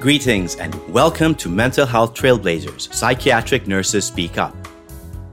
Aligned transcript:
Greetings 0.00 0.56
and 0.56 0.74
welcome 0.88 1.34
to 1.34 1.50
Mental 1.50 1.84
Health 1.84 2.14
Trailblazers 2.14 2.90
Psychiatric 2.90 3.66
Nurses 3.66 4.06
Speak 4.06 4.38
Up. 4.38 4.56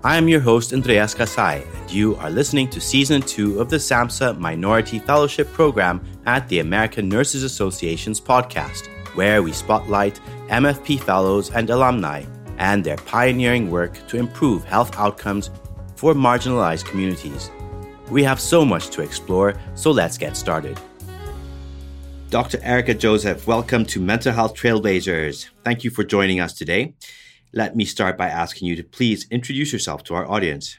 I 0.04 0.18
am 0.18 0.28
your 0.28 0.42
host, 0.42 0.74
Andreas 0.74 1.14
Kasai, 1.14 1.64
and 1.74 1.90
you 1.90 2.18
are 2.18 2.30
listening 2.30 2.70
to 2.72 2.82
Season 2.82 3.22
2 3.22 3.62
of 3.62 3.70
the 3.70 3.78
SAMHSA 3.78 4.38
Minority 4.38 5.00
Fellowship 5.00 5.50
Program 5.54 6.04
at 6.26 6.50
the 6.50 6.60
American 6.60 7.08
Nurses 7.08 7.44
Association's 7.44 8.20
podcast, 8.20 8.88
where 9.16 9.42
we 9.42 9.54
spotlight 9.54 10.20
MFP 10.50 11.00
fellows 11.00 11.50
and 11.52 11.70
alumni 11.70 12.26
and 12.58 12.84
their 12.84 12.98
pioneering 12.98 13.72
work 13.72 14.06
to 14.10 14.18
improve 14.18 14.66
health 14.66 14.94
outcomes 15.00 15.50
for 15.96 16.14
marginalized 16.14 16.84
communities. 16.84 17.50
We 18.10 18.22
have 18.24 18.42
so 18.42 18.66
much 18.66 18.90
to 18.90 19.02
explore, 19.02 19.54
so 19.76 19.92
let's 19.92 20.18
get 20.18 20.36
started. 20.36 20.78
Dr. 22.30 22.60
Erica 22.62 22.94
Joseph, 22.94 23.48
welcome 23.48 23.86
to 23.86 24.02
Mental 24.02 24.34
Health 24.34 24.54
Trailblazers. 24.54 25.48
Thank 25.64 25.86
you 25.86 25.90
for 25.90 26.04
joining 26.04 26.42
us 26.42 26.54
today. 26.54 26.94
Let 27.54 27.78
me 27.78 27.86
start 27.86 28.18
by 28.18 28.28
asking 28.28 28.68
you 28.68 28.76
to 28.76 28.84
please 28.84 29.26
introduce 29.32 29.72
yourself 29.72 30.04
to 30.06 30.14
our 30.14 30.30
audience. 30.30 30.78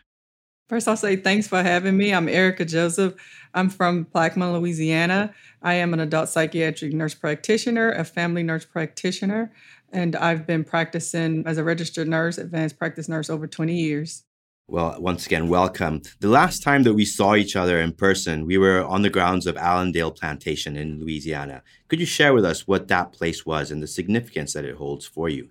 First, 0.68 0.86
I'll 0.86 0.96
say 0.98 1.16
thanks 1.16 1.48
for 1.48 1.62
having 1.62 1.96
me. 1.96 2.12
I'm 2.12 2.28
Erica 2.28 2.66
Joseph. 2.66 3.14
I'm 3.54 3.70
from 3.70 4.04
Plaquemine, 4.04 4.52
Louisiana. 4.60 5.32
I 5.62 5.74
am 5.74 5.94
an 5.94 6.00
adult 6.00 6.28
psychiatric 6.28 6.92
nurse 6.92 7.14
practitioner, 7.14 7.92
a 7.92 8.04
family 8.04 8.42
nurse 8.42 8.66
practitioner, 8.66 9.50
and 9.90 10.16
I've 10.16 10.46
been 10.46 10.64
practicing 10.64 11.46
as 11.46 11.56
a 11.56 11.64
registered 11.64 12.08
nurse, 12.08 12.36
advanced 12.36 12.78
practice 12.78 13.08
nurse, 13.08 13.30
over 13.30 13.46
20 13.46 13.74
years. 13.74 14.24
Well, 14.70 14.96
once 15.00 15.24
again, 15.24 15.48
welcome. 15.48 16.02
The 16.20 16.28
last 16.28 16.62
time 16.62 16.82
that 16.82 16.92
we 16.92 17.06
saw 17.06 17.34
each 17.34 17.56
other 17.56 17.80
in 17.80 17.92
person, 17.92 18.44
we 18.44 18.58
were 18.58 18.84
on 18.84 19.00
the 19.00 19.08
grounds 19.08 19.46
of 19.46 19.56
Allendale 19.56 20.10
Plantation 20.10 20.76
in 20.76 21.00
Louisiana. 21.00 21.62
Could 21.88 22.00
you 22.00 22.04
share 22.04 22.34
with 22.34 22.44
us 22.44 22.68
what 22.68 22.86
that 22.88 23.14
place 23.14 23.46
was 23.46 23.70
and 23.70 23.82
the 23.82 23.86
significance 23.86 24.52
that 24.52 24.66
it 24.66 24.76
holds 24.76 25.06
for 25.06 25.30
you? 25.30 25.48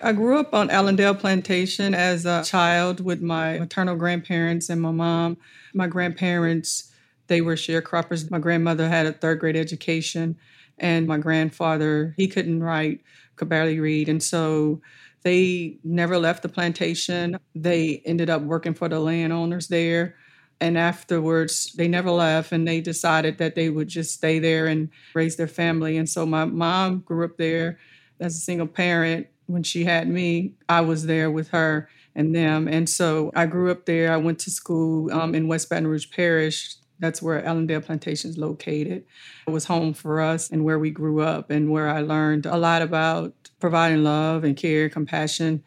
I 0.00 0.14
grew 0.14 0.38
up 0.38 0.54
on 0.54 0.70
Allendale 0.70 1.16
Plantation 1.16 1.94
as 1.94 2.24
a 2.24 2.44
child 2.44 3.00
with 3.00 3.20
my 3.20 3.58
maternal 3.58 3.94
grandparents 3.94 4.70
and 4.70 4.80
my 4.80 4.90
mom. 4.90 5.36
My 5.74 5.86
grandparents, 5.86 6.90
they 7.26 7.42
were 7.42 7.56
sharecroppers. 7.56 8.30
My 8.30 8.38
grandmother 8.38 8.88
had 8.88 9.04
a 9.04 9.12
third 9.12 9.38
grade 9.38 9.56
education, 9.56 10.38
and 10.78 11.06
my 11.06 11.18
grandfather, 11.18 12.14
he 12.16 12.26
couldn't 12.26 12.62
write, 12.62 13.02
could 13.36 13.50
barely 13.50 13.80
read. 13.80 14.08
And 14.08 14.22
so 14.22 14.80
they 15.26 15.76
never 15.82 16.18
left 16.18 16.44
the 16.44 16.48
plantation. 16.48 17.36
They 17.52 18.00
ended 18.04 18.30
up 18.30 18.42
working 18.42 18.74
for 18.74 18.88
the 18.88 19.00
landowners 19.00 19.66
there. 19.66 20.14
And 20.60 20.78
afterwards, 20.78 21.72
they 21.72 21.88
never 21.88 22.12
left 22.12 22.52
and 22.52 22.66
they 22.66 22.80
decided 22.80 23.38
that 23.38 23.56
they 23.56 23.68
would 23.68 23.88
just 23.88 24.14
stay 24.14 24.38
there 24.38 24.68
and 24.68 24.88
raise 25.14 25.34
their 25.34 25.48
family. 25.48 25.96
And 25.96 26.08
so 26.08 26.26
my 26.26 26.44
mom 26.44 27.00
grew 27.00 27.24
up 27.24 27.38
there 27.38 27.80
as 28.20 28.36
a 28.36 28.38
single 28.38 28.68
parent. 28.68 29.26
When 29.46 29.64
she 29.64 29.84
had 29.84 30.08
me, 30.08 30.54
I 30.68 30.82
was 30.82 31.06
there 31.06 31.28
with 31.28 31.48
her 31.48 31.88
and 32.14 32.32
them. 32.32 32.68
And 32.68 32.88
so 32.88 33.32
I 33.34 33.46
grew 33.46 33.72
up 33.72 33.84
there. 33.84 34.12
I 34.12 34.18
went 34.18 34.38
to 34.40 34.50
school 34.52 35.12
um, 35.12 35.34
in 35.34 35.48
West 35.48 35.68
Baton 35.68 35.88
Rouge 35.88 36.08
Parish. 36.08 36.76
That's 36.98 37.20
where 37.20 37.44
Allendale 37.44 37.82
Plantation 37.82 38.30
is 38.30 38.38
located. 38.38 39.04
It 39.46 39.50
was 39.50 39.66
home 39.66 39.92
for 39.92 40.20
us 40.20 40.50
and 40.50 40.64
where 40.64 40.78
we 40.78 40.90
grew 40.90 41.20
up 41.20 41.50
and 41.50 41.70
where 41.70 41.88
I 41.88 42.00
learned 42.00 42.46
a 42.46 42.56
lot 42.56 42.82
about 42.82 43.34
providing 43.60 44.02
love 44.02 44.44
and 44.44 44.56
care, 44.56 44.88
compassion. 44.88 45.62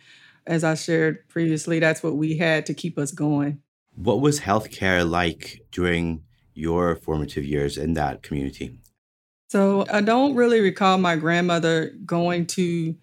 As 0.47 0.63
I 0.63 0.73
shared 0.73 1.27
previously, 1.27 1.79
that's 1.79 2.01
what 2.01 2.15
we 2.15 2.37
had 2.37 2.65
to 2.65 2.73
keep 2.73 2.97
us 2.97 3.11
going. 3.11 3.61
What 3.95 4.21
was 4.21 4.39
healthcare 4.39 5.07
like 5.07 5.61
during 5.71 6.23
your 6.53 6.95
formative 6.95 7.45
years 7.45 7.77
in 7.77 7.93
that 7.93 8.23
community? 8.23 8.79
So 9.49 9.85
I 9.91 10.01
don't 10.01 10.35
really 10.35 10.61
recall 10.61 10.97
my 10.97 11.15
grandmother 11.15 11.93
going 12.05 12.45
to 12.47 12.95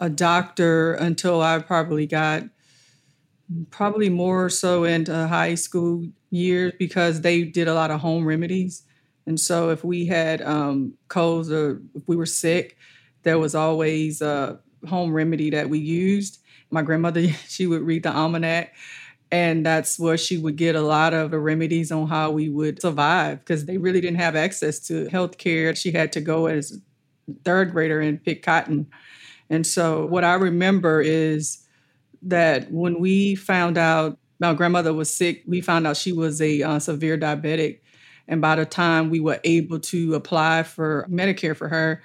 a 0.00 0.10
doctor 0.10 0.94
until 0.94 1.40
I 1.40 1.58
probably 1.58 2.06
got 2.06 2.44
probably 3.70 4.08
more 4.08 4.50
so 4.50 4.84
into 4.84 5.26
high 5.26 5.54
school 5.54 6.06
years 6.30 6.72
because 6.78 7.20
they 7.20 7.42
did 7.42 7.68
a 7.68 7.74
lot 7.74 7.90
of 7.90 8.00
home 8.00 8.24
remedies. 8.24 8.82
And 9.26 9.38
so 9.38 9.70
if 9.70 9.84
we 9.84 10.06
had 10.06 10.40
um, 10.42 10.94
colds 11.08 11.50
or 11.50 11.82
if 11.94 12.02
we 12.06 12.16
were 12.16 12.26
sick, 12.26 12.76
there 13.22 13.38
was 13.38 13.54
always 13.54 14.22
a 14.22 14.60
home 14.88 15.12
remedy 15.12 15.50
that 15.50 15.68
we 15.68 15.78
used. 15.78 16.38
My 16.70 16.82
grandmother, 16.82 17.28
she 17.48 17.66
would 17.66 17.82
read 17.82 18.04
the 18.04 18.12
almanac, 18.12 18.74
and 19.32 19.66
that's 19.66 19.98
where 19.98 20.16
she 20.16 20.38
would 20.38 20.56
get 20.56 20.76
a 20.76 20.80
lot 20.80 21.12
of 21.12 21.32
the 21.32 21.38
remedies 21.40 21.90
on 21.90 22.06
how 22.06 22.30
we 22.30 22.48
would 22.48 22.80
survive 22.80 23.40
because 23.40 23.64
they 23.64 23.78
really 23.78 24.00
didn't 24.00 24.20
have 24.20 24.36
access 24.36 24.78
to 24.86 25.08
health 25.08 25.38
care. 25.38 25.74
She 25.74 25.90
had 25.90 26.12
to 26.12 26.20
go 26.20 26.46
as 26.46 26.80
third 27.44 27.72
grader 27.72 28.00
and 28.00 28.22
pick 28.22 28.42
cotton. 28.44 28.86
And 29.50 29.66
so 29.66 30.06
what 30.06 30.22
I 30.22 30.34
remember 30.34 31.00
is 31.00 31.64
that 32.22 32.70
when 32.70 33.00
we 33.00 33.34
found 33.34 33.78
out 33.78 34.18
my 34.38 34.54
grandmother 34.54 34.92
was 34.92 35.12
sick, 35.12 35.42
we 35.46 35.60
found 35.60 35.86
out 35.86 35.96
she 35.96 36.12
was 36.12 36.40
a 36.40 36.62
uh, 36.62 36.78
severe 36.78 37.18
diabetic. 37.18 37.80
And 38.28 38.40
by 38.40 38.56
the 38.56 38.66
time 38.66 39.10
we 39.10 39.20
were 39.20 39.40
able 39.44 39.78
to 39.80 40.14
apply 40.14 40.64
for 40.64 41.06
Medicare 41.10 41.56
for 41.56 41.68
her, 41.68 42.02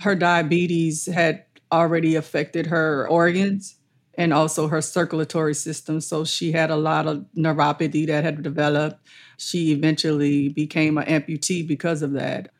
her 0.00 0.14
diabetes 0.14 1.06
had 1.06 1.44
already 1.72 2.14
affected 2.14 2.66
her 2.66 3.08
organs 3.08 3.76
and 4.16 4.32
also 4.32 4.68
her 4.68 4.80
circulatory 4.80 5.54
system. 5.54 6.00
So 6.00 6.24
she 6.24 6.52
had 6.52 6.70
a 6.70 6.76
lot 6.76 7.06
of 7.06 7.24
neuropathy 7.36 8.06
that 8.06 8.24
had 8.24 8.42
developed. 8.42 9.04
She 9.38 9.72
eventually 9.72 10.50
became 10.50 10.98
an 10.98 11.06
amputee 11.06 11.66
because 11.66 12.02
of 12.02 12.12
that. 12.12 12.50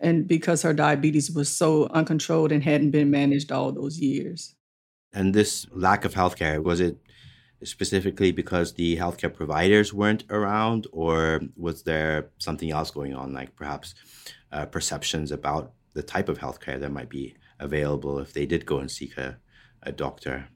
And 0.00 0.28
because 0.28 0.62
her 0.62 0.74
diabetes 0.74 1.30
was 1.30 1.48
so 1.48 1.88
uncontrolled 1.88 2.52
and 2.52 2.62
hadn't 2.62 2.90
been 2.90 3.10
managed 3.10 3.50
all 3.50 3.72
those 3.72 3.98
years. 3.98 4.54
And 5.12 5.32
this 5.32 5.66
lack 5.72 6.04
of 6.04 6.14
healthcare, 6.14 6.62
was 6.62 6.80
it 6.80 6.98
specifically 7.64 8.32
because 8.32 8.74
the 8.74 8.96
healthcare 8.96 9.32
providers 9.32 9.92
weren't 9.92 10.24
around, 10.30 10.86
or 10.92 11.40
was 11.56 11.82
there 11.82 12.30
something 12.38 12.70
else 12.70 12.90
going 12.90 13.14
on, 13.14 13.32
like 13.32 13.56
perhaps 13.56 13.94
uh, 14.52 14.66
perceptions 14.66 15.32
about 15.32 15.72
the 15.94 16.02
type 16.02 16.28
of 16.28 16.38
healthcare 16.38 16.78
that 16.78 16.92
might 16.92 17.08
be 17.08 17.34
available 17.58 18.18
if 18.18 18.32
they 18.32 18.46
did 18.46 18.66
go 18.66 18.78
and 18.78 18.90
seek 18.90 19.16
a, 19.16 19.38
a 19.82 19.92
doctor? 19.92 20.48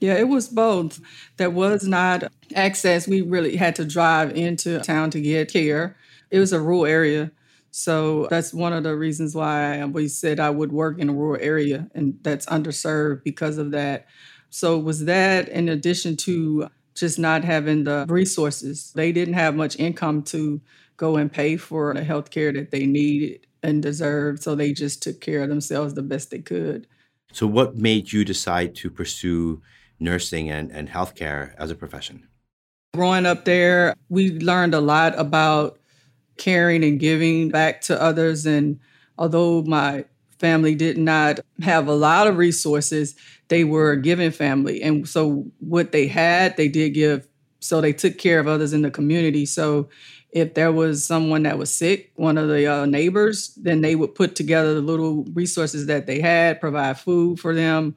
Yeah, 0.00 0.14
it 0.14 0.28
was 0.28 0.48
both. 0.48 1.00
There 1.38 1.50
was 1.50 1.86
not 1.86 2.24
access. 2.54 3.08
We 3.08 3.20
really 3.20 3.56
had 3.56 3.74
to 3.76 3.84
drive 3.84 4.36
into 4.36 4.78
town 4.80 5.10
to 5.10 5.20
get 5.20 5.52
care. 5.52 5.96
It 6.30 6.38
was 6.38 6.52
a 6.52 6.60
rural 6.60 6.86
area. 6.86 7.32
So 7.70 8.26
that's 8.30 8.54
one 8.54 8.72
of 8.72 8.82
the 8.82 8.96
reasons 8.96 9.34
why 9.34 9.84
we 9.84 10.08
said 10.08 10.40
I 10.40 10.50
would 10.50 10.72
work 10.72 10.98
in 10.98 11.08
a 11.08 11.12
rural 11.12 11.40
area 11.40 11.88
and 11.94 12.18
that's 12.22 12.46
underserved 12.46 13.24
because 13.24 13.58
of 13.58 13.72
that. 13.72 14.06
So 14.50 14.78
was 14.78 15.04
that 15.04 15.48
in 15.48 15.68
addition 15.68 16.16
to 16.18 16.68
just 16.98 17.18
not 17.18 17.44
having 17.44 17.84
the 17.84 18.06
resources. 18.08 18.92
They 18.94 19.12
didn't 19.12 19.34
have 19.34 19.54
much 19.54 19.78
income 19.78 20.22
to 20.24 20.60
go 20.96 21.16
and 21.16 21.32
pay 21.32 21.56
for 21.56 21.94
the 21.94 22.02
health 22.02 22.30
care 22.30 22.52
that 22.52 22.70
they 22.70 22.86
needed 22.86 23.46
and 23.62 23.82
deserved. 23.82 24.42
So 24.42 24.54
they 24.54 24.72
just 24.72 25.02
took 25.02 25.20
care 25.20 25.42
of 25.42 25.48
themselves 25.48 25.94
the 25.94 26.02
best 26.02 26.30
they 26.30 26.40
could. 26.40 26.86
So, 27.32 27.46
what 27.46 27.76
made 27.76 28.12
you 28.12 28.24
decide 28.24 28.74
to 28.76 28.90
pursue 28.90 29.60
nursing 30.00 30.50
and, 30.50 30.72
and 30.72 30.88
healthcare 30.88 31.54
as 31.58 31.70
a 31.70 31.74
profession? 31.74 32.26
Growing 32.94 33.26
up 33.26 33.44
there, 33.44 33.94
we 34.08 34.38
learned 34.38 34.74
a 34.74 34.80
lot 34.80 35.18
about 35.18 35.78
caring 36.38 36.82
and 36.84 36.98
giving 36.98 37.50
back 37.50 37.82
to 37.82 38.00
others. 38.00 38.46
And 38.46 38.80
although 39.18 39.62
my 39.62 40.06
family 40.38 40.74
did 40.74 40.96
not 40.96 41.40
have 41.62 41.86
a 41.86 41.94
lot 41.94 42.26
of 42.26 42.38
resources, 42.38 43.14
they 43.48 43.64
were 43.64 43.92
a 43.92 44.00
giving 44.00 44.30
family. 44.30 44.82
And 44.82 45.08
so, 45.08 45.46
what 45.58 45.92
they 45.92 46.06
had, 46.06 46.56
they 46.56 46.68
did 46.68 46.90
give. 46.90 47.26
So, 47.60 47.80
they 47.80 47.92
took 47.92 48.18
care 48.18 48.38
of 48.40 48.46
others 48.46 48.72
in 48.72 48.82
the 48.82 48.90
community. 48.90 49.46
So, 49.46 49.88
if 50.30 50.54
there 50.54 50.72
was 50.72 51.04
someone 51.04 51.44
that 51.44 51.58
was 51.58 51.74
sick, 51.74 52.12
one 52.16 52.36
of 52.36 52.48
the 52.48 52.66
uh, 52.66 52.86
neighbors, 52.86 53.54
then 53.56 53.80
they 53.80 53.94
would 53.94 54.14
put 54.14 54.36
together 54.36 54.74
the 54.74 54.82
little 54.82 55.24
resources 55.32 55.86
that 55.86 56.06
they 56.06 56.20
had, 56.20 56.60
provide 56.60 56.98
food 56.98 57.40
for 57.40 57.54
them. 57.54 57.96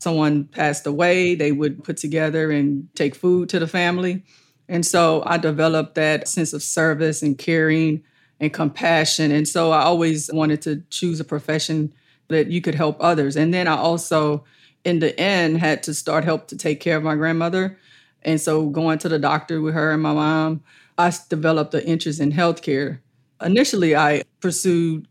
Someone 0.00 0.44
passed 0.44 0.86
away, 0.86 1.34
they 1.34 1.52
would 1.52 1.82
put 1.84 1.96
together 1.96 2.50
and 2.50 2.88
take 2.94 3.14
food 3.14 3.48
to 3.50 3.58
the 3.58 3.66
family. 3.66 4.24
And 4.68 4.84
so 4.84 5.22
I 5.24 5.38
developed 5.38 5.94
that 5.94 6.28
sense 6.28 6.52
of 6.52 6.62
service 6.62 7.22
and 7.22 7.38
caring 7.38 8.02
and 8.38 8.52
compassion. 8.52 9.30
And 9.30 9.48
so 9.48 9.72
I 9.72 9.82
always 9.82 10.30
wanted 10.32 10.62
to 10.62 10.82
choose 10.90 11.20
a 11.20 11.24
profession 11.24 11.92
that 12.28 12.48
you 12.48 12.60
could 12.60 12.74
help 12.74 12.96
others. 13.00 13.36
And 13.36 13.52
then 13.52 13.66
I 13.66 13.76
also, 13.76 14.44
in 14.84 15.00
the 15.00 15.18
end, 15.18 15.58
had 15.58 15.82
to 15.84 15.94
start 15.94 16.24
help 16.24 16.48
to 16.48 16.56
take 16.56 16.80
care 16.80 16.96
of 16.96 17.02
my 17.02 17.14
grandmother. 17.14 17.78
And 18.22 18.40
so 18.40 18.66
going 18.66 18.98
to 18.98 19.08
the 19.08 19.18
doctor 19.18 19.60
with 19.60 19.74
her 19.74 19.92
and 19.92 20.02
my 20.02 20.12
mom, 20.12 20.62
I 20.96 21.12
developed 21.28 21.74
an 21.74 21.82
interest 21.82 22.20
in 22.20 22.32
healthcare. 22.32 22.98
Initially, 23.40 23.94
I 23.94 24.22
pursued 24.40 25.06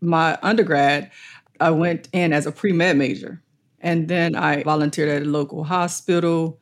my 0.00 0.38
undergrad. 0.42 1.10
I 1.60 1.70
went 1.70 2.08
in 2.12 2.32
as 2.32 2.46
a 2.46 2.52
pre 2.52 2.72
med 2.72 2.96
major, 2.96 3.42
and 3.80 4.08
then 4.08 4.36
I 4.36 4.62
volunteered 4.62 5.08
at 5.08 5.22
a 5.22 5.30
local 5.30 5.64
hospital, 5.64 6.60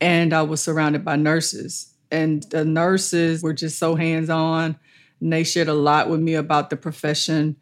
and 0.00 0.32
I 0.32 0.42
was 0.42 0.60
surrounded 0.62 1.04
by 1.04 1.16
nurses. 1.16 1.92
And 2.10 2.44
the 2.50 2.64
nurses 2.64 3.42
were 3.42 3.52
just 3.52 3.78
so 3.78 3.96
hands 3.96 4.30
on, 4.30 4.76
and 5.20 5.32
they 5.32 5.42
shared 5.42 5.68
a 5.68 5.74
lot 5.74 6.08
with 6.08 6.20
me 6.20 6.34
about 6.34 6.70
the 6.70 6.76
profession. 6.76 7.56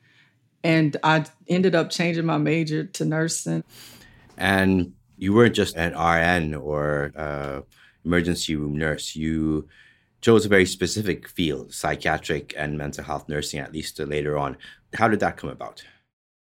And 0.63 0.97
I 1.03 1.25
ended 1.49 1.75
up 1.75 1.91
changing 1.91 2.27
my 2.27 2.39
major 2.39 2.85
to 2.85 3.05
nursing. 3.05 3.65
And 4.43 4.95
you 5.17 5.33
weren't 5.33 5.55
just 5.55 5.77
an 5.77 5.93
RN 5.97 6.53
or 6.57 7.13
uh, 7.15 7.61
emergency 8.05 8.57
room 8.57 8.77
nurse. 8.77 9.15
You 9.15 9.69
chose 10.21 10.45
a 10.45 10.49
very 10.49 10.67
specific 10.67 11.29
field, 11.29 11.73
psychiatric 11.73 12.53
and 12.57 12.77
mental 12.77 13.05
health 13.05 13.29
nursing, 13.29 13.61
at 13.61 13.73
least 13.73 14.01
later 14.01 14.37
on. 14.37 14.57
How 14.95 15.07
did 15.07 15.21
that 15.21 15.37
come 15.37 15.49
about? 15.49 15.85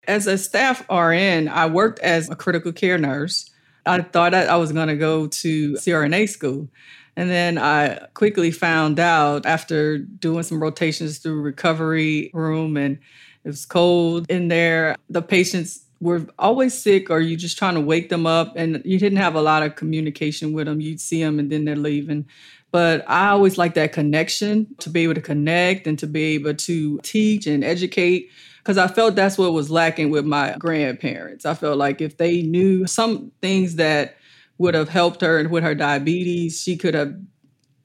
As 0.08 0.26
a 0.26 0.36
staff 0.36 0.80
RN, 0.90 1.48
I 1.48 1.66
worked 1.66 2.00
as 2.00 2.28
a 2.28 2.34
critical 2.34 2.72
care 2.72 2.98
nurse. 2.98 3.48
I 3.86 4.02
thought 4.02 4.34
I 4.34 4.56
was 4.56 4.72
going 4.72 4.88
to 4.88 4.96
go 4.96 5.28
to 5.28 5.72
CRNA 5.74 6.28
school. 6.28 6.68
And 7.16 7.30
then 7.30 7.56
I 7.56 8.08
quickly 8.14 8.50
found 8.50 8.98
out 8.98 9.46
after 9.46 9.98
doing 9.98 10.42
some 10.42 10.60
rotations 10.60 11.18
through 11.18 11.40
recovery 11.40 12.32
room 12.34 12.76
and 12.76 12.98
it 13.44 13.50
was 13.50 13.64
cold 13.64 14.26
in 14.28 14.48
there, 14.48 14.96
the 15.08 15.22
patients 15.22 15.85
were 16.00 16.26
always 16.38 16.76
sick 16.76 17.10
or 17.10 17.20
you 17.20 17.36
just 17.36 17.58
trying 17.58 17.74
to 17.74 17.80
wake 17.80 18.08
them 18.08 18.26
up 18.26 18.52
and 18.56 18.82
you 18.84 18.98
didn't 18.98 19.18
have 19.18 19.34
a 19.34 19.40
lot 19.40 19.62
of 19.62 19.76
communication 19.76 20.52
with 20.52 20.66
them. 20.66 20.80
You'd 20.80 21.00
see 21.00 21.22
them 21.22 21.38
and 21.38 21.50
then 21.50 21.64
they're 21.64 21.76
leaving. 21.76 22.26
But 22.70 23.08
I 23.08 23.28
always 23.28 23.56
like 23.56 23.74
that 23.74 23.92
connection 23.92 24.66
to 24.80 24.90
be 24.90 25.04
able 25.04 25.14
to 25.14 25.22
connect 25.22 25.86
and 25.86 25.98
to 25.98 26.06
be 26.06 26.34
able 26.34 26.54
to 26.54 26.98
teach 27.02 27.46
and 27.46 27.64
educate 27.64 28.30
because 28.58 28.78
I 28.78 28.88
felt 28.88 29.14
that's 29.14 29.38
what 29.38 29.52
was 29.52 29.70
lacking 29.70 30.10
with 30.10 30.24
my 30.26 30.56
grandparents. 30.58 31.46
I 31.46 31.54
felt 31.54 31.78
like 31.78 32.00
if 32.00 32.16
they 32.18 32.42
knew 32.42 32.86
some 32.86 33.30
things 33.40 33.76
that 33.76 34.16
would 34.58 34.74
have 34.74 34.88
helped 34.88 35.20
her 35.20 35.48
with 35.48 35.62
her 35.62 35.74
diabetes, 35.74 36.60
she 36.60 36.76
could 36.76 36.94
have 36.94 37.14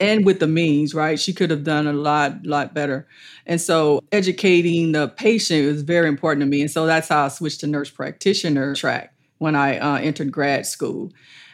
and 0.01 0.25
with 0.25 0.39
the 0.39 0.47
means, 0.47 0.95
right? 0.95 1.19
She 1.19 1.31
could 1.31 1.51
have 1.51 1.63
done 1.63 1.85
a 1.85 1.93
lot, 1.93 2.43
lot 2.43 2.73
better. 2.73 3.07
And 3.45 3.61
so 3.61 4.01
educating 4.11 4.93
the 4.93 5.09
patient 5.09 5.67
was 5.67 5.83
very 5.83 6.07
important 6.09 6.41
to 6.41 6.47
me. 6.47 6.61
And 6.61 6.71
so 6.71 6.87
that's 6.87 7.07
how 7.07 7.25
I 7.25 7.27
switched 7.27 7.59
to 7.59 7.67
nurse 7.67 7.91
practitioner 7.91 8.73
track 8.73 9.13
when 9.37 9.55
I 9.55 9.77
uh, 9.77 9.99
entered 9.99 10.31
grad 10.31 10.65
school. 10.65 11.11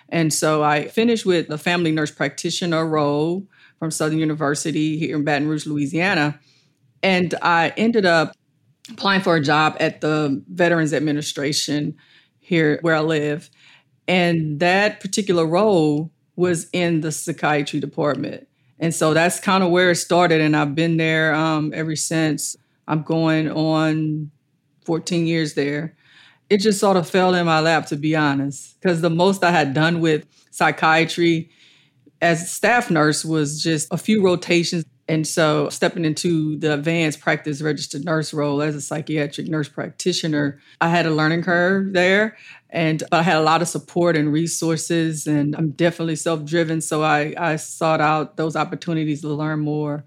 And 0.09 0.33
so 0.33 0.63
I 0.63 0.87
finished 0.87 1.25
with 1.25 1.49
the 1.49 1.57
family 1.57 1.91
nurse 1.91 2.09
practitioner 2.09 2.87
role 2.87 3.45
from 3.79 3.91
Southern 3.91 4.17
University 4.17 4.97
here 4.97 5.17
in 5.17 5.25
Baton 5.25 5.49
Rouge, 5.49 5.67
Louisiana. 5.67 6.39
And 7.03 7.35
I 7.41 7.73
ended 7.75 8.05
up 8.05 8.31
applying 8.89 9.21
for 9.21 9.35
a 9.35 9.41
job 9.41 9.75
at 9.81 9.99
the 9.99 10.41
Veterans 10.47 10.93
Administration 10.93 11.97
here 12.39 12.79
where 12.81 12.95
I 12.95 13.01
live. 13.01 13.49
And 14.07 14.61
that 14.61 15.01
particular 15.01 15.45
role 15.45 16.11
was 16.37 16.69
in 16.71 17.01
the 17.01 17.11
psychiatry 17.11 17.81
department. 17.81 18.47
And 18.79 18.95
so 18.95 19.13
that's 19.13 19.41
kind 19.41 19.61
of 19.63 19.71
where 19.71 19.91
it 19.91 19.95
started. 19.95 20.39
And 20.39 20.55
I've 20.55 20.75
been 20.75 20.95
there 20.95 21.35
um, 21.35 21.73
ever 21.75 21.97
since. 21.97 22.55
I'm 22.87 23.03
going 23.03 23.51
on 23.51 24.31
14 24.85 25.27
years 25.27 25.55
there 25.55 25.97
it 26.49 26.61
just 26.61 26.79
sort 26.79 26.97
of 26.97 27.09
fell 27.09 27.33
in 27.33 27.45
my 27.45 27.59
lap, 27.59 27.87
to 27.87 27.95
be 27.95 28.15
honest, 28.15 28.79
because 28.79 29.01
the 29.01 29.09
most 29.09 29.43
I 29.43 29.51
had 29.51 29.73
done 29.73 29.99
with 29.99 30.25
psychiatry 30.51 31.49
as 32.21 32.49
staff 32.51 32.89
nurse 32.89 33.25
was 33.25 33.61
just 33.61 33.87
a 33.91 33.97
few 33.97 34.23
rotations. 34.23 34.85
And 35.09 35.25
so 35.25 35.69
stepping 35.69 36.03
into 36.03 36.57
the 36.57 36.73
advanced 36.73 37.21
practice 37.21 37.61
registered 37.61 38.03
nurse 38.03 38.33
role 38.33 38.61
as 38.61 38.75
a 38.75 38.81
psychiatric 38.81 39.47
nurse 39.47 39.69
practitioner, 39.69 40.59
I 40.81 40.89
had 40.89 41.05
a 41.05 41.11
learning 41.11 41.43
curve 41.43 41.93
there. 41.93 42.37
And 42.69 43.01
I 43.13 43.23
had 43.23 43.37
a 43.37 43.41
lot 43.41 43.61
of 43.61 43.69
support 43.69 44.17
and 44.17 44.33
resources, 44.33 45.25
and 45.25 45.55
I'm 45.55 45.69
definitely 45.69 46.17
self-driven. 46.17 46.81
So 46.81 47.01
I, 47.01 47.33
I 47.37 47.55
sought 47.55 48.01
out 48.01 48.35
those 48.35 48.57
opportunities 48.57 49.21
to 49.21 49.29
learn 49.29 49.61
more. 49.61 50.03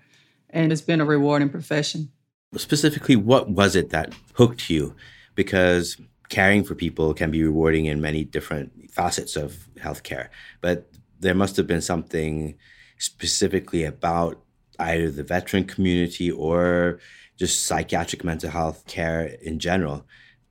And 0.50 0.70
it's 0.70 0.82
been 0.82 1.00
a 1.00 1.06
rewarding 1.06 1.48
profession. 1.48 2.10
Specifically, 2.54 3.16
what 3.16 3.48
was 3.48 3.76
it 3.76 3.88
that 3.90 4.14
hooked 4.34 4.68
you? 4.68 4.94
Because 5.34 5.96
caring 6.28 6.62
for 6.62 6.74
people 6.74 7.14
can 7.14 7.30
be 7.30 7.42
rewarding 7.42 7.86
in 7.86 8.00
many 8.02 8.24
different 8.24 8.90
facets 8.90 9.36
of 9.36 9.68
healthcare. 9.78 10.28
But 10.60 10.92
there 11.18 11.34
must 11.34 11.56
have 11.56 11.66
been 11.66 11.80
something 11.80 12.56
specifically 12.98 13.84
about 13.84 14.42
either 14.80 15.10
the 15.10 15.22
veteran 15.22 15.64
community 15.64 16.30
or 16.30 16.98
just 17.38 17.66
psychiatric 17.66 18.24
mental 18.24 18.50
health 18.50 18.86
care 18.86 19.36
in 19.42 19.58
general 19.58 20.04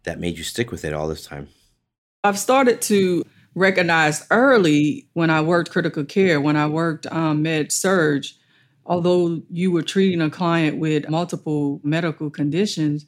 that 0.03 0.19
made 0.19 0.37
you 0.37 0.43
stick 0.43 0.71
with 0.71 0.85
it 0.85 0.93
all 0.93 1.07
this 1.07 1.25
time. 1.25 1.47
I've 2.23 2.39
started 2.39 2.81
to 2.83 3.23
recognize 3.55 4.25
early 4.31 5.07
when 5.13 5.29
I 5.29 5.41
worked 5.41 5.71
critical 5.71 6.05
care, 6.05 6.41
when 6.41 6.55
I 6.55 6.67
worked 6.67 7.05
um, 7.11 7.41
med 7.41 7.71
surg, 7.71 8.25
although 8.85 9.41
you 9.49 9.71
were 9.71 9.81
treating 9.81 10.21
a 10.21 10.29
client 10.29 10.79
with 10.79 11.09
multiple 11.09 11.79
medical 11.83 12.29
conditions, 12.29 13.05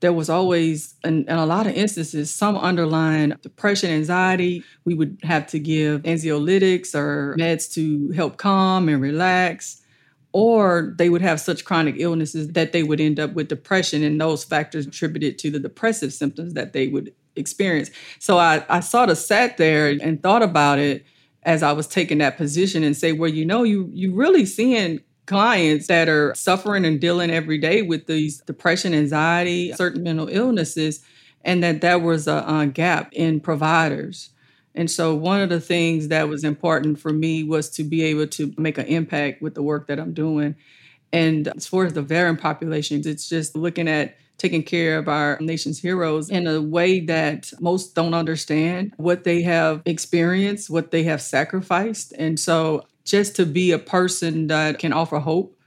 there 0.00 0.12
was 0.14 0.30
always, 0.30 0.94
in, 1.04 1.28
in, 1.28 1.36
a 1.36 1.44
lot 1.44 1.66
of 1.66 1.74
instances, 1.74 2.30
some 2.30 2.56
underlying 2.56 3.34
depression, 3.42 3.90
anxiety. 3.90 4.64
We 4.86 4.94
would 4.94 5.18
have 5.22 5.46
to 5.48 5.58
give 5.58 6.02
anxiolytics 6.02 6.94
or 6.94 7.36
meds 7.38 7.70
to 7.74 8.10
help 8.12 8.38
calm 8.38 8.88
and 8.88 9.02
relax. 9.02 9.82
Or 10.32 10.94
they 10.96 11.08
would 11.08 11.22
have 11.22 11.40
such 11.40 11.64
chronic 11.64 11.96
illnesses 11.98 12.48
that 12.48 12.72
they 12.72 12.84
would 12.84 13.00
end 13.00 13.18
up 13.18 13.32
with 13.32 13.48
depression, 13.48 14.04
and 14.04 14.20
those 14.20 14.44
factors 14.44 14.86
attributed 14.86 15.38
to 15.40 15.50
the 15.50 15.58
depressive 15.58 16.12
symptoms 16.12 16.54
that 16.54 16.72
they 16.72 16.86
would 16.86 17.12
experience. 17.36 17.90
So 18.18 18.38
I, 18.38 18.64
I 18.68 18.80
sort 18.80 19.10
of 19.10 19.18
sat 19.18 19.56
there 19.56 19.88
and 19.88 20.22
thought 20.22 20.42
about 20.42 20.78
it 20.78 21.04
as 21.42 21.62
I 21.62 21.72
was 21.72 21.86
taking 21.86 22.18
that 22.18 22.36
position 22.36 22.84
and 22.84 22.96
say, 22.96 23.12
well, 23.12 23.30
you 23.30 23.44
know, 23.44 23.62
you 23.62 23.90
you 23.92 24.14
really 24.14 24.46
seeing 24.46 25.00
clients 25.26 25.86
that 25.86 26.08
are 26.08 26.34
suffering 26.34 26.84
and 26.84 27.00
dealing 27.00 27.30
every 27.30 27.58
day 27.58 27.82
with 27.82 28.06
these 28.06 28.40
depression, 28.42 28.92
anxiety, 28.92 29.72
certain 29.72 30.02
mental 30.02 30.28
illnesses, 30.28 31.04
and 31.44 31.62
that 31.62 31.80
there 31.80 31.98
was 31.98 32.26
a, 32.26 32.44
a 32.46 32.66
gap 32.66 33.12
in 33.12 33.40
providers. 33.40 34.30
And 34.74 34.90
so, 34.90 35.14
one 35.14 35.40
of 35.40 35.48
the 35.48 35.60
things 35.60 36.08
that 36.08 36.28
was 36.28 36.44
important 36.44 37.00
for 37.00 37.12
me 37.12 37.42
was 37.42 37.70
to 37.70 37.84
be 37.84 38.02
able 38.04 38.26
to 38.28 38.54
make 38.56 38.78
an 38.78 38.86
impact 38.86 39.42
with 39.42 39.54
the 39.54 39.62
work 39.62 39.88
that 39.88 39.98
I'm 39.98 40.14
doing. 40.14 40.54
And 41.12 41.48
as 41.48 41.66
far 41.66 41.86
as 41.86 41.94
the 41.94 42.02
veteran 42.02 42.36
populations, 42.36 43.06
it's 43.06 43.28
just 43.28 43.56
looking 43.56 43.88
at 43.88 44.16
taking 44.40 44.62
care 44.62 44.96
of 44.96 45.06
our 45.06 45.36
nation's 45.40 45.80
heroes 45.80 46.30
in 46.30 46.46
a 46.46 46.62
way 46.62 47.00
that 47.00 47.52
most 47.60 47.94
don't 47.94 48.14
understand 48.14 48.94
what 48.96 49.24
they 49.24 49.42
have 49.42 49.82
experienced, 49.84 50.70
what 50.70 50.90
they 50.92 51.02
have 51.02 51.20
sacrificed. 51.20 52.14
And 52.16 52.40
so 52.40 52.86
just 53.04 53.36
to 53.36 53.44
be 53.44 53.72
a 53.72 53.78
person 53.78 54.46
that 54.46 54.78
can 54.78 54.94
offer 54.94 55.18
hope. 55.18 55.58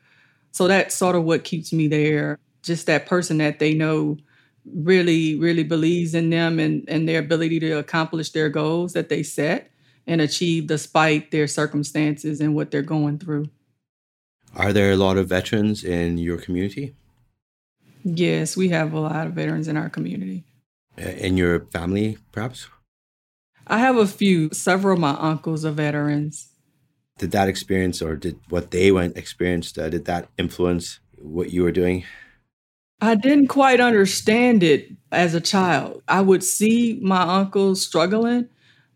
So 0.52 0.68
that's 0.68 0.96
sort 0.96 1.16
of 1.16 1.24
what 1.24 1.44
keeps 1.44 1.72
me 1.72 1.88
there. 1.88 2.40
Just 2.64 2.88
that 2.88 3.06
person 3.06 3.38
that 3.38 3.60
they 3.60 3.76
know 3.76 4.18
really, 4.65 5.36
really 5.36 5.63
believes 5.63 6.13
in 6.15 6.30
them 6.30 6.60
and, 6.60 6.83
and 6.88 7.07
their 7.07 7.19
ability 7.19 7.59
to 7.59 7.73
accomplish 7.73 8.31
their 8.31 8.49
goals 8.49 8.94
that 8.94 9.09
they 9.09 9.23
set 9.23 9.71
and 10.07 10.21
achieve 10.21 10.68
despite 10.68 11.31
their 11.31 11.47
circumstances 11.47 12.42
and 12.42 12.56
what 12.56 12.71
they're 12.71 12.81
going 12.81 13.18
through. 13.18 13.49
Are 14.56 14.73
there 14.73 14.92
a 14.92 14.97
lot 14.97 15.18
of 15.18 15.28
veterans 15.28 15.83
in 15.83 16.18
your 16.18 16.38
community? 16.38 16.95
Yes, 18.04 18.56
we 18.56 18.69
have 18.69 18.94
a 18.94 18.99
lot 18.99 19.28
of 19.28 19.33
veterans 19.33 19.68
in 19.68 19.78
our 19.78 19.90
community. 19.90 20.44
In 20.97 21.38
your 21.38 21.61
family, 21.68 22.18
perhaps? 22.31 22.68
I 23.66 23.80
have 23.80 23.97
a 23.97 24.06
few. 24.06 24.49
Several 24.52 24.94
of 24.94 24.99
my 24.99 25.16
uncles 25.18 25.66
are 25.66 25.71
veterans 25.71 26.49
did 27.18 27.31
that 27.31 27.47
experience 27.47 28.02
or 28.02 28.16
did 28.16 28.40
what 28.49 28.71
they 28.71 28.92
went 28.92 29.18
experienced 29.18 29.78
uh, 29.78 29.90
did 29.90 30.06
that 30.06 30.30
influence 30.38 30.99
what 31.18 31.52
you 31.52 31.64
were 31.64 31.71
doing 31.71 32.04
i 33.02 33.16
didn't 33.16 33.47
quite 33.47 33.80
understand 33.80 34.64
it 34.64 34.90
as 35.12 35.35
a 35.35 35.42
child. 35.42 36.02
I 36.07 36.21
would 36.21 36.44
see 36.44 37.00
my 37.02 37.21
uncles 37.21 37.85
struggling. 37.85 38.50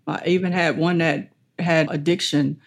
I 0.07 0.23
even 0.25 0.51
had 0.51 0.77
one 0.77 0.97
that 0.99 1.31
had 1.59 1.87
addiction 1.91 2.59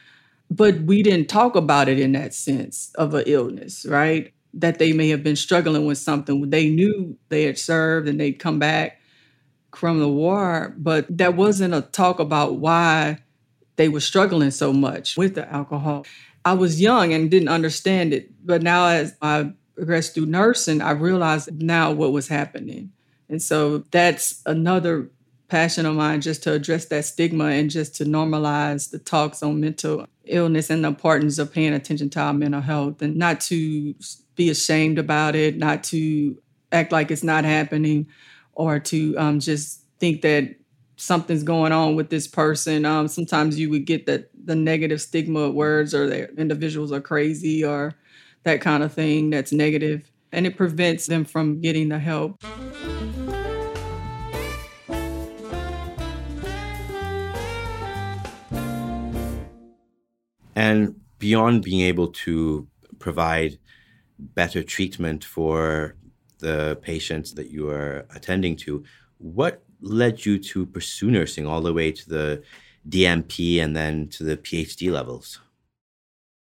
but 0.50 0.80
we 0.82 1.02
didn't 1.02 1.28
talk 1.28 1.56
about 1.56 1.88
it 1.88 2.00
in 2.00 2.12
that 2.12 2.34
sense 2.34 2.92
of 2.96 3.14
an 3.14 3.24
illness 3.26 3.86
right? 3.88 4.32
That 4.54 4.78
they 4.78 4.92
may 4.92 5.10
have 5.10 5.24
been 5.24 5.36
struggling 5.36 5.86
with 5.86 5.98
something. 5.98 6.50
They 6.50 6.68
knew 6.70 7.16
they 7.30 7.44
had 7.44 7.58
served 7.58 8.08
and 8.08 8.20
they'd 8.20 8.34
come 8.40 8.58
back 8.58 9.00
from 9.74 10.00
the 10.00 10.08
war 10.08 10.74
but 10.78 11.06
that 11.16 11.36
wasn't 11.36 11.74
a 11.74 11.82
talk 11.82 12.18
about 12.20 12.56
why 12.56 13.18
they 13.76 13.88
were 13.88 14.00
struggling 14.00 14.50
so 14.50 14.72
much 14.72 15.16
with 15.16 15.34
the 15.36 15.50
alcohol. 15.52 16.06
I 16.44 16.54
was 16.54 16.80
young 16.80 17.12
and 17.12 17.30
didn't 17.30 17.48
understand 17.48 18.14
it, 18.14 18.30
but 18.46 18.62
now 18.62 18.86
as 18.88 19.14
I 19.22 19.52
progressed 19.80 20.12
through 20.12 20.26
nursing, 20.26 20.82
I 20.82 20.90
realized 20.90 21.62
now 21.62 21.90
what 21.90 22.12
was 22.12 22.28
happening. 22.28 22.92
And 23.30 23.40
so 23.40 23.78
that's 23.90 24.42
another 24.44 25.08
passion 25.48 25.86
of 25.86 25.94
mine 25.94 26.20
just 26.20 26.42
to 26.42 26.52
address 26.52 26.84
that 26.86 27.06
stigma 27.06 27.46
and 27.46 27.70
just 27.70 27.94
to 27.96 28.04
normalize 28.04 28.90
the 28.90 28.98
talks 28.98 29.42
on 29.42 29.58
mental 29.58 30.04
illness 30.26 30.68
and 30.68 30.84
the 30.84 30.88
importance 30.88 31.38
of 31.38 31.50
paying 31.50 31.72
attention 31.72 32.10
to 32.10 32.20
our 32.20 32.34
mental 32.34 32.60
health 32.60 33.00
and 33.00 33.16
not 33.16 33.40
to 33.40 33.94
be 34.36 34.50
ashamed 34.50 34.98
about 34.98 35.34
it, 35.34 35.56
not 35.56 35.82
to 35.84 36.36
act 36.72 36.92
like 36.92 37.10
it's 37.10 37.24
not 37.24 37.46
happening 37.46 38.06
or 38.52 38.78
to 38.80 39.16
um, 39.16 39.40
just 39.40 39.80
think 39.98 40.20
that 40.20 40.56
something's 40.96 41.42
going 41.42 41.72
on 41.72 41.96
with 41.96 42.10
this 42.10 42.28
person. 42.28 42.84
Um, 42.84 43.08
sometimes 43.08 43.58
you 43.58 43.70
would 43.70 43.86
get 43.86 44.04
that 44.04 44.28
the 44.44 44.54
negative 44.54 45.00
stigma 45.00 45.48
words 45.48 45.94
or 45.94 46.06
that 46.06 46.38
individuals 46.38 46.92
are 46.92 47.00
crazy 47.00 47.64
or 47.64 47.94
that 48.44 48.60
kind 48.60 48.82
of 48.82 48.92
thing 48.92 49.30
that's 49.30 49.52
negative, 49.52 50.10
and 50.32 50.46
it 50.46 50.56
prevents 50.56 51.06
them 51.06 51.24
from 51.24 51.60
getting 51.60 51.88
the 51.88 51.98
help. 51.98 52.42
And 60.54 61.00
beyond 61.18 61.62
being 61.62 61.80
able 61.82 62.08
to 62.08 62.66
provide 62.98 63.58
better 64.18 64.62
treatment 64.62 65.24
for 65.24 65.96
the 66.38 66.78
patients 66.82 67.32
that 67.34 67.50
you 67.50 67.68
are 67.68 68.06
attending 68.14 68.56
to, 68.56 68.84
what 69.18 69.62
led 69.80 70.24
you 70.26 70.38
to 70.38 70.66
pursue 70.66 71.10
nursing 71.10 71.46
all 71.46 71.60
the 71.60 71.72
way 71.72 71.92
to 71.92 72.08
the 72.08 72.42
DNP 72.88 73.62
and 73.62 73.76
then 73.76 74.08
to 74.08 74.24
the 74.24 74.36
PhD 74.36 74.90
levels? 74.90 75.40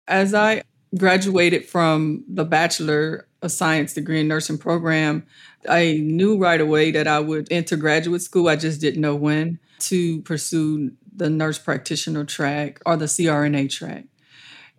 As 0.08 0.34
I 0.34 0.64
graduated 0.96 1.66
from 1.66 2.24
the 2.28 2.46
Bachelor 2.46 3.28
of 3.42 3.52
Science 3.52 3.94
degree 3.94 4.22
in 4.22 4.28
nursing 4.28 4.58
program, 4.58 5.26
I 5.68 6.00
knew 6.02 6.38
right 6.38 6.62
away 6.62 6.92
that 6.92 7.08
I 7.08 7.20
would 7.20 7.48
enter 7.52 7.76
graduate 7.76 8.22
school. 8.22 8.48
I 8.48 8.56
just 8.56 8.82
didn't 8.82 9.02
know 9.02 9.16
when 9.16 9.60
to 9.80 10.22
pursue 10.22 10.92
the 11.16 11.30
nurse 11.30 11.60
practitioner 11.60 12.24
track 12.24 12.80
or 12.86 12.96
the 12.96 13.06
CRNA 13.06 13.72
track. 13.72 14.06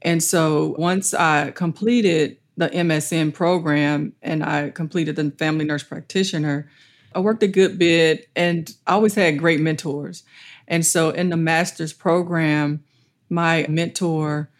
And 0.02 0.22
so 0.22 0.74
once 0.78 1.12
I 1.12 1.50
completed 1.50 2.38
the 2.56 2.68
MSN 2.68 3.34
program 3.34 4.12
and 4.22 4.44
I 4.44 4.70
completed 4.70 5.16
the 5.16 5.30
family 5.32 5.64
nurse 5.64 5.82
practitioner, 5.82 6.68
I 7.14 7.20
worked 7.20 7.42
a 7.42 7.48
good 7.48 7.78
bit 7.78 8.28
and 8.36 8.72
I 8.86 8.92
always 8.92 9.14
had 9.14 9.38
great 9.38 9.60
mentors. 9.60 10.22
And 10.66 10.84
so 10.84 11.10
in 11.10 11.30
the 11.30 11.36
master's 11.36 11.92
program, 11.92 12.84
my 13.28 13.66
mentor, 13.68 14.50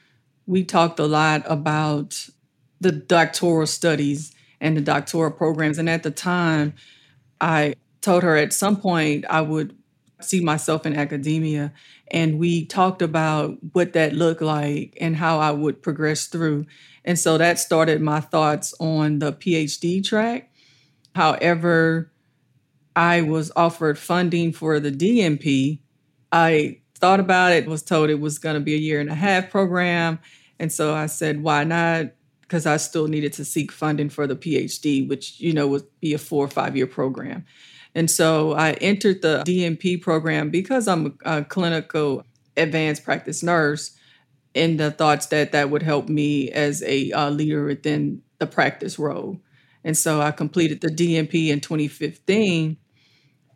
we 0.49 0.65
talked 0.65 0.99
a 0.99 1.07
lot 1.07 1.43
about 1.45 2.27
the 2.81 2.91
doctoral 2.91 3.67
studies 3.67 4.33
and 4.61 4.77
the 4.77 4.81
doctoral 4.81 5.31
programs. 5.31 5.79
And 5.79 5.91
at 5.91 6.03
the 6.03 6.11
time, 6.11 6.73
I 7.39 7.75
told 8.01 8.23
her 8.23 8.35
at 8.35 8.55
some 8.55 8.77
point 8.77 9.27
I 9.29 9.43
would 9.43 9.77
see 10.23 10.41
myself 10.43 10.87
in 10.87 10.97
academia. 10.97 11.73
And 12.11 12.39
we 12.39 12.65
talked 12.65 13.03
about 13.03 13.59
what 13.73 13.93
that 13.93 14.15
looked 14.15 14.41
like 14.41 14.97
and 15.01 15.15
how 15.15 15.39
I 15.39 15.51
would 15.51 15.83
progress 15.83 16.27
through. 16.27 16.65
And 17.05 17.19
so 17.19 17.37
that 17.37 17.59
started 17.59 18.01
my 18.01 18.21
thoughts 18.21 18.73
on 18.81 19.19
the 19.19 19.35
PhD 19.35 20.03
track. 20.03 20.51
However, 21.15 22.11
I 22.97 23.21
was 23.21 23.53
offered 23.55 23.99
funding 23.99 24.53
for 24.53 24.81
the 24.81 24.91
DNP. 24.91 25.81
I 26.33 26.81
thought 26.95 27.21
about 27.21 27.53
it, 27.53 27.67
was 27.67 27.83
told 27.83 28.09
it 28.09 28.19
was 28.19 28.39
going 28.39 28.55
to 28.55 28.61
be 28.61 28.75
a 28.75 28.79
year 28.79 28.99
and 28.99 29.11
a 29.11 29.15
half 29.15 29.51
program. 29.51 30.19
And 30.59 30.73
so 30.73 30.95
I 30.95 31.07
said, 31.07 31.43
why 31.43 31.65
not? 31.65 32.07
Because 32.41 32.67
I 32.67 32.79
still 32.79 33.09
needed 33.09 33.33
to 33.35 33.45
seek 33.45 33.71
funding 33.71 34.09
for 34.09 34.27
the 34.27 34.37
PhD, 34.37 35.09
which, 35.09 35.39
you 35.39 35.53
know, 35.53 35.69
would 35.69 35.85
be 36.01 36.15
a 36.15 36.19
four 36.19 36.45
or 36.45 36.49
five 36.49 36.77
year 36.77 36.87
program. 36.87 37.45
And 37.95 38.11
so 38.11 38.53
I 38.53 38.73
entered 38.73 39.23
the 39.23 39.43
DNP 39.47 40.03
program 40.03 40.51
because 40.51 40.89
I'm 40.89 41.19
a, 41.25 41.45
clinical 41.45 42.25
advanced 42.57 43.05
practice 43.05 43.43
nurse 43.43 43.97
in 44.55 44.77
the 44.77 44.91
thoughts 44.91 45.27
that 45.27 45.53
that 45.53 45.71
would 45.71 45.83
help 45.83 46.09
me 46.09 46.51
as 46.51 46.83
a 46.83 47.13
uh, 47.13 47.31
leader 47.31 47.65
within 47.65 48.23
the 48.39 48.47
practice 48.47 48.99
role. 48.99 49.41
And 49.85 49.97
so 49.97 50.21
I 50.21 50.33
completed 50.33 50.81
the 50.81 50.89
DNP 50.89 51.49
in 51.49 51.61
2015. 51.61 52.77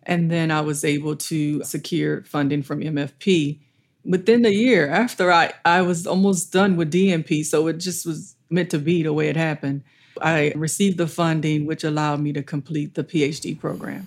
And 0.04 0.30
then 0.30 0.50
I 0.50 0.60
was 0.60 0.84
able 0.84 1.16
to 1.16 1.62
secure 1.64 2.24
funding 2.24 2.62
from 2.62 2.80
MFP 2.80 3.60
within 4.04 4.42
the 4.42 4.52
year 4.52 4.88
after 4.88 5.32
I, 5.32 5.52
I 5.64 5.82
was 5.82 6.06
almost 6.06 6.52
done 6.52 6.76
with 6.76 6.92
DNP. 6.92 7.44
So 7.44 7.66
it 7.68 7.78
just 7.78 8.06
was 8.06 8.36
meant 8.50 8.70
to 8.70 8.78
be 8.78 9.02
the 9.02 9.12
way 9.12 9.28
it 9.28 9.36
happened. 9.36 9.82
I 10.20 10.52
received 10.56 10.98
the 10.98 11.06
funding, 11.06 11.66
which 11.66 11.84
allowed 11.84 12.20
me 12.20 12.32
to 12.34 12.42
complete 12.42 12.94
the 12.94 13.04
PhD 13.04 13.58
program. 13.58 14.06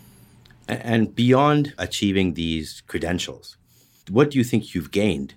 And 0.67 1.13
beyond 1.13 1.73
achieving 1.77 2.33
these 2.33 2.81
credentials, 2.87 3.57
what 4.09 4.31
do 4.31 4.37
you 4.37 4.43
think 4.43 4.73
you've 4.73 4.91
gained 4.91 5.35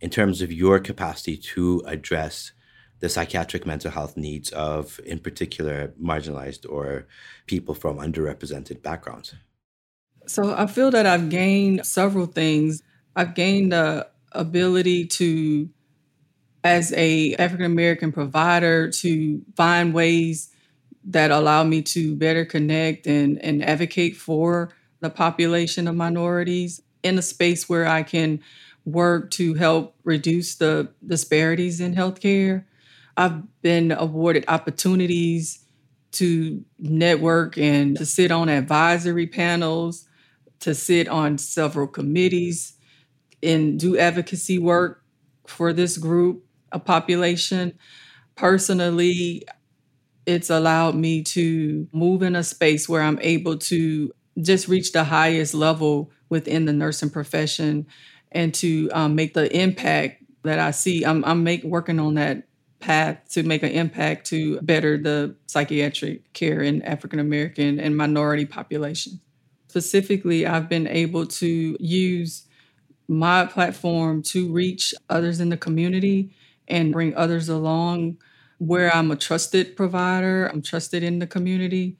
in 0.00 0.10
terms 0.10 0.40
of 0.42 0.52
your 0.52 0.78
capacity 0.78 1.36
to 1.36 1.82
address 1.86 2.52
the 3.00 3.08
psychiatric 3.08 3.66
mental 3.66 3.90
health 3.90 4.16
needs 4.16 4.50
of, 4.50 5.00
in 5.04 5.18
particular, 5.18 5.92
marginalized 6.00 6.68
or 6.68 7.06
people 7.46 7.74
from 7.74 7.98
underrepresented 7.98 8.82
backgrounds? 8.82 9.34
So 10.26 10.54
I 10.54 10.66
feel 10.66 10.90
that 10.90 11.06
I've 11.06 11.28
gained 11.28 11.86
several 11.86 12.26
things. 12.26 12.82
I've 13.16 13.34
gained 13.34 13.72
the 13.72 14.08
ability 14.32 15.06
to, 15.06 15.68
as 16.62 16.92
a 16.94 17.34
African 17.36 17.66
American 17.66 18.12
provider, 18.12 18.90
to 18.90 19.42
find 19.56 19.94
ways 19.94 20.50
that 21.04 21.30
allow 21.30 21.64
me 21.64 21.82
to 21.82 22.16
better 22.16 22.44
connect 22.44 23.06
and, 23.06 23.38
and 23.42 23.64
advocate 23.64 24.16
for 24.16 24.70
the 25.00 25.10
population 25.10 25.86
of 25.86 25.94
minorities 25.94 26.80
in 27.02 27.18
a 27.18 27.22
space 27.22 27.68
where 27.68 27.86
I 27.86 28.02
can 28.02 28.40
work 28.84 29.30
to 29.32 29.54
help 29.54 29.94
reduce 30.02 30.56
the 30.56 30.90
disparities 31.06 31.80
in 31.80 31.94
healthcare. 31.94 32.64
I've 33.16 33.42
been 33.62 33.92
awarded 33.92 34.44
opportunities 34.48 35.64
to 36.12 36.64
network 36.78 37.58
and 37.58 37.96
to 37.96 38.06
sit 38.06 38.30
on 38.30 38.48
advisory 38.48 39.26
panels, 39.26 40.06
to 40.60 40.74
sit 40.74 41.08
on 41.08 41.38
several 41.38 41.86
committees 41.86 42.73
and 43.44 43.78
do 43.78 43.98
advocacy 43.98 44.58
work 44.58 45.02
for 45.46 45.72
this 45.72 45.98
group 45.98 46.44
a 46.72 46.78
population. 46.78 47.78
Personally, 48.34 49.44
it's 50.26 50.50
allowed 50.50 50.94
me 50.94 51.22
to 51.22 51.86
move 51.92 52.22
in 52.22 52.34
a 52.34 52.42
space 52.42 52.88
where 52.88 53.02
I'm 53.02 53.18
able 53.20 53.58
to 53.58 54.12
just 54.40 54.68
reach 54.68 54.92
the 54.92 55.04
highest 55.04 55.54
level 55.54 56.10
within 56.28 56.64
the 56.64 56.72
nursing 56.72 57.10
profession 57.10 57.86
and 58.32 58.52
to 58.54 58.90
um, 58.92 59.14
make 59.14 59.34
the 59.34 59.54
impact 59.56 60.24
that 60.42 60.58
I 60.58 60.72
see. 60.72 61.04
I'm, 61.04 61.24
I'm 61.24 61.44
make, 61.44 61.62
working 61.62 62.00
on 62.00 62.14
that 62.14 62.48
path 62.80 63.18
to 63.30 63.42
make 63.42 63.62
an 63.62 63.70
impact 63.70 64.26
to 64.26 64.60
better 64.60 64.98
the 64.98 65.34
psychiatric 65.46 66.32
care 66.32 66.60
in 66.60 66.82
African 66.82 67.20
American 67.20 67.78
and 67.78 67.96
minority 67.96 68.44
populations. 68.44 69.20
Specifically, 69.68 70.46
I've 70.46 70.68
been 70.68 70.86
able 70.86 71.26
to 71.26 71.76
use 71.78 72.46
my 73.08 73.46
platform 73.46 74.22
to 74.22 74.50
reach 74.52 74.94
others 75.10 75.40
in 75.40 75.48
the 75.50 75.56
community 75.56 76.34
and 76.68 76.92
bring 76.92 77.14
others 77.16 77.48
along 77.48 78.16
where 78.58 78.94
I'm 78.94 79.10
a 79.10 79.16
trusted 79.16 79.76
provider, 79.76 80.46
I'm 80.46 80.62
trusted 80.62 81.02
in 81.02 81.18
the 81.18 81.26
community, 81.26 81.98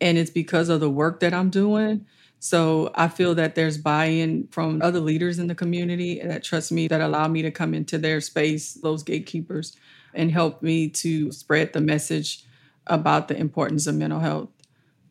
and 0.00 0.18
it's 0.18 0.30
because 0.30 0.68
of 0.68 0.80
the 0.80 0.90
work 0.90 1.20
that 1.20 1.34
I'm 1.34 1.50
doing. 1.50 2.06
So 2.38 2.92
I 2.94 3.08
feel 3.08 3.34
that 3.36 3.54
there's 3.54 3.78
buy-in 3.78 4.48
from 4.48 4.82
other 4.82 5.00
leaders 5.00 5.38
in 5.38 5.46
the 5.46 5.54
community 5.54 6.20
that 6.22 6.44
trust 6.44 6.70
me, 6.70 6.88
that 6.88 7.00
allow 7.00 7.26
me 7.26 7.40
to 7.42 7.50
come 7.50 7.72
into 7.72 7.96
their 7.96 8.20
space, 8.20 8.74
those 8.74 9.02
gatekeepers, 9.02 9.76
and 10.12 10.30
help 10.30 10.62
me 10.62 10.88
to 10.88 11.32
spread 11.32 11.72
the 11.72 11.80
message 11.80 12.44
about 12.86 13.28
the 13.28 13.36
importance 13.36 13.86
of 13.86 13.94
mental 13.94 14.20
health 14.20 14.50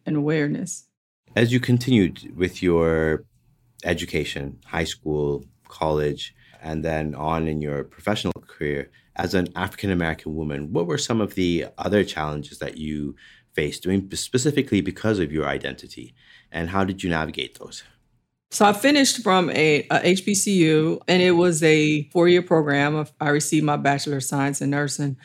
and 0.05 0.15
awareness. 0.15 0.85
As 1.35 1.51
you 1.51 1.59
continued 1.59 2.37
with 2.37 2.61
your 2.61 3.25
education, 3.83 4.59
high 4.65 4.83
school, 4.83 5.45
college, 5.67 6.35
and 6.61 6.83
then 6.83 7.15
on 7.15 7.47
in 7.47 7.61
your 7.61 7.83
professional 7.83 8.33
career, 8.47 8.89
as 9.15 9.33
an 9.33 9.47
African 9.55 9.91
American 9.91 10.35
woman, 10.35 10.73
what 10.73 10.87
were 10.87 10.97
some 10.97 11.21
of 11.21 11.35
the 11.35 11.67
other 11.77 12.03
challenges 12.03 12.59
that 12.59 12.77
you 12.77 13.15
faced, 13.53 13.83
doing 13.83 14.09
specifically 14.15 14.81
because 14.81 15.19
of 15.19 15.31
your 15.31 15.45
identity, 15.45 16.15
and 16.51 16.69
how 16.69 16.83
did 16.83 17.03
you 17.03 17.09
navigate 17.09 17.59
those? 17.59 17.83
So 18.49 18.65
I 18.65 18.73
finished 18.73 19.23
from 19.23 19.49
a, 19.49 19.79
a 19.89 20.13
HBCU, 20.13 21.01
and 21.07 21.21
it 21.23 21.31
was 21.31 21.63
a 21.63 22.03
four-year 22.09 22.43
program. 22.43 23.05
I 23.19 23.29
received 23.29 23.65
my 23.65 23.77
bachelor 23.77 24.17
of 24.17 24.23
science 24.23 24.61
in 24.61 24.69
nursing. 24.69 25.17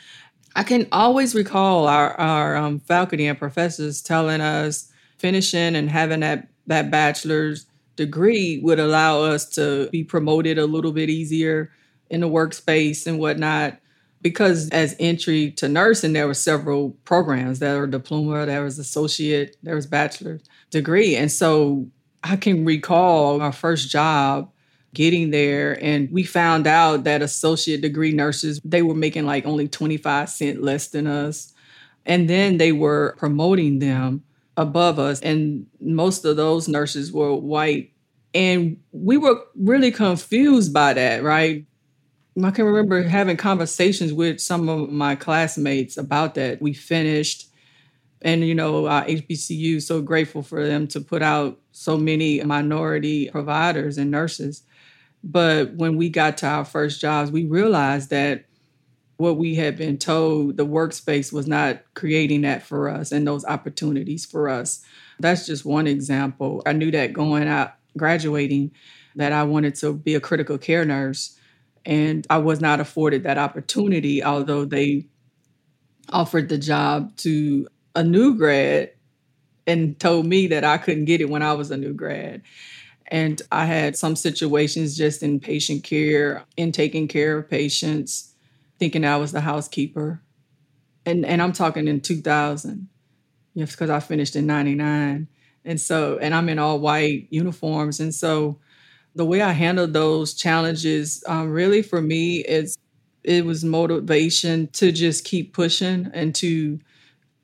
I 0.55 0.63
can 0.63 0.87
always 0.91 1.35
recall 1.35 1.87
our 1.87 2.13
our 2.19 2.55
um, 2.55 2.79
faculty 2.79 3.27
and 3.27 3.37
professors 3.37 4.01
telling 4.01 4.41
us 4.41 4.91
finishing 5.17 5.75
and 5.75 5.89
having 5.89 6.21
that 6.21 6.47
that 6.67 6.89
bachelor's 6.89 7.65
degree 7.99 8.61
would 8.63 8.79
allow 8.79 9.23
us 9.23 9.45
to 9.49 9.89
be 9.89 10.05
promoted 10.05 10.57
a 10.57 10.65
little 10.65 10.93
bit 10.93 11.09
easier 11.09 11.69
in 12.09 12.21
the 12.21 12.29
workspace 12.29 13.05
and 13.05 13.19
whatnot. 13.19 13.77
Because 14.21 14.69
as 14.69 14.95
entry 14.99 15.51
to 15.51 15.67
nursing, 15.67 16.13
there 16.13 16.25
were 16.25 16.33
several 16.33 16.91
programs. 17.03 17.59
There 17.59 17.77
were 17.77 17.87
diploma, 17.87 18.45
there 18.45 18.63
was 18.63 18.79
associate, 18.79 19.57
there 19.63 19.75
was 19.75 19.85
bachelor 19.85 20.39
degree. 20.71 21.17
And 21.17 21.29
so 21.29 21.87
I 22.23 22.37
can 22.37 22.63
recall 22.63 23.41
our 23.41 23.51
first 23.51 23.89
job 23.89 24.49
getting 24.93 25.29
there 25.29 25.77
and 25.83 26.09
we 26.09 26.23
found 26.23 26.65
out 26.65 27.03
that 27.03 27.21
associate 27.21 27.81
degree 27.81 28.11
nurses 28.11 28.59
they 28.65 28.81
were 28.81 28.95
making 28.95 29.23
like 29.23 29.45
only 29.45 29.67
25 29.67 30.27
cent 30.27 30.63
less 30.63 30.87
than 30.87 31.05
us 31.05 31.53
and 32.07 32.27
then 32.27 32.57
they 32.57 32.71
were 32.71 33.13
promoting 33.19 33.77
them 33.77 34.23
above 34.59 34.99
us 34.99 35.19
and 35.21 35.65
most 35.79 36.25
of 36.25 36.35
those 36.35 36.67
nurses 36.67 37.11
were 37.11 37.33
white 37.33 37.91
and 38.33 38.77
we 38.91 39.17
were 39.17 39.41
really 39.55 39.91
confused 39.91 40.73
by 40.73 40.93
that 40.93 41.23
right 41.23 41.65
I 42.43 42.51
can 42.51 42.65
remember 42.65 43.03
having 43.03 43.37
conversations 43.37 44.13
with 44.13 44.39
some 44.39 44.69
of 44.69 44.89
my 44.89 45.15
classmates 45.15 45.97
about 45.97 46.35
that. 46.35 46.61
We 46.61 46.73
finished, 46.73 47.49
and 48.21 48.45
you 48.45 48.55
know, 48.55 48.87
our 48.87 49.05
HBCU 49.05 49.81
so 49.81 50.01
grateful 50.01 50.41
for 50.41 50.65
them 50.65 50.87
to 50.89 51.01
put 51.01 51.21
out 51.21 51.59
so 51.71 51.97
many 51.97 52.41
minority 52.43 53.29
providers 53.29 53.97
and 53.97 54.11
nurses. 54.11 54.63
But 55.23 55.73
when 55.73 55.97
we 55.97 56.09
got 56.09 56.37
to 56.39 56.47
our 56.47 56.65
first 56.65 57.01
jobs, 57.01 57.31
we 57.31 57.45
realized 57.45 58.09
that 58.11 58.45
what 59.19 59.35
we 59.35 59.53
had 59.53 59.75
been 59.75 59.97
told 59.97 60.55
the 60.55 60.65
workspace 60.65 61.33
was 61.33 61.45
not 61.45 61.81
creating 61.93 62.39
that 62.41 62.63
for 62.63 62.87
us 62.87 63.11
and 63.11 63.27
those 63.27 63.43
opportunities 63.43 64.25
for 64.25 64.47
us. 64.47 64.81
That's 65.19 65.45
just 65.45 65.65
one 65.65 65.87
example. 65.87 66.63
I 66.65 66.71
knew 66.71 66.89
that 66.91 67.11
going 67.11 67.49
out, 67.49 67.73
graduating, 67.97 68.71
that 69.17 69.33
I 69.33 69.43
wanted 69.43 69.75
to 69.75 69.93
be 69.93 70.15
a 70.15 70.21
critical 70.21 70.57
care 70.57 70.85
nurse. 70.85 71.37
And 71.85 72.25
I 72.29 72.37
was 72.37 72.61
not 72.61 72.79
afforded 72.79 73.23
that 73.23 73.37
opportunity, 73.37 74.23
although 74.23 74.63
they 74.63 75.07
offered 76.07 76.47
the 76.47 76.57
job 76.57 77.13
to 77.17 77.67
a 77.95 78.03
new 78.05 78.35
grad 78.35 78.91
and 79.67 79.99
told 79.99 80.27
me 80.27 80.47
that 80.47 80.63
I 80.63 80.77
couldn't 80.77 81.05
get 81.05 81.19
it 81.19 81.29
when 81.29 81.43
I 81.43 81.51
was 81.51 81.71
a 81.71 81.77
new 81.77 81.93
grad. 81.93 82.41
And 83.07 83.41
I 83.51 83.65
had 83.65 83.97
some 83.97 84.15
situations 84.15 84.95
just 84.95 85.23
in 85.23 85.41
patient 85.41 85.83
care, 85.83 86.45
in 86.55 86.71
taking 86.71 87.09
care 87.09 87.37
of 87.37 87.49
patients, 87.49 88.28
thinking 88.79 89.05
I 89.05 89.17
was 89.17 89.31
the 89.31 89.41
housekeeper. 89.41 90.21
And 91.05 91.25
and 91.25 91.41
I'm 91.41 91.53
talking 91.53 91.87
in 91.87 92.01
2000. 92.01 92.89
Yes, 93.53 93.71
because 93.71 93.89
I 93.89 93.99
finished 93.99 94.35
in 94.35 94.45
99. 94.47 95.27
And 95.65 95.81
so, 95.81 96.17
and 96.19 96.33
I'm 96.33 96.49
in 96.49 96.59
all 96.59 96.79
white 96.79 97.27
uniforms. 97.29 97.99
And 97.99 98.13
so 98.13 98.59
the 99.15 99.25
way 99.25 99.41
I 99.41 99.51
handled 99.51 99.93
those 99.93 100.33
challenges, 100.33 101.23
um, 101.27 101.49
really 101.51 101.81
for 101.81 102.01
me, 102.01 102.39
it's 102.39 102.77
it 103.23 103.45
was 103.45 103.63
motivation 103.63 104.67
to 104.69 104.91
just 104.91 105.25
keep 105.25 105.53
pushing 105.53 106.09
and 106.13 106.33
to 106.35 106.79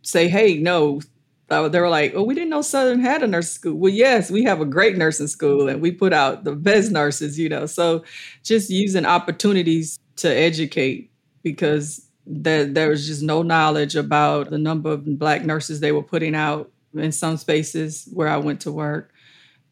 say, 0.04 0.28
hey, 0.30 0.58
no, 0.58 1.02
uh, 1.50 1.70
they 1.70 1.80
were 1.80 1.90
like, 1.90 2.14
"Oh, 2.16 2.24
we 2.24 2.34
didn't 2.34 2.50
know 2.50 2.62
Southern 2.62 3.00
had 3.00 3.24
a 3.24 3.28
nursing 3.28 3.54
school." 3.56 3.76
Well, 3.76 3.94
yes, 3.94 4.32
we 4.32 4.44
have 4.44 4.62
a 4.62 4.66
great 4.66 4.98
nursing 4.98 5.28
school, 5.28 5.70
and 5.70 5.82
we 5.82 5.92
put 5.92 6.14
out 6.14 6.44
the 6.44 6.56
best 6.56 6.92
nurses. 6.92 7.38
You 7.38 7.50
know, 7.50 7.66
so 7.68 8.04
just 8.44 8.70
using 8.70 9.06
opportunities 9.06 10.00
to 10.18 10.30
educate 10.30 11.12
because 11.46 12.06
there 12.28 12.66
there 12.66 12.90
was 12.90 13.08
just 13.08 13.24
no 13.24 13.44
knowledge 13.44 13.96
about 13.96 14.50
the 14.50 14.58
number 14.58 14.92
of 14.92 15.20
black 15.20 15.46
nurses 15.46 15.80
they 15.80 15.94
were 15.94 16.04
putting 16.04 16.36
out 16.36 16.72
in 16.96 17.14
some 17.14 17.38
spaces 17.38 18.10
where 18.14 18.28
I 18.28 18.38
went 18.38 18.62
to 18.62 18.74
work, 18.74 19.14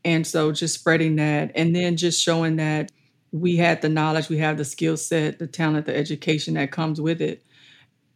and 0.06 0.26
so 0.26 0.54
just 0.54 0.76
spreading 0.76 1.18
that, 1.18 1.52
and 1.56 1.76
then 1.76 1.98
just 1.98 2.24
showing 2.24 2.58
that 2.58 2.92
we 3.34 3.58
had 3.58 3.82
the 3.82 3.90
knowledge, 3.90 4.30
we 4.30 4.38
have 4.38 4.58
the 4.58 4.66
skill 4.66 4.96
set, 4.96 5.40
the 5.40 5.48
talent, 5.48 5.88
the 5.88 5.98
education 5.98 6.54
that 6.54 6.72
comes 6.72 7.02
with 7.02 7.22
it. 7.22 7.44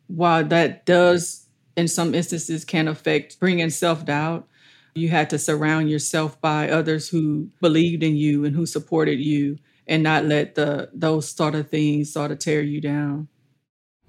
While 0.08 0.46
that 0.46 0.86
does 0.86 1.48
in 1.78 1.88
some 1.88 2.16
instances 2.16 2.66
can 2.66 2.88
affect 2.88 3.40
bringing 3.40 3.70
self 3.70 4.06
doubt. 4.06 4.48
You 4.96 5.10
had 5.10 5.30
to 5.30 5.40
surround 5.40 5.90
yourself 5.90 6.42
by 6.42 6.70
others 6.70 7.08
who 7.08 7.50
believed 7.62 8.04
in 8.04 8.18
you 8.18 8.46
and 8.46 8.56
who 8.56 8.66
supported 8.66 9.20
you 9.20 9.60
and 9.88 10.04
not 10.04 10.26
let 10.26 10.56
the 10.56 10.90
those 10.94 11.30
sort 11.30 11.56
of 11.56 11.70
things 11.70 12.12
sort 12.12 12.32
of 12.32 12.40
tear 12.40 12.62
you 12.62 12.82
down. 12.82 13.30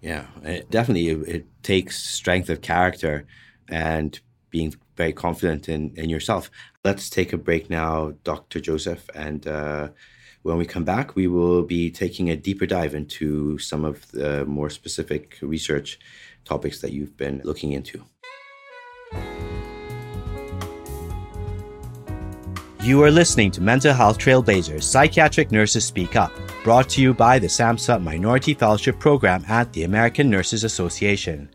Yeah, 0.01 0.27
it 0.45 0.71
definitely 0.71 1.09
it, 1.09 1.29
it 1.29 1.63
takes 1.63 2.03
strength 2.03 2.51
of 2.51 2.61
character 2.61 3.27
and 3.69 4.19
being 4.51 4.75
very 4.97 5.13
confident 5.13 5.69
in, 5.69 5.93
in 5.97 6.09
yourself. 6.09 6.51
Let's 6.85 7.11
take 7.11 7.33
a 7.33 7.39
break 7.39 7.69
now, 7.69 8.15
Dr. 8.25 8.61
Joseph. 8.61 9.09
And 9.15 9.47
uh, 9.47 9.89
when 10.43 10.57
we 10.57 10.65
come 10.65 10.85
back, 10.85 11.17
we 11.17 11.27
will 11.27 11.63
be 11.63 11.91
taking 11.91 12.31
a 12.31 12.37
deeper 12.37 12.67
dive 12.67 12.95
into 12.95 13.59
some 13.59 13.85
of 13.85 14.11
the 14.13 14.45
more 14.47 14.71
specific 14.71 15.39
research 15.43 15.99
topics 16.45 16.81
that 16.81 16.93
you've 16.93 17.17
been 17.17 17.41
looking 17.45 17.73
into. 17.73 18.03
You 22.83 23.03
are 23.03 23.11
listening 23.11 23.51
to 23.51 23.61
Mental 23.61 23.93
Health 23.93 24.19
Trailblazers 24.19 24.83
Psychiatric 24.83 25.53
Nurses 25.53 25.85
Speak 25.85 26.17
Up, 26.17 26.33
brought 26.69 26.91
to 26.91 27.01
you 27.01 27.15
by 27.15 27.39
the 27.39 27.47
SAMHSA 27.47 28.03
Minority 28.03 28.53
Fellowship 28.53 28.99
Program 28.99 29.43
at 29.49 29.73
the 29.73 29.85
American 29.85 30.29
Nurses 30.29 30.65
Association. 30.65 31.49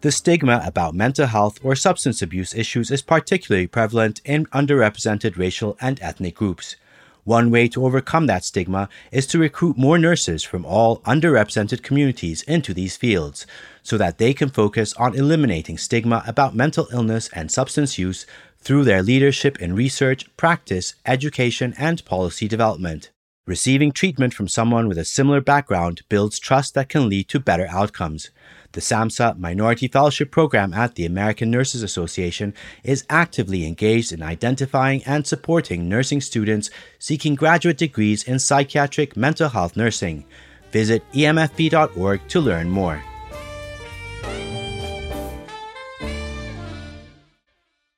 The 0.00 0.10
stigma 0.10 0.60
about 0.64 0.92
mental 0.92 1.28
health 1.28 1.60
or 1.62 1.76
substance 1.76 2.20
abuse 2.20 2.52
issues 2.52 2.90
is 2.90 3.00
particularly 3.00 3.68
prevalent 3.68 4.20
in 4.24 4.46
underrepresented 4.46 5.38
racial 5.38 5.76
and 5.80 6.02
ethnic 6.02 6.34
groups. 6.34 6.74
One 7.22 7.52
way 7.52 7.68
to 7.68 7.84
overcome 7.84 8.26
that 8.26 8.42
stigma 8.42 8.88
is 9.12 9.24
to 9.28 9.38
recruit 9.38 9.78
more 9.78 9.98
nurses 9.98 10.42
from 10.42 10.66
all 10.66 10.98
underrepresented 11.02 11.84
communities 11.84 12.42
into 12.42 12.74
these 12.74 12.96
fields 12.96 13.46
so 13.84 13.96
that 13.98 14.18
they 14.18 14.34
can 14.34 14.48
focus 14.48 14.94
on 14.94 15.14
eliminating 15.14 15.78
stigma 15.78 16.24
about 16.26 16.56
mental 16.56 16.88
illness 16.92 17.30
and 17.32 17.52
substance 17.52 17.98
use 17.98 18.26
through 18.58 18.82
their 18.82 19.04
leadership 19.04 19.60
in 19.60 19.76
research, 19.76 20.28
practice, 20.36 20.96
education, 21.06 21.72
and 21.78 22.04
policy 22.04 22.48
development. 22.48 23.10
Receiving 23.50 23.90
treatment 23.90 24.32
from 24.32 24.46
someone 24.46 24.86
with 24.86 24.96
a 24.96 25.04
similar 25.04 25.40
background 25.40 26.02
builds 26.08 26.38
trust 26.38 26.74
that 26.74 26.88
can 26.88 27.08
lead 27.08 27.28
to 27.30 27.40
better 27.40 27.66
outcomes. 27.68 28.30
The 28.70 28.80
SAMHSA 28.80 29.38
Minority 29.38 29.88
Fellowship 29.88 30.30
Program 30.30 30.72
at 30.72 30.94
the 30.94 31.04
American 31.04 31.50
Nurses 31.50 31.82
Association 31.82 32.54
is 32.84 33.04
actively 33.10 33.66
engaged 33.66 34.12
in 34.12 34.22
identifying 34.22 35.02
and 35.02 35.26
supporting 35.26 35.88
nursing 35.88 36.20
students 36.20 36.70
seeking 37.00 37.34
graduate 37.34 37.76
degrees 37.76 38.22
in 38.22 38.38
psychiatric 38.38 39.16
mental 39.16 39.48
health 39.48 39.76
nursing. 39.76 40.24
Visit 40.70 41.02
emfp.org 41.10 42.28
to 42.28 42.40
learn 42.40 42.70
more. 42.70 43.02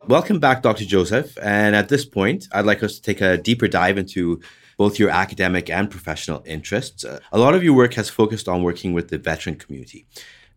Welcome 0.07 0.41
back, 0.41 0.63
Dr. 0.63 0.87
Joseph. 0.87 1.37
And 1.43 1.77
at 1.77 1.91
this 1.91 2.07
point, 2.07 2.49
I'd 2.53 2.65
like 2.65 2.83
us 2.83 2.95
to 2.95 3.03
take 3.03 3.21
a 3.21 3.37
deeper 3.37 3.69
dive 3.69 3.99
into 3.99 4.41
both 4.83 4.99
your 4.99 5.11
academic 5.11 5.71
and 5.71 5.89
professional 5.89 6.43
interests. 6.45 7.05
A 7.05 7.39
lot 7.39 7.55
of 7.55 7.63
your 7.63 7.73
work 7.73 7.95
has 7.95 8.09
focused 8.11 8.49
on 8.49 8.65
working 8.65 8.93
with 8.93 9.07
the 9.13 9.19
veteran 9.31 9.55
community. 9.55 10.01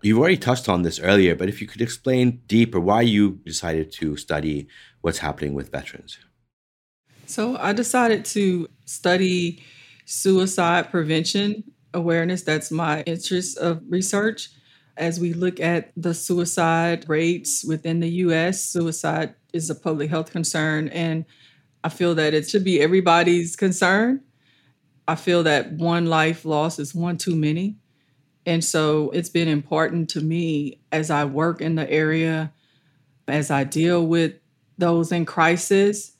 You've 0.01 0.17
already 0.17 0.41
touched 0.49 0.67
on 0.67 0.81
this 0.81 0.99
earlier, 0.99 1.35
but 1.35 1.47
if 1.47 1.61
you 1.61 1.67
could 1.67 1.79
explain 1.79 2.41
deeper 2.47 2.79
why 2.79 3.01
you 3.03 3.39
decided 3.45 3.91
to 3.99 4.17
study 4.17 4.67
what's 5.01 5.19
happening 5.19 5.53
with 5.53 5.71
veterans. 5.71 6.17
So, 7.27 7.55
I 7.57 7.71
decided 7.73 8.25
to 8.37 8.67
study 8.85 9.63
suicide 10.05 10.89
prevention 10.89 11.63
awareness. 11.93 12.41
That's 12.41 12.71
my 12.71 13.03
interest 13.03 13.59
of 13.59 13.83
research. 13.87 14.49
As 14.97 15.19
we 15.19 15.33
look 15.33 15.59
at 15.59 15.91
the 15.95 16.15
suicide 16.15 17.05
rates 17.07 17.63
within 17.63 17.99
the 17.99 18.09
US, 18.25 18.63
suicide 18.63 19.35
is 19.53 19.69
a 19.69 19.75
public 19.75 20.09
health 20.09 20.31
concern, 20.31 20.87
and 20.89 21.25
I 21.85 21.89
feel 21.89 22.15
that 22.15 22.33
it 22.33 22.49
should 22.49 22.63
be 22.63 22.81
everybody's 22.81 23.55
concern. 23.55 24.21
I 25.07 25.13
feel 25.13 25.43
that 25.43 25.73
one 25.73 26.07
life 26.07 26.43
lost 26.43 26.79
is 26.79 26.95
one 26.95 27.17
too 27.17 27.35
many. 27.35 27.77
And 28.43 28.63
so 28.63 29.11
it's 29.11 29.29
been 29.29 29.47
important 29.47 30.09
to 30.09 30.21
me 30.21 30.81
as 30.91 31.11
I 31.11 31.25
work 31.25 31.61
in 31.61 31.75
the 31.75 31.87
area, 31.87 32.51
as 33.27 33.51
I 33.51 33.65
deal 33.65 34.07
with 34.07 34.33
those 34.79 35.11
in 35.11 35.25
crisis, 35.25 36.13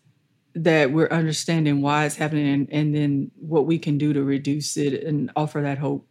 that 0.54 0.92
we're 0.92 1.10
understanding 1.10 1.82
why 1.82 2.06
it's 2.06 2.16
happening 2.16 2.48
and, 2.48 2.68
and 2.72 2.94
then 2.94 3.32
what 3.36 3.66
we 3.66 3.80
can 3.80 3.98
do 3.98 4.14
to 4.14 4.22
reduce 4.22 4.78
it 4.78 5.04
and 5.04 5.32
offer 5.36 5.62
that 5.62 5.80
hope. 5.80 6.08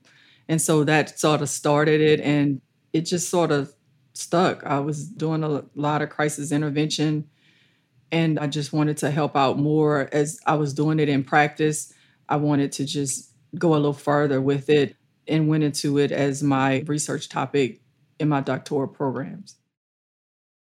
And 0.49 0.61
so 0.61 0.83
that 0.83 1.17
sort 1.21 1.43
of 1.43 1.49
started 1.49 2.01
it 2.01 2.21
and 2.21 2.61
it 2.93 3.03
just 3.03 3.31
sort 3.31 3.53
of 3.53 3.73
stuck. 4.15 4.67
I 4.67 4.81
was 4.81 5.07
doing 5.07 5.45
a 5.45 5.63
lot 5.77 6.03
of 6.03 6.11
crisis 6.11 6.51
intervention 6.51 7.31
and 8.15 8.39
I 8.39 8.47
just 8.47 8.73
wanted 8.73 8.99
to 8.99 9.11
help 9.11 9.35
out 9.35 9.59
more 9.59 10.09
as 10.13 10.39
I 10.47 10.55
was 10.55 10.73
doing 10.73 11.01
it 11.01 11.09
in 11.09 11.25
practice. 11.25 11.93
I 12.29 12.37
wanted 12.37 12.71
to 12.73 12.85
just 12.85 13.33
go 13.59 13.73
a 13.73 13.77
little 13.77 13.93
further 13.93 14.41
with 14.41 14.71
it 14.71 14.95
and 15.27 15.49
went 15.49 15.65
into 15.65 15.99
it 15.99 16.13
as 16.13 16.41
my 16.41 16.85
research 16.87 17.29
topic 17.29 17.81
in 18.21 18.29
my 18.29 18.41
doctoral 18.41 18.87
programs. 18.87 19.57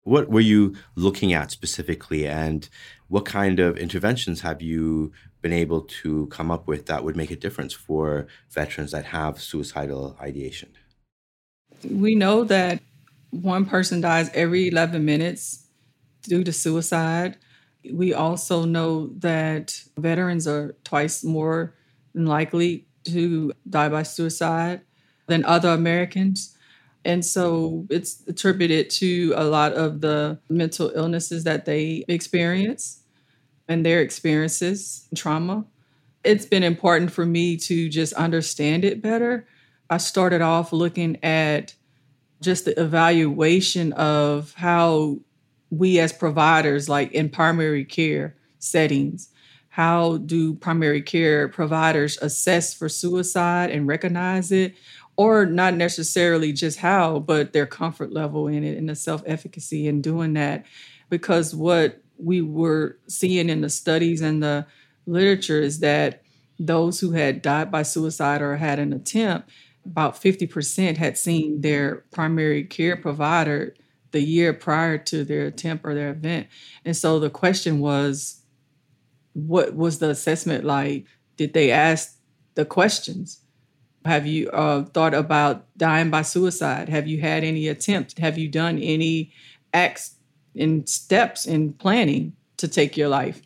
What 0.04 0.30
were 0.30 0.42
you 0.42 0.76
looking 0.96 1.34
at 1.34 1.50
specifically, 1.50 2.28
and 2.28 2.70
what 3.08 3.26
kind 3.26 3.60
of 3.60 3.78
interventions 3.78 4.42
have 4.42 4.62
you 4.62 5.12
been 5.42 5.54
able 5.54 5.82
to 6.04 6.28
come 6.28 6.52
up 6.52 6.68
with 6.68 6.86
that 6.86 7.04
would 7.04 7.16
make 7.16 7.32
a 7.32 7.36
difference 7.36 7.74
for 7.74 8.28
veterans 8.52 8.92
that 8.92 9.06
have 9.06 9.42
suicidal 9.42 10.16
ideation? 10.22 10.70
We 11.84 12.14
know 12.14 12.44
that 12.44 12.80
one 13.32 13.66
person 13.66 14.02
dies 14.02 14.30
every 14.36 14.68
11 14.68 15.04
minutes 15.04 15.66
due 16.24 16.44
to 16.44 16.54
suicide. 16.54 17.38
We 17.92 18.14
also 18.14 18.66
know 18.66 19.08
that 19.20 19.82
veterans 19.98 20.48
are 20.48 20.76
twice 20.84 21.24
more 21.24 21.76
likely 22.14 22.88
to 23.06 23.54
die 23.70 23.90
by 23.90 24.04
suicide 24.04 24.82
than 25.28 25.46
other 25.46 25.70
Americans. 25.70 26.58
And 27.06 27.24
so 27.24 27.88
it's 27.90 28.24
attributed 28.28 28.90
to 28.92 29.34
a 29.36 29.46
lot 29.46 29.74
of 29.74 30.02
the 30.02 30.40
mental 30.50 30.92
illnesses 30.94 31.46
that 31.46 31.66
they 31.66 32.04
experience 32.08 33.04
and 33.68 33.86
their 33.86 34.02
experiences, 34.02 35.08
trauma. 35.16 35.66
It's 36.24 36.46
been 36.46 36.64
important 36.64 37.12
for 37.12 37.26
me 37.26 37.56
to 37.58 37.88
just 37.88 38.14
understand 38.14 38.84
it 38.84 39.02
better. 39.02 39.48
I 39.90 39.98
started 39.98 40.42
off 40.42 40.74
looking 40.74 41.24
at 41.24 41.74
just 42.42 42.66
the 42.66 42.80
evaluation 42.80 43.94
of 43.94 44.54
how 44.54 45.20
we 45.70 46.00
as 46.00 46.14
providers, 46.14 46.90
like 46.90 47.12
in 47.12 47.30
primary 47.30 47.86
care 47.86 48.36
settings, 48.60 49.30
how 49.70 50.18
do 50.18 50.56
primary 50.56 51.02
care 51.02 51.48
providers 51.48 52.18
assess 52.22 52.74
for 52.74 52.90
suicide 52.90 53.70
and 53.70 53.88
recognize 53.88 54.52
it? 54.52 54.76
Or 55.16 55.46
not 55.46 55.76
necessarily 55.76 56.54
just 56.54 56.80
how, 56.80 57.20
but 57.20 57.54
their 57.54 57.66
comfort 57.66 58.12
level 58.12 58.48
in 58.48 58.64
it 58.64 58.78
and 58.78 58.90
the 58.90 58.96
self 58.96 59.22
efficacy 59.26 59.88
in 59.88 60.02
doing 60.02 60.34
that. 60.34 60.66
Because 61.10 61.54
what 61.54 62.02
we 62.18 62.42
were 62.42 62.98
seeing 63.08 63.50
in 63.50 63.62
the 63.62 63.70
studies 63.70 64.22
and 64.22 64.42
the 64.42 64.66
literature 65.06 65.62
is 65.62 65.80
that 65.80 66.24
those 66.58 67.00
who 67.00 67.12
had 67.12 67.42
died 67.42 67.72
by 67.72 67.84
suicide 67.84 68.42
or 68.42 68.58
had 68.58 68.80
an 68.80 68.94
attempt, 68.94 69.50
about 69.86 70.16
50% 70.16 70.98
had 70.98 71.18
seen 71.18 71.62
their 71.62 72.04
primary 72.12 72.64
care 72.64 72.98
provider 72.98 73.76
the 74.12 74.22
year 74.22 74.54
prior 74.54 74.98
to 74.98 75.24
their 75.24 75.46
attempt 75.46 75.86
or 75.86 75.94
their 75.94 76.10
event. 76.10 76.48
And 76.86 76.96
so 76.96 77.20
the 77.20 77.30
question 77.30 77.80
was, 77.80 78.42
what 79.34 79.76
was 79.76 80.00
the 80.00 80.10
assessment 80.10 80.64
like? 80.64 81.06
Did 81.38 81.54
they 81.54 81.72
ask 81.72 82.18
the 82.56 82.66
questions? 82.66 83.40
Have 84.06 84.26
you 84.26 84.50
uh, 84.50 84.86
thought 84.86 85.14
about 85.14 85.66
dying 85.78 86.10
by 86.10 86.24
suicide? 86.24 86.90
Have 86.90 87.08
you 87.08 87.22
had 87.22 87.44
any 87.44 87.68
attempts? 87.68 88.18
Have 88.18 88.38
you 88.38 88.48
done 88.48 88.80
any 88.80 89.32
acts 89.74 90.16
and 90.58 90.88
steps 90.88 91.46
in 91.46 91.74
planning 91.74 92.34
to 92.58 92.68
take 92.68 92.98
your 92.98 93.10
life? 93.10 93.42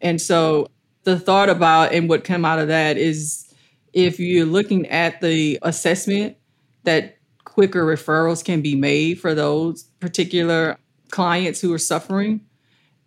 And 0.00 0.20
so 0.20 0.68
the 1.04 1.18
thought 1.18 1.48
about 1.48 1.92
and 1.92 2.08
what 2.08 2.24
came 2.24 2.44
out 2.44 2.58
of 2.58 2.68
that 2.68 2.96
is 2.96 3.52
if 3.92 4.18
you're 4.18 4.46
looking 4.46 4.86
at 4.88 5.20
the 5.20 5.58
assessment 5.62 6.36
that 6.84 7.18
quicker 7.44 7.84
referrals 7.84 8.44
can 8.44 8.60
be 8.60 8.74
made 8.74 9.20
for 9.20 9.34
those 9.34 9.84
particular 10.04 10.76
clients 11.10 11.62
who 11.62 11.72
are 11.72 11.78
suffering 11.78 12.42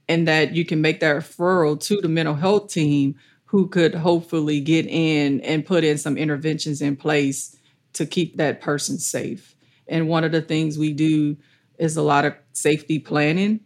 and 0.10 0.28
that 0.28 0.56
you 0.56 0.66
can 0.66 0.82
make 0.82 1.00
that 1.00 1.16
referral 1.16 1.80
to 1.80 2.02
the 2.02 2.10
mental 2.10 2.34
health 2.34 2.74
team 2.74 3.14
who 3.46 3.68
could 3.68 3.94
hopefully 3.94 4.60
get 4.60 4.88
in 4.88 5.40
and 5.42 5.64
put 5.64 5.84
in 5.84 6.00
some 6.00 6.18
interventions 6.18 6.82
in 6.82 6.96
place 6.96 7.56
to 7.94 8.08
keep 8.08 8.38
that 8.38 8.62
person 8.62 8.98
safe. 8.98 9.56
And 9.88 10.10
one 10.10 10.24
of 10.24 10.32
the 10.32 10.42
things 10.42 10.80
we 10.80 10.92
do 10.92 11.38
is 11.78 11.98
a 11.98 12.02
lot 12.02 12.26
of 12.26 12.34
safety 12.52 12.98
planning. 12.98 13.60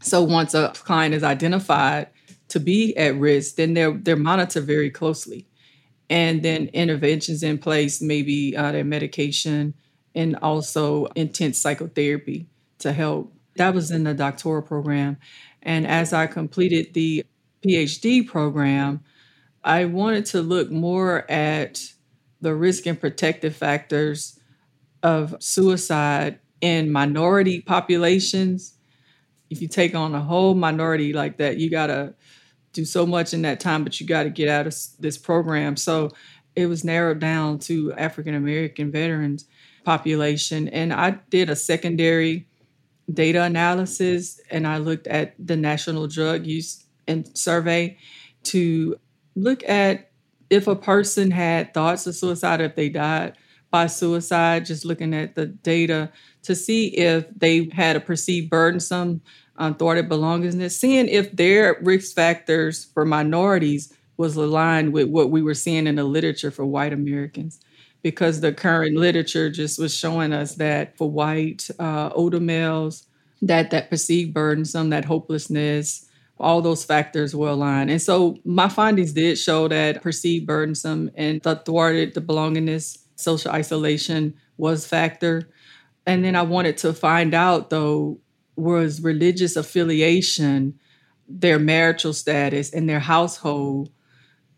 So 0.00 0.22
once 0.22 0.54
a 0.54 0.68
client 0.68 1.16
is 1.16 1.24
identified 1.24 2.10
to 2.50 2.60
be 2.60 2.96
at 2.96 3.16
risk, 3.16 3.56
then 3.56 3.74
they're 3.74 3.92
they're 3.92 4.14
monitored 4.14 4.62
very 4.62 4.90
closely. 4.90 5.48
And 6.08 6.44
then 6.44 6.68
interventions 6.68 7.42
in 7.42 7.58
place, 7.58 8.00
maybe 8.00 8.56
uh, 8.56 8.70
their 8.70 8.84
medication, 8.84 9.74
and 10.16 10.34
also 10.36 11.06
intense 11.14 11.58
psychotherapy 11.58 12.48
to 12.78 12.92
help. 12.92 13.32
That 13.56 13.74
was 13.74 13.90
in 13.90 14.04
the 14.04 14.14
doctoral 14.14 14.62
program. 14.62 15.18
And 15.62 15.86
as 15.86 16.12
I 16.12 16.26
completed 16.26 16.94
the 16.94 17.24
PhD 17.64 18.26
program, 18.26 19.04
I 19.62 19.84
wanted 19.84 20.26
to 20.26 20.42
look 20.42 20.70
more 20.70 21.30
at 21.30 21.82
the 22.40 22.54
risk 22.54 22.86
and 22.86 23.00
protective 23.00 23.54
factors 23.54 24.38
of 25.02 25.36
suicide 25.40 26.38
in 26.60 26.90
minority 26.90 27.60
populations. 27.60 28.74
If 29.50 29.60
you 29.60 29.68
take 29.68 29.94
on 29.94 30.14
a 30.14 30.20
whole 30.20 30.54
minority 30.54 31.12
like 31.12 31.36
that, 31.38 31.58
you 31.58 31.70
got 31.70 31.88
to 31.88 32.14
do 32.72 32.84
so 32.84 33.06
much 33.06 33.34
in 33.34 33.42
that 33.42 33.60
time, 33.60 33.84
but 33.84 34.00
you 34.00 34.06
got 34.06 34.24
to 34.24 34.30
get 34.30 34.48
out 34.48 34.66
of 34.66 34.74
this 34.98 35.18
program. 35.18 35.76
So 35.76 36.10
it 36.54 36.66
was 36.66 36.84
narrowed 36.84 37.20
down 37.20 37.58
to 37.60 37.92
African 37.94 38.34
American 38.34 38.90
veterans 38.90 39.46
population. 39.86 40.68
And 40.68 40.92
I 40.92 41.12
did 41.30 41.48
a 41.48 41.56
secondary 41.56 42.46
data 43.10 43.44
analysis 43.44 44.40
and 44.50 44.66
I 44.66 44.78
looked 44.78 45.06
at 45.06 45.34
the 45.38 45.56
National 45.56 46.08
Drug 46.08 46.44
Use 46.44 46.84
and 47.06 47.30
Survey 47.38 47.96
to 48.42 48.98
look 49.36 49.66
at 49.68 50.10
if 50.50 50.66
a 50.66 50.74
person 50.74 51.30
had 51.30 51.72
thoughts 51.72 52.06
of 52.06 52.16
suicide, 52.16 52.60
if 52.60 52.74
they 52.74 52.88
died 52.88 53.38
by 53.70 53.86
suicide, 53.86 54.66
just 54.66 54.84
looking 54.84 55.14
at 55.14 55.36
the 55.36 55.46
data 55.46 56.10
to 56.42 56.54
see 56.54 56.88
if 56.88 57.26
they 57.36 57.68
had 57.72 57.94
a 57.96 58.00
perceived 58.00 58.50
burdensome 58.50 59.20
um, 59.58 59.72
unthwarted 59.72 60.08
belongingness, 60.08 60.72
seeing 60.72 61.08
if 61.08 61.34
their 61.36 61.78
risk 61.80 62.14
factors 62.14 62.86
for 62.92 63.04
minorities 63.04 63.92
was 64.16 64.36
aligned 64.36 64.92
with 64.92 65.08
what 65.08 65.30
we 65.30 65.42
were 65.42 65.54
seeing 65.54 65.86
in 65.86 65.94
the 65.94 66.04
literature 66.04 66.50
for 66.50 66.66
white 66.66 66.92
Americans 66.92 67.60
because 68.06 68.40
the 68.40 68.52
current 68.52 68.96
literature 68.96 69.50
just 69.50 69.80
was 69.80 69.92
showing 69.92 70.32
us 70.32 70.54
that 70.54 70.96
for 70.96 71.10
white 71.10 71.68
uh, 71.80 72.08
older 72.14 72.38
males, 72.38 73.04
that 73.42 73.72
that 73.72 73.90
perceived 73.90 74.32
burdensome, 74.32 74.90
that 74.90 75.04
hopelessness, 75.04 76.06
all 76.38 76.62
those 76.62 76.84
factors 76.84 77.34
were 77.34 77.48
aligned. 77.48 77.90
And 77.90 78.00
so 78.00 78.38
my 78.44 78.68
findings 78.68 79.12
did 79.12 79.36
show 79.38 79.66
that 79.66 80.02
perceived 80.02 80.46
burdensome 80.46 81.10
and 81.16 81.42
the 81.42 81.56
thwarted, 81.56 82.14
the 82.14 82.20
belongingness, 82.20 82.98
social 83.16 83.50
isolation 83.50 84.34
was 84.56 84.86
factor. 84.86 85.50
And 86.06 86.24
then 86.24 86.36
I 86.36 86.42
wanted 86.42 86.76
to 86.78 86.92
find 86.92 87.34
out 87.34 87.70
though, 87.70 88.20
was 88.54 89.00
religious 89.00 89.56
affiliation, 89.56 90.78
their 91.28 91.58
marital 91.58 92.12
status, 92.12 92.72
and 92.72 92.88
their 92.88 93.00
household, 93.00 93.90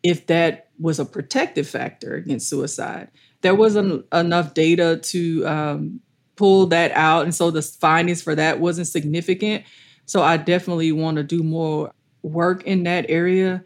if 0.02 0.26
that 0.26 0.68
was 0.78 0.98
a 0.98 1.06
protective 1.06 1.66
factor 1.66 2.14
against 2.14 2.50
suicide 2.50 3.08
there 3.40 3.54
wasn't 3.54 4.04
enough 4.12 4.54
data 4.54 4.98
to 5.02 5.46
um, 5.46 6.00
pull 6.36 6.66
that 6.66 6.90
out. 6.92 7.24
And 7.24 7.34
so 7.34 7.50
the 7.50 7.62
findings 7.62 8.22
for 8.22 8.34
that 8.34 8.60
wasn't 8.60 8.88
significant. 8.88 9.64
So 10.06 10.22
I 10.22 10.36
definitely 10.36 10.92
want 10.92 11.16
to 11.16 11.22
do 11.22 11.42
more 11.42 11.92
work 12.22 12.64
in 12.64 12.84
that 12.84 13.06
area. 13.08 13.62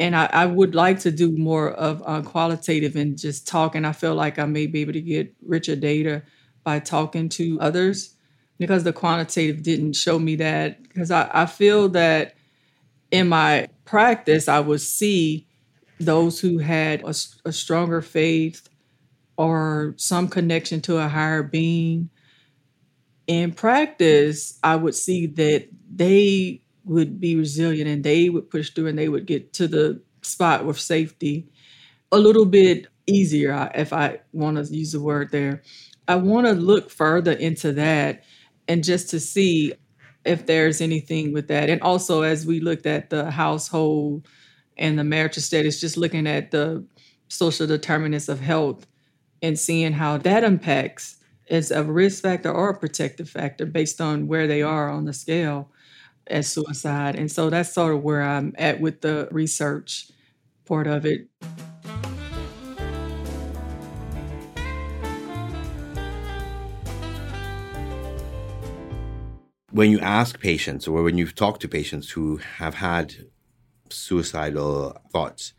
And 0.00 0.14
I, 0.14 0.28
I 0.32 0.46
would 0.46 0.74
like 0.74 1.00
to 1.00 1.10
do 1.10 1.36
more 1.36 1.70
of 1.70 2.02
uh, 2.06 2.22
qualitative 2.22 2.96
and 2.96 3.18
just 3.18 3.46
talking. 3.46 3.84
I 3.84 3.92
feel 3.92 4.14
like 4.14 4.38
I 4.38 4.46
may 4.46 4.66
be 4.66 4.80
able 4.80 4.92
to 4.92 5.00
get 5.00 5.34
richer 5.44 5.76
data 5.76 6.22
by 6.64 6.78
talking 6.78 7.28
to 7.30 7.58
others 7.60 8.14
because 8.58 8.84
the 8.84 8.92
quantitative 8.92 9.62
didn't 9.62 9.94
show 9.94 10.18
me 10.18 10.36
that. 10.36 10.82
Because 10.82 11.10
I, 11.10 11.28
I 11.32 11.46
feel 11.46 11.88
that 11.90 12.34
in 13.10 13.28
my 13.28 13.68
practice, 13.84 14.48
I 14.48 14.60
would 14.60 14.80
see 14.80 15.46
those 15.98 16.40
who 16.40 16.58
had 16.58 17.02
a, 17.02 17.14
a 17.44 17.52
stronger 17.52 18.00
faith 18.00 18.67
or 19.38 19.94
some 19.96 20.28
connection 20.28 20.80
to 20.82 20.98
a 20.98 21.08
higher 21.08 21.44
being. 21.44 22.10
In 23.28 23.52
practice, 23.52 24.58
I 24.64 24.76
would 24.76 24.94
see 24.94 25.26
that 25.26 25.68
they 25.94 26.60
would 26.84 27.20
be 27.20 27.36
resilient 27.36 27.88
and 27.88 28.02
they 28.02 28.28
would 28.28 28.50
push 28.50 28.70
through 28.70 28.88
and 28.88 28.98
they 28.98 29.08
would 29.08 29.26
get 29.26 29.52
to 29.54 29.68
the 29.68 30.02
spot 30.22 30.66
with 30.66 30.78
safety 30.78 31.48
a 32.10 32.18
little 32.18 32.46
bit 32.46 32.88
easier, 33.06 33.70
if 33.74 33.92
I 33.92 34.20
want 34.32 34.56
to 34.56 34.74
use 34.74 34.92
the 34.92 35.00
word 35.00 35.30
there. 35.30 35.62
I 36.08 36.16
want 36.16 36.46
to 36.46 36.52
look 36.52 36.90
further 36.90 37.32
into 37.32 37.72
that 37.72 38.24
and 38.66 38.82
just 38.82 39.10
to 39.10 39.20
see 39.20 39.74
if 40.24 40.46
there's 40.46 40.80
anything 40.80 41.32
with 41.32 41.48
that. 41.48 41.70
And 41.70 41.80
also, 41.82 42.22
as 42.22 42.44
we 42.44 42.60
looked 42.60 42.86
at 42.86 43.10
the 43.10 43.30
household 43.30 44.26
and 44.78 44.98
the 44.98 45.04
marital 45.04 45.42
status, 45.42 45.80
just 45.80 45.96
looking 45.96 46.26
at 46.26 46.50
the 46.50 46.84
social 47.28 47.66
determinants 47.66 48.28
of 48.28 48.40
health 48.40 48.86
and 49.42 49.58
seeing 49.58 49.92
how 49.92 50.18
that 50.18 50.44
impacts 50.44 51.16
as 51.50 51.70
a 51.70 51.82
risk 51.82 52.22
factor 52.22 52.52
or 52.52 52.70
a 52.70 52.78
protective 52.78 53.28
factor 53.28 53.64
based 53.64 54.00
on 54.00 54.26
where 54.26 54.46
they 54.46 54.62
are 54.62 54.90
on 54.90 55.04
the 55.04 55.12
scale 55.12 55.70
as 56.26 56.50
suicide. 56.50 57.16
And 57.16 57.30
so 57.30 57.50
that's 57.50 57.72
sort 57.72 57.94
of 57.94 58.02
where 58.02 58.22
I'm 58.22 58.54
at 58.58 58.80
with 58.80 59.00
the 59.00 59.28
research 59.30 60.10
part 60.66 60.86
of 60.86 61.06
it. 61.06 61.28
When 69.70 69.90
you 69.90 70.00
ask 70.00 70.40
patients 70.40 70.88
or 70.88 71.02
when 71.02 71.16
you 71.16 71.26
talk 71.28 71.60
to 71.60 71.68
patients 71.68 72.10
who 72.10 72.38
have 72.38 72.74
had 72.74 73.14
suicidal 73.90 75.00
thoughts, 75.12 75.52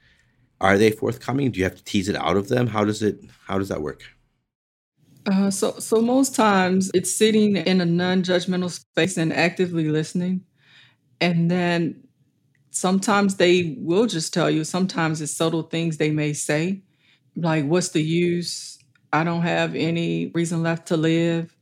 are 0.62 0.78
they 0.78 0.91
forthcoming? 0.91 1.52
Do 1.52 1.60
you 1.60 1.65
have 1.65 1.76
to 1.76 1.84
tease 1.84 2.10
it 2.10 2.15
out 2.15 2.38
of 2.38 2.50
them? 2.50 2.67
How 2.67 2.84
does 2.84 3.02
it 3.02 3.24
how 3.48 3.58
does 3.58 3.69
that 3.69 3.82
work? 3.82 4.04
Uh, 5.26 5.52
so 5.52 5.72
so 5.80 6.02
most 6.02 6.36
times 6.36 6.91
it's 6.93 7.15
sitting 7.15 7.56
in 7.56 7.82
a 7.82 7.86
non-judgmental 7.86 8.72
space 8.72 9.17
and 9.17 9.34
actively 9.34 9.89
listening. 9.89 10.41
And 11.22 11.52
then 11.52 12.04
sometimes 12.72 13.36
they 13.36 13.78
will 13.80 14.06
just 14.06 14.34
tell 14.34 14.50
you, 14.50 14.63
sometimes 14.63 15.22
it's 15.22 15.36
subtle 15.36 15.63
things 15.63 15.98
they 15.98 16.12
may 16.12 16.34
say, 16.34 16.82
like 17.36 17.65
what's 17.65 17.89
the 17.89 18.02
use? 18.02 18.80
I 19.12 19.24
don't 19.24 19.41
have 19.41 19.76
any 19.76 20.28
reason 20.34 20.63
left 20.63 20.88
to 20.89 20.98
live. 20.98 21.56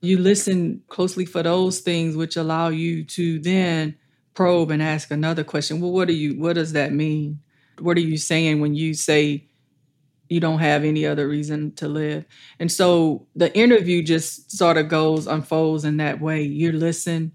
You 0.00 0.18
listen 0.18 0.82
closely 0.88 1.24
for 1.24 1.42
those 1.42 1.80
things 1.80 2.16
which 2.16 2.36
allow 2.36 2.68
you 2.68 3.04
to 3.04 3.40
then 3.40 3.96
probe 4.34 4.70
and 4.70 4.82
ask 4.82 5.10
another 5.10 5.44
question. 5.44 5.80
Well, 5.80 5.90
what 5.90 6.08
do 6.08 6.14
you 6.14 6.38
what 6.38 6.54
does 6.54 6.72
that 6.72 6.92
mean? 6.92 7.40
What 7.80 7.96
are 7.96 8.00
you 8.00 8.16
saying 8.16 8.60
when 8.60 8.74
you 8.74 8.94
say 8.94 9.46
you 10.28 10.40
don't 10.40 10.58
have 10.58 10.84
any 10.84 11.06
other 11.06 11.28
reason 11.28 11.72
to 11.76 11.88
live? 11.88 12.24
And 12.58 12.70
so 12.70 13.26
the 13.34 13.56
interview 13.56 14.02
just 14.02 14.50
sort 14.50 14.76
of 14.76 14.88
goes, 14.88 15.26
unfolds 15.26 15.84
in 15.84 15.98
that 15.98 16.20
way. 16.20 16.42
You 16.42 16.72
listen. 16.72 17.32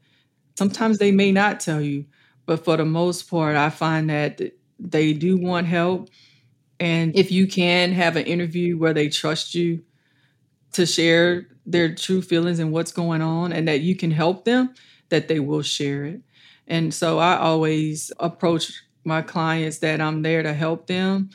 Sometimes 0.55 0.99
they 0.99 1.11
may 1.11 1.31
not 1.31 1.59
tell 1.59 1.81
you, 1.81 2.05
But 2.45 2.63
for 2.63 2.77
the 2.77 2.85
most 2.85 3.29
part, 3.29 3.55
I 3.55 3.69
find 3.69 4.09
that 4.09 4.41
they 4.79 5.13
do 5.13 5.37
want 5.37 5.67
help. 5.67 6.09
And 6.79 7.15
if 7.15 7.31
you 7.31 7.47
can 7.47 7.91
have 7.93 8.15
an 8.15 8.25
interview 8.25 8.77
where 8.77 8.93
they 8.93 9.09
trust 9.09 9.55
you 9.55 9.83
to 10.73 10.85
share 10.85 11.47
their 11.65 11.95
true 11.95 12.21
feelings 12.21 12.59
and 12.59 12.71
what's 12.71 12.91
going 12.91 13.21
on 13.21 13.53
and 13.53 13.67
that 13.67 13.81
you 13.81 13.95
can 13.95 14.11
help 14.11 14.43
them, 14.43 14.73
that 15.09 15.27
they 15.27 15.39
will 15.39 15.61
share 15.61 16.03
it. 16.05 16.21
And 16.67 16.93
so 16.93 17.19
I 17.19 17.37
always 17.37 18.11
approach 18.19 18.82
my 19.03 19.21
clients 19.21 19.79
that 19.79 20.01
I'm 20.01 20.21
there 20.21 20.43
to 20.43 20.53
help 20.53 20.87
them. 20.87 21.29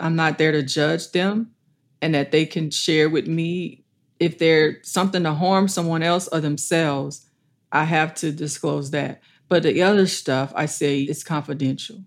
I'm 0.00 0.16
not 0.16 0.38
there 0.38 0.52
to 0.52 0.62
judge 0.62 1.10
them 1.10 1.52
and 2.00 2.14
that 2.14 2.30
they 2.30 2.46
can 2.46 2.70
share 2.70 3.08
with 3.08 3.26
me 3.26 3.84
if 4.20 4.38
they're 4.38 4.82
something 4.82 5.22
to 5.24 5.34
harm 5.34 5.68
someone 5.68 6.02
else 6.02 6.28
or 6.28 6.40
themselves. 6.40 7.26
I 7.70 7.84
have 7.84 8.14
to 8.16 8.32
disclose 8.32 8.90
that. 8.92 9.20
But 9.48 9.62
the 9.62 9.82
other 9.82 10.06
stuff 10.06 10.52
I 10.54 10.66
say 10.66 11.00
is 11.00 11.24
confidential. 11.24 12.04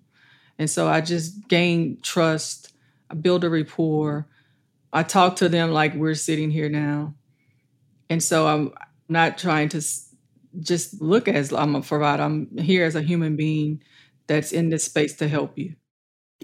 And 0.58 0.70
so 0.70 0.88
I 0.88 1.02
just 1.02 1.48
gain 1.48 2.00
trust, 2.02 2.74
I 3.10 3.16
build 3.16 3.44
a 3.44 3.50
rapport. 3.50 4.28
I 4.94 5.04
talk 5.04 5.38
to 5.38 5.50
them 5.50 5.72
like 5.72 5.96
we're 5.96 6.16
sitting 6.16 6.52
here 6.52 6.70
now. 6.70 7.16
And 8.10 8.22
so 8.22 8.48
I'm 8.48 8.74
not 9.08 9.38
trying 9.38 9.70
to 9.70 9.82
just 10.60 11.02
look 11.02 11.28
as 11.28 11.54
I'm 11.54 11.76
a 11.76 11.82
provider. 11.82 12.24
I'm 12.24 12.58
here 12.58 12.86
as 12.86 12.96
a 12.96 13.02
human 13.02 13.36
being 13.36 13.82
that's 14.28 14.52
in 14.52 14.70
this 14.70 14.86
space 14.86 15.16
to 15.18 15.28
help 15.28 15.58
you. 15.58 15.76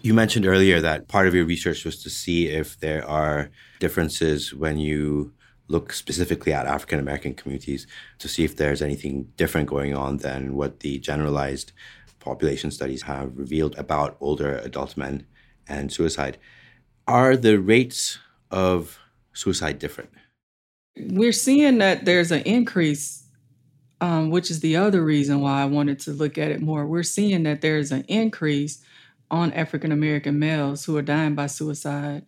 You 0.03 0.13
mentioned 0.13 0.45
earlier 0.45 0.79
that 0.81 1.07
part 1.07 1.27
of 1.27 1.33
your 1.33 1.45
research 1.45 1.83
was 1.83 2.01
to 2.03 2.09
see 2.09 2.49
if 2.49 2.79
there 2.79 3.07
are 3.07 3.49
differences 3.79 4.53
when 4.53 4.77
you 4.77 5.33
look 5.67 5.91
specifically 5.91 6.53
at 6.53 6.65
African 6.65 6.99
American 6.99 7.33
communities 7.33 7.87
to 8.19 8.27
see 8.27 8.43
if 8.43 8.55
there's 8.55 8.81
anything 8.81 9.27
different 9.35 9.67
going 9.67 9.95
on 9.95 10.17
than 10.17 10.55
what 10.55 10.79
the 10.81 10.99
generalized 10.99 11.71
population 12.19 12.71
studies 12.71 13.03
have 13.03 13.37
revealed 13.37 13.77
about 13.77 14.17
older 14.19 14.57
adult 14.57 14.97
men 14.97 15.25
and 15.67 15.91
suicide. 15.91 16.37
Are 17.07 17.35
the 17.35 17.57
rates 17.57 18.19
of 18.51 18.99
suicide 19.33 19.79
different? 19.79 20.09
We're 20.97 21.31
seeing 21.31 21.77
that 21.79 22.05
there's 22.05 22.31
an 22.31 22.41
increase 22.41 23.16
um, 24.01 24.29
which 24.29 24.51
is 24.51 24.60
the 24.60 24.75
other 24.75 25.03
reason 25.03 25.41
why 25.41 25.62
I 25.62 25.65
wanted 25.65 25.99
to 26.01 26.12
look 26.12 26.38
at 26.38 26.51
it 26.51 26.62
more. 26.62 26.86
We're 26.86 27.03
seeing 27.03 27.43
that 27.43 27.62
there's 27.62 27.91
an 27.91 28.03
increase 28.07 28.83
on 29.29 29.51
African 29.53 29.91
American 29.91 30.39
males 30.39 30.86
who 30.86 30.95
are 30.97 31.01
dying 31.01 31.36
by 31.36 31.47
suicide. 31.47 32.25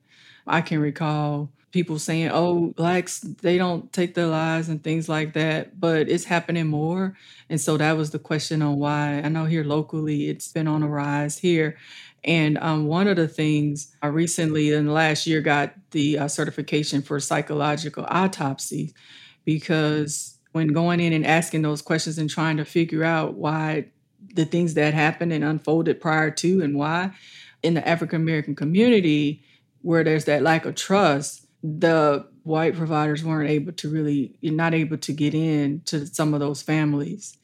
I 0.47 0.61
can 0.61 0.79
recall 0.79 1.51
people 1.71 1.99
saying, 1.99 2.31
oh, 2.33 2.73
blacks, 2.75 3.19
they 3.19 3.57
don't 3.57 3.91
take 3.93 4.15
their 4.15 4.25
lives 4.25 4.69
and 4.69 4.83
things 4.83 5.07
like 5.07 5.33
that, 5.33 5.79
but 5.79 6.09
it's 6.09 6.23
happening 6.23 6.67
more. 6.67 7.15
And 7.49 7.61
so 7.61 7.77
that 7.77 7.95
was 7.95 8.09
the 8.09 8.19
question 8.19 8.61
on 8.61 8.77
why. 8.77 9.21
I 9.23 9.29
know 9.29 9.45
here 9.45 9.63
locally 9.63 10.29
it's 10.29 10.51
been 10.51 10.67
on 10.67 10.81
a 10.81 10.87
rise 10.87 11.37
here. 11.37 11.77
And 12.23 12.57
um, 12.57 12.87
one 12.87 13.07
of 13.07 13.15
the 13.15 13.27
things 13.27 13.95
I 14.01 14.07
recently 14.07 14.73
in 14.73 14.87
the 14.87 14.91
last 14.91 15.27
year 15.27 15.41
got 15.41 15.73
the 15.91 16.17
uh, 16.17 16.27
certification 16.27 17.01
for 17.01 17.19
psychological 17.19 18.05
autopsy 18.09 18.93
because 19.45 20.38
when 20.59 20.67
going 20.67 20.99
in 20.99 21.13
and 21.13 21.25
asking 21.25 21.61
those 21.61 21.81
questions 21.81 22.17
and 22.17 22.29
trying 22.29 22.57
to 22.57 22.65
figure 22.65 23.03
out 23.03 23.35
why 23.35 23.85
the 24.35 24.43
things 24.43 24.73
that 24.73 24.93
happened 24.93 25.31
and 25.31 25.41
unfolded 25.41 26.01
prior 26.01 26.29
to 26.29 26.61
and 26.61 26.75
why 26.75 27.11
in 27.63 27.75
the 27.75 27.87
African 27.87 28.21
American 28.21 28.55
community 28.55 29.41
where 29.81 30.03
there's 30.03 30.25
that 30.25 30.41
lack 30.41 30.65
of 30.65 30.75
trust, 30.75 31.47
the 31.63 32.27
white 32.43 32.75
providers 32.75 33.23
weren't 33.23 33.49
able 33.49 33.71
to 33.71 33.89
really, 33.89 34.35
you're 34.41 34.53
not 34.53 34.73
able 34.73 34.97
to 34.97 35.13
get 35.13 35.33
in 35.33 35.79
to 35.85 36.05
some 36.05 36.33
of 36.33 36.41
those 36.41 36.61
families. 36.61 37.37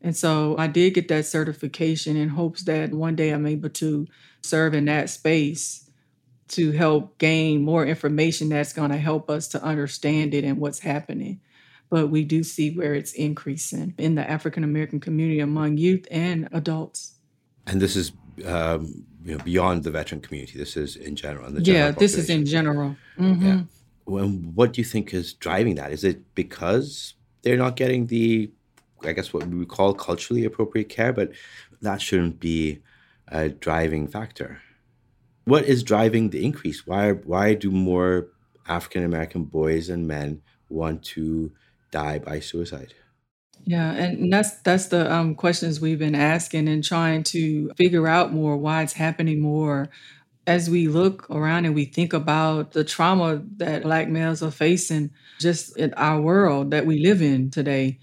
And 0.00 0.16
so 0.16 0.56
I 0.56 0.66
did 0.66 0.94
get 0.94 1.08
that 1.08 1.26
certification 1.26 2.16
in 2.16 2.30
hopes 2.30 2.62
that 2.62 2.94
one 2.94 3.14
day 3.14 3.28
I'm 3.28 3.46
able 3.46 3.68
to 3.68 4.06
serve 4.40 4.72
in 4.72 4.86
that 4.86 5.10
space 5.10 5.90
to 6.48 6.72
help 6.72 7.18
gain 7.18 7.62
more 7.62 7.84
information 7.84 8.48
that's 8.48 8.72
going 8.72 8.90
to 8.90 8.96
help 8.96 9.28
us 9.28 9.48
to 9.48 9.62
understand 9.62 10.32
it 10.32 10.44
and 10.44 10.56
what's 10.56 10.78
happening 10.78 11.40
but 11.94 12.08
we 12.08 12.24
do 12.24 12.42
see 12.42 12.72
where 12.72 12.92
it's 12.92 13.12
increasing 13.12 13.94
in 13.98 14.16
the 14.16 14.28
African 14.28 14.64
American 14.64 14.98
community 14.98 15.38
among 15.38 15.76
youth 15.76 16.08
and 16.10 16.48
adults. 16.50 17.20
And 17.68 17.80
this 17.80 17.94
is 17.94 18.10
um, 18.44 19.04
you 19.24 19.36
know 19.36 19.44
beyond 19.44 19.84
the 19.84 19.92
veteran 19.92 20.20
community. 20.20 20.58
This 20.58 20.76
is 20.76 20.96
in 20.96 21.14
general. 21.14 21.46
In 21.46 21.64
yeah, 21.64 21.92
this 21.92 22.14
is 22.18 22.28
in 22.28 22.46
general. 22.46 22.96
Mm-hmm. 23.16 23.46
Yeah. 23.46 23.60
Well, 24.06 24.26
what 24.26 24.72
do 24.72 24.80
you 24.80 24.84
think 24.84 25.14
is 25.14 25.34
driving 25.34 25.76
that? 25.76 25.92
Is 25.92 26.02
it 26.02 26.34
because 26.34 27.14
they're 27.42 27.62
not 27.66 27.76
getting 27.76 28.08
the, 28.08 28.50
I 29.04 29.12
guess, 29.12 29.32
what 29.32 29.46
we 29.46 29.56
would 29.56 29.68
call 29.68 29.94
culturally 29.94 30.44
appropriate 30.44 30.88
care? 30.88 31.12
But 31.12 31.30
that 31.80 32.02
shouldn't 32.02 32.40
be 32.40 32.82
a 33.28 33.50
driving 33.50 34.08
factor. 34.08 34.60
What 35.44 35.64
is 35.64 35.84
driving 35.84 36.30
the 36.30 36.44
increase? 36.44 36.88
Why 36.88 37.12
why 37.12 37.54
do 37.54 37.70
more 37.70 38.30
African 38.66 39.04
American 39.04 39.44
boys 39.44 39.90
and 39.90 40.08
men 40.08 40.42
want 40.68 41.04
to 41.14 41.52
die 41.94 42.18
by 42.18 42.40
suicide? 42.40 42.92
Yeah, 43.64 43.92
and 43.92 44.30
that's 44.30 44.60
that's 44.62 44.86
the 44.88 45.10
um, 45.10 45.34
questions 45.34 45.80
we've 45.80 45.98
been 45.98 46.14
asking 46.14 46.68
and 46.68 46.84
trying 46.84 47.22
to 47.34 47.70
figure 47.76 48.06
out 48.06 48.32
more 48.32 48.56
why 48.58 48.82
it's 48.82 48.92
happening 48.92 49.40
more 49.40 49.88
as 50.46 50.68
we 50.68 50.88
look 50.88 51.30
around 51.30 51.64
and 51.64 51.74
we 51.74 51.86
think 51.86 52.12
about 52.12 52.72
the 52.72 52.84
trauma 52.84 53.42
that 53.56 53.84
black 53.84 54.08
males 54.08 54.42
are 54.42 54.50
facing 54.50 55.10
just 55.40 55.74
in 55.78 55.94
our 55.94 56.20
world 56.20 56.72
that 56.72 56.84
we 56.84 56.98
live 56.98 57.22
in 57.22 57.50
today. 57.50 57.98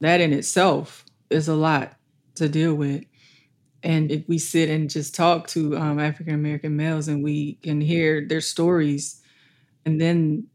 That 0.00 0.22
in 0.22 0.32
itself 0.32 1.04
is 1.28 1.48
a 1.48 1.54
lot 1.54 1.94
to 2.36 2.48
deal 2.48 2.74
with. 2.74 3.04
And 3.82 4.10
if 4.10 4.26
we 4.28 4.38
sit 4.38 4.70
and 4.70 4.88
just 4.88 5.14
talk 5.14 5.48
to 5.48 5.76
um, 5.76 5.98
African 5.98 6.34
American 6.34 6.76
males 6.76 7.08
and 7.08 7.22
we 7.22 7.54
can 7.62 7.80
hear 7.80 8.26
their 8.26 8.40
stories 8.40 9.20
and 9.84 10.00
then 10.00 10.46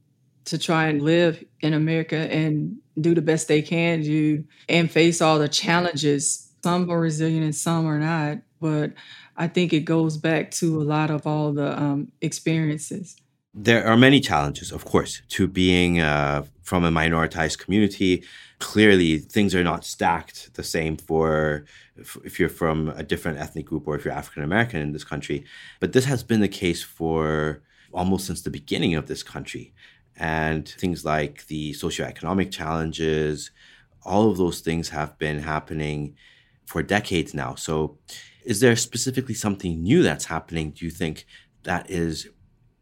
to 0.48 0.58
try 0.58 0.88
and 0.88 1.02
live 1.02 1.44
in 1.60 1.74
America 1.74 2.16
and 2.16 2.78
do 3.00 3.14
the 3.14 3.22
best 3.22 3.48
they 3.48 3.62
can 3.62 4.02
do 4.02 4.44
and 4.70 4.90
face 4.90 5.22
all 5.22 5.40
the 5.40 5.50
challenges. 5.50 6.52
Some 6.64 6.90
are 6.90 7.00
resilient 7.00 7.44
and 7.44 7.56
some 7.56 7.86
are 7.86 8.00
not, 8.00 8.40
but 8.60 8.94
I 9.36 9.48
think 9.48 9.74
it 9.74 9.82
goes 9.82 10.18
back 10.18 10.52
to 10.52 10.82
a 10.82 10.84
lot 10.84 11.12
of 11.12 11.28
all 11.28 11.52
the 11.52 11.78
um, 11.78 12.12
experiences. 12.22 13.18
There 13.54 13.86
are 13.86 13.98
many 13.98 14.20
challenges, 14.20 14.72
of 14.72 14.86
course, 14.86 15.22
to 15.30 15.48
being 15.48 16.00
uh, 16.00 16.46
from 16.62 16.86
a 16.86 16.92
minoritized 16.92 17.58
community. 17.58 18.24
Clearly, 18.60 19.18
things 19.18 19.54
are 19.54 19.64
not 19.64 19.84
stacked 19.84 20.54
the 20.54 20.64
same 20.64 20.96
for 20.96 21.66
if 22.24 22.40
you're 22.40 22.50
from 22.50 22.90
a 22.90 23.04
different 23.04 23.40
ethnic 23.40 23.66
group 23.66 23.88
or 23.88 23.96
if 23.96 24.06
you're 24.06 24.14
African 24.14 24.44
American 24.44 24.80
in 24.82 24.94
this 24.94 25.04
country. 25.04 25.44
But 25.80 25.94
this 25.94 26.06
has 26.06 26.24
been 26.24 26.40
the 26.40 26.48
case 26.48 26.84
for 26.84 27.62
almost 27.94 28.28
since 28.28 28.42
the 28.42 28.50
beginning 28.50 28.96
of 28.96 29.08
this 29.08 29.24
country 29.24 29.74
and 30.18 30.68
things 30.68 31.06
like 31.06 31.48
the 31.48 31.74
socioeconomic 31.74 32.52
challenges, 32.52 33.52
all 34.04 34.30
of 34.30 34.38
those 34.38 34.62
things 34.62 34.90
have 34.90 35.18
been 35.18 35.40
happening 35.40 36.16
for 36.66 36.84
decades 36.84 37.34
now. 37.34 37.56
So, 37.56 37.98
is 38.44 38.60
there 38.60 38.76
specifically 38.76 39.34
something 39.34 39.84
new 39.84 40.04
that's 40.04 40.26
happening? 40.26 40.72
Do 40.72 40.86
you 40.86 40.92
think 40.92 41.26
that 41.64 41.90
is 41.90 42.30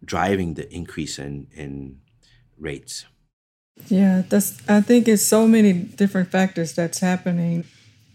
driving 0.04 0.54
the 0.54 0.72
increase 0.74 1.18
in 1.20 1.48
in 1.54 2.00
rates? 2.58 3.06
Yeah, 3.88 4.24
that's. 4.30 4.62
I 4.70 4.82
think 4.82 5.08
it's 5.08 5.26
so 5.26 5.48
many 5.48 5.74
different 5.74 6.32
factors 6.32 6.74
that's 6.74 7.00
happening. 7.00 7.66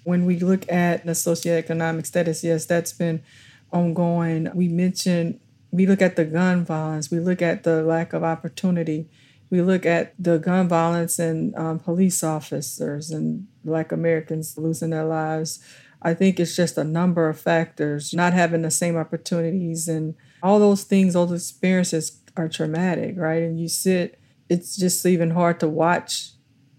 When 0.05 0.25
we 0.25 0.39
look 0.39 0.71
at 0.73 1.05
the 1.05 1.13
socioeconomic 1.13 2.07
status, 2.07 2.43
yes, 2.43 2.65
that's 2.65 2.93
been 2.93 3.23
ongoing. 3.71 4.49
We 4.55 4.69
mentioned 4.69 5.41
we 5.71 5.87
look 5.87 6.03
at 6.03 6.17
the 6.17 6.25
gun 6.25 6.65
violence, 6.65 7.11
we 7.11 7.21
look 7.21 7.43
at 7.43 7.63
the 7.63 7.83
lack 7.83 8.13
of 8.13 8.25
opportunity, 8.25 9.09
we 9.51 9.63
look 9.63 9.85
at 9.85 10.15
the 10.19 10.39
gun 10.39 10.69
violence 10.69 11.19
and 11.19 11.55
um, 11.57 11.79
police 11.79 12.23
officers 12.23 13.11
and 13.11 13.47
Black 13.65 13.93
Americans 13.93 14.57
losing 14.57 14.91
their 14.91 15.05
lives. 15.05 15.63
I 16.03 16.15
think 16.15 16.41
it's 16.41 16.57
just 16.57 16.79
a 16.79 16.85
number 16.85 17.29
of 17.29 17.39
factors, 17.39 18.15
not 18.15 18.33
having 18.33 18.63
the 18.63 18.71
same 18.71 18.97
opportunities 18.97 19.87
and 19.89 20.15
all 20.43 20.59
those 20.59 20.85
things, 20.85 21.15
all 21.15 21.27
those 21.27 21.51
experiences 21.51 22.21
are 22.37 22.49
traumatic, 22.49 23.15
right? 23.19 23.43
And 23.43 23.61
you 23.61 23.69
sit, 23.69 24.19
it's 24.49 24.77
just 24.77 25.05
even 25.05 25.31
hard 25.31 25.61
to 25.61 25.69
watch 25.69 26.31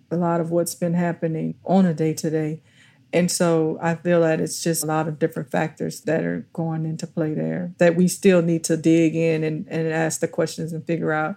a 0.09 0.15
lot 0.17 0.41
of 0.41 0.51
what's 0.51 0.75
been 0.75 0.93
happening 0.93 1.55
on 1.63 1.85
a 1.85 1.93
day 1.93 2.13
to 2.15 2.29
day. 2.29 2.63
And 3.13 3.29
so 3.29 3.77
I 3.81 3.95
feel 3.95 4.21
that 4.21 4.39
it's 4.39 4.63
just 4.63 4.83
a 4.83 4.87
lot 4.87 5.07
of 5.07 5.19
different 5.19 5.51
factors 5.51 6.01
that 6.01 6.23
are 6.23 6.47
going 6.53 6.85
into 6.85 7.05
play 7.05 7.33
there 7.33 7.73
that 7.77 7.95
we 7.95 8.07
still 8.07 8.41
need 8.41 8.63
to 8.65 8.77
dig 8.77 9.15
in 9.15 9.43
and, 9.43 9.67
and 9.67 9.87
ask 9.89 10.21
the 10.21 10.27
questions 10.27 10.71
and 10.71 10.85
figure 10.85 11.11
out 11.11 11.35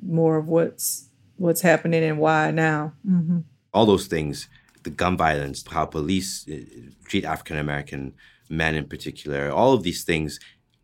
more 0.00 0.36
of 0.36 0.46
what's 0.46 1.08
what's 1.36 1.60
happening 1.60 2.04
and 2.04 2.18
why 2.18 2.50
now. 2.50 2.92
Mm-hmm. 3.08 3.40
All 3.72 3.86
those 3.86 4.06
things, 4.06 4.48
the 4.82 4.90
gun 4.90 5.16
violence, 5.16 5.64
how 5.68 5.86
police 5.86 6.46
uh, 6.48 6.56
treat 7.04 7.24
African 7.24 7.58
American 7.58 8.14
men 8.48 8.74
in 8.74 8.86
particular, 8.86 9.50
all 9.50 9.72
of 9.72 9.82
these 9.82 10.04
things 10.04 10.38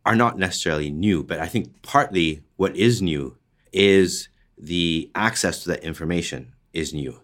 are 0.04 0.16
not 0.16 0.38
necessarily 0.38 0.90
new. 0.90 1.22
But 1.22 1.38
I 1.38 1.46
think 1.46 1.82
partly 1.82 2.42
what 2.56 2.76
is 2.76 3.00
new 3.00 3.36
is 3.72 4.28
the 4.58 5.10
access 5.14 5.62
to 5.62 5.70
that 5.70 5.84
information 5.84 6.54
is 6.72 6.92
new 6.92 7.20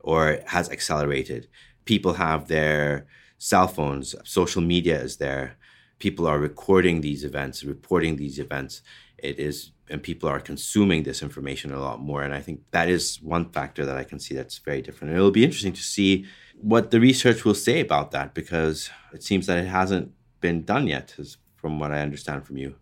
or 0.00 0.40
has 0.46 0.70
accelerated 0.70 1.48
people 1.90 2.14
have 2.14 2.46
their 2.46 3.04
cell 3.36 3.66
phones, 3.66 4.14
social 4.22 4.62
media 4.62 4.96
is 5.00 5.16
there. 5.16 5.56
People 5.98 6.24
are 6.24 6.38
recording 6.38 7.00
these 7.00 7.24
events, 7.24 7.64
reporting 7.64 8.14
these 8.14 8.38
events. 8.38 8.80
It 9.18 9.40
is, 9.40 9.72
and 9.90 10.00
people 10.00 10.28
are 10.28 10.38
consuming 10.38 11.02
this 11.02 11.20
information 11.20 11.72
a 11.72 11.80
lot 11.80 11.98
more. 11.98 12.22
And 12.22 12.32
I 12.32 12.42
think 12.42 12.60
that 12.70 12.88
is 12.88 13.20
one 13.20 13.50
factor 13.50 13.84
that 13.84 13.96
I 13.96 14.04
can 14.04 14.20
see 14.20 14.36
that's 14.36 14.58
very 14.58 14.82
different. 14.82 15.10
And 15.10 15.18
it'll 15.18 15.40
be 15.40 15.42
interesting 15.42 15.72
to 15.72 15.82
see 15.82 16.26
what 16.60 16.92
the 16.92 17.00
research 17.00 17.44
will 17.44 17.60
say 17.68 17.80
about 17.80 18.12
that 18.12 18.34
because 18.34 18.88
it 19.12 19.24
seems 19.24 19.46
that 19.46 19.58
it 19.58 19.66
hasn't 19.66 20.12
been 20.40 20.62
done 20.62 20.86
yet, 20.86 21.16
from 21.56 21.80
what 21.80 21.90
I 21.90 22.02
understand 22.02 22.46
from 22.46 22.56
you. 22.56 22.76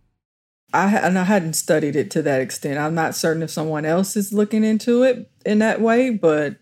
I 0.75 0.95
and 0.99 1.19
I 1.19 1.25
hadn't 1.25 1.55
studied 1.55 1.97
it 1.97 2.11
to 2.11 2.21
that 2.23 2.43
extent. 2.43 2.79
I'm 2.79 2.95
not 2.95 3.15
certain 3.15 3.43
if 3.43 3.51
someone 3.51 3.87
else 3.87 4.17
is 4.17 4.35
looking 4.35 4.65
into 4.65 5.03
it 5.03 5.31
in 5.47 5.61
that 5.61 5.81
way, 5.81 6.11
but 6.11 6.57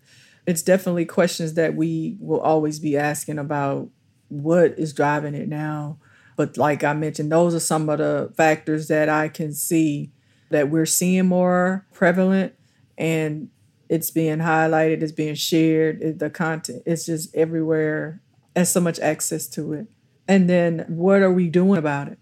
it's 0.47 0.63
definitely 0.63 1.05
questions 1.05 1.55
that 1.55 1.75
we 1.75 2.17
will 2.19 2.39
always 2.39 2.79
be 2.79 2.97
asking 2.97 3.37
about 3.37 3.89
what 4.29 4.79
is 4.79 4.93
driving 4.93 5.35
it 5.35 5.49
now. 5.49 5.99
But 6.37 6.57
like 6.57 6.83
I 6.83 6.93
mentioned, 6.93 7.31
those 7.31 7.53
are 7.53 7.59
some 7.59 7.89
of 7.89 7.97
the 7.97 8.31
factors 8.37 8.87
that 8.87 9.09
I 9.09 9.27
can 9.27 9.53
see 9.53 10.11
that 10.49 10.69
we're 10.69 10.85
seeing 10.85 11.25
more 11.25 11.85
prevalent 11.93 12.53
and 12.97 13.49
it's 13.89 14.09
being 14.09 14.37
highlighted, 14.37 15.01
it's 15.01 15.11
being 15.11 15.35
shared, 15.35 16.19
the 16.19 16.29
content, 16.29 16.83
it's 16.85 17.05
just 17.05 17.35
everywhere. 17.35 18.21
There's 18.55 18.69
so 18.69 18.79
much 18.79 18.99
access 18.99 19.47
to 19.49 19.73
it. 19.73 19.87
And 20.27 20.49
then 20.49 20.85
what 20.87 21.21
are 21.21 21.31
we 21.31 21.49
doing 21.49 21.77
about 21.77 22.07
it? 22.07 22.19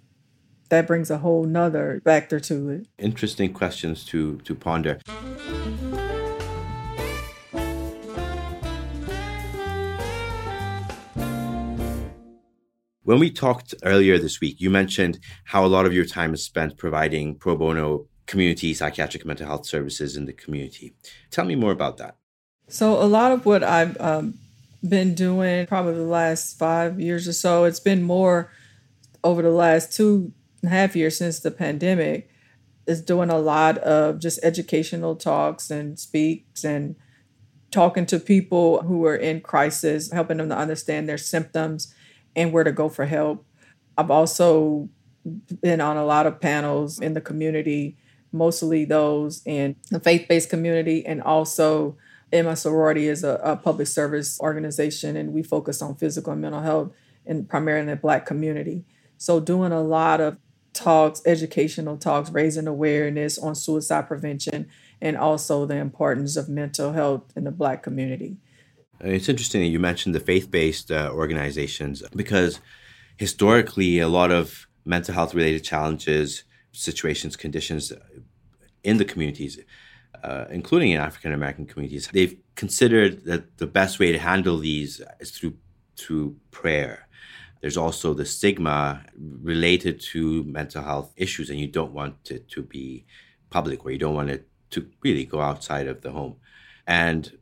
That 0.69 0.88
brings 0.88 1.11
a 1.11 1.19
whole 1.19 1.43
nother 1.43 2.01
factor 2.03 2.39
to 2.39 2.69
it. 2.69 2.88
Interesting 2.97 3.53
questions 3.53 4.03
to 4.05 4.38
to 4.39 4.55
ponder. 4.55 4.99
When 13.05 13.19
we 13.19 13.29
talked 13.29 13.75
earlier 13.83 14.17
this 14.17 14.41
week, 14.41 14.59
you 14.59 14.71
mentioned 14.71 15.19
how 15.43 15.63
a 15.63 15.67
lot 15.67 15.85
of 15.85 15.93
your 15.93 16.05
time 16.05 16.33
is 16.33 16.43
spent 16.43 16.75
providing 16.75 17.35
pro 17.35 17.55
bono 17.55 18.07
community 18.25 18.73
psychiatric 18.73 19.23
mental 19.27 19.45
health 19.45 19.67
services 19.67 20.17
in 20.17 20.25
the 20.25 20.33
community. 20.33 20.95
Tell 21.29 21.45
me 21.45 21.53
more 21.53 21.71
about 21.71 21.97
that. 21.97 22.15
So, 22.67 22.99
a 22.99 23.05
lot 23.05 23.31
of 23.31 23.45
what 23.45 23.61
I've 23.61 23.95
um, 24.01 24.39
been 24.89 25.13
doing 25.13 25.67
probably 25.67 25.93
the 25.93 26.01
last 26.01 26.57
five 26.57 26.99
years 26.99 27.27
or 27.27 27.33
so, 27.33 27.65
it's 27.65 27.79
been 27.79 28.01
more 28.01 28.51
over 29.23 29.43
the 29.43 29.51
last 29.51 29.93
two 29.93 30.33
and 30.63 30.71
a 30.71 30.75
half 30.75 30.95
years 30.95 31.15
since 31.15 31.39
the 31.39 31.51
pandemic, 31.51 32.27
is 32.87 33.03
doing 33.03 33.29
a 33.29 33.37
lot 33.37 33.77
of 33.77 34.17
just 34.17 34.39
educational 34.41 35.15
talks 35.15 35.69
and 35.69 35.99
speaks 35.99 36.63
and 36.63 36.95
talking 37.69 38.07
to 38.07 38.19
people 38.19 38.81
who 38.81 39.05
are 39.05 39.15
in 39.15 39.41
crisis, 39.41 40.11
helping 40.11 40.37
them 40.37 40.49
to 40.49 40.57
understand 40.57 41.07
their 41.07 41.19
symptoms 41.19 41.93
and 42.36 42.52
where 42.52 42.63
to 42.63 42.71
go 42.71 42.89
for 42.89 43.06
help. 43.06 43.45
I've 43.98 44.12
also 44.12 44.89
been 45.62 45.82
on 45.82 45.98
a 45.98 46.06
lot 46.06 46.28
of 46.28 46.39
panels 46.39 47.00
in 47.00 47.13
the 47.13 47.21
community, 47.21 47.98
mostly 48.32 48.86
those 48.86 49.41
in 49.45 49.76
the 49.89 50.00
faith 50.00 50.28
based 50.28 50.50
community, 50.50 51.06
and 51.06 51.21
also 51.21 51.98
my 52.32 52.54
sorority 52.54 53.08
is 53.08 53.24
a, 53.24 53.39
a, 53.43 53.56
public 53.56 53.88
service 53.88 54.39
organization, 54.41 55.15
and 55.15 55.32
we 55.32 55.41
focus 55.41 55.82
on 55.82 55.95
physical 55.95 56.34
and 56.34 56.41
mental 56.41 56.62
health, 56.62 56.91
and 57.26 57.48
primarily 57.48 57.82
in 57.82 57.88
the 57.88 57.95
Black 57.95 58.26
community. 58.26 58.84
So, 59.17 59.39
doing 59.39 59.71
a 59.71 59.82
lot 59.82 60.19
of 60.19 60.38
talks, 60.74 61.21
educational 61.26 61.98
talks, 61.98 62.30
raising 62.32 62.67
awareness 62.67 63.38
on 63.38 63.56
suicide 63.56 64.08
prevention, 64.08 64.67
and 65.02 65.15
also 65.15 65.65
the 65.65 65.78
importance 65.78 66.36
of 66.36 66.50
mental 66.50 66.91
health 66.91 67.32
in 67.36 67.45
the 67.45 67.52
Black 67.52 67.84
community. 67.84 68.38
It's 69.01 69.29
interesting 69.29 69.62
that 69.62 69.67
you 69.67 69.79
mentioned 69.79 70.15
the 70.15 70.19
faith 70.19 70.49
based 70.49 70.91
uh, 70.91 71.12
organizations 71.13 72.01
because 72.15 72.60
historically, 73.17 73.99
a 73.99 74.08
lot 74.08 74.31
of 74.31 74.67
mental 74.86 75.13
health 75.13 75.34
related 75.34 75.63
challenges, 75.63 76.43
situations, 76.71 77.36
conditions 77.36 77.91
in 78.84 78.97
the 78.97 79.05
communities, 79.05 79.60
uh, 80.23 80.45
including 80.49 80.91
in 80.91 80.99
African 80.99 81.34
American 81.34 81.65
communities, 81.65 82.08
they've 82.13 82.38
considered 82.55 83.25
that 83.25 83.58
the 83.58 83.67
best 83.67 83.99
way 83.99 84.12
to 84.12 84.19
handle 84.19 84.58
these 84.58 85.01
is 85.19 85.31
through 85.31 85.55
through 85.97 86.36
prayer. 86.51 87.08
There's 87.62 87.77
also 87.77 88.13
the 88.13 88.25
stigma 88.25 89.03
related 89.17 89.99
to 90.12 90.43
mental 90.43 90.84
health 90.84 91.13
issues, 91.17 91.49
and 91.49 91.60
you 91.60 91.67
don't 91.67 91.93
want 91.93 92.31
it 92.31 92.47
to 92.49 92.62
be 92.62 93.05
public, 93.49 93.84
or 93.86 93.91
you 93.91 93.97
don't 93.97 94.13
want 94.13 94.29
it 94.29 94.47
to 94.71 94.88
really 95.03 95.25
go 95.25 95.41
outside 95.41 95.88
of 95.88 96.01
the 96.01 96.12
home. 96.12 96.36
And 96.86 97.38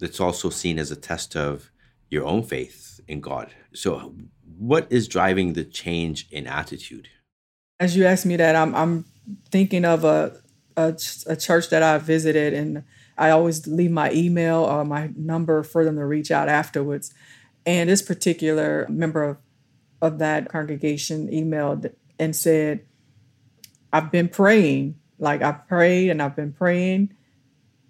it's 0.00 0.20
also 0.20 0.50
seen 0.50 0.78
as 0.78 0.90
a 0.90 0.96
test 0.96 1.36
of 1.36 1.70
your 2.08 2.24
own 2.24 2.42
faith 2.42 3.00
in 3.06 3.20
God. 3.20 3.54
So, 3.72 4.14
what 4.58 4.86
is 4.90 5.08
driving 5.08 5.52
the 5.52 5.64
change 5.64 6.28
in 6.30 6.46
attitude? 6.46 7.08
As 7.78 7.96
you 7.96 8.04
ask 8.04 8.26
me 8.26 8.36
that, 8.36 8.56
I'm 8.56 8.74
I'm 8.74 9.04
thinking 9.50 9.84
of 9.84 10.04
a 10.04 10.36
a, 10.76 10.96
a 11.26 11.36
church 11.36 11.70
that 11.70 11.82
I 11.82 11.98
visited, 11.98 12.54
and 12.54 12.84
I 13.16 13.30
always 13.30 13.66
leave 13.66 13.90
my 13.90 14.12
email 14.12 14.58
or 14.58 14.84
my 14.84 15.10
number 15.16 15.62
for 15.62 15.84
them 15.84 15.96
to 15.96 16.04
reach 16.04 16.30
out 16.30 16.48
afterwards. 16.48 17.12
And 17.66 17.90
this 17.90 18.00
particular 18.00 18.86
member 18.88 19.22
of, 19.22 19.36
of 20.00 20.18
that 20.18 20.48
congregation 20.48 21.28
emailed 21.28 21.92
and 22.18 22.34
said, 22.34 22.86
I've 23.92 24.10
been 24.10 24.28
praying, 24.28 24.98
like 25.18 25.42
I've 25.42 25.68
prayed 25.68 26.08
and 26.08 26.22
I've 26.22 26.36
been 26.36 26.52
praying, 26.52 27.12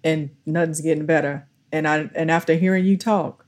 and 0.03 0.31
nothing's 0.45 0.81
getting 0.81 1.05
better 1.05 1.47
and 1.71 1.87
I 1.87 2.09
and 2.15 2.29
after 2.29 2.53
hearing 2.55 2.85
you 2.85 2.97
talk, 2.97 3.45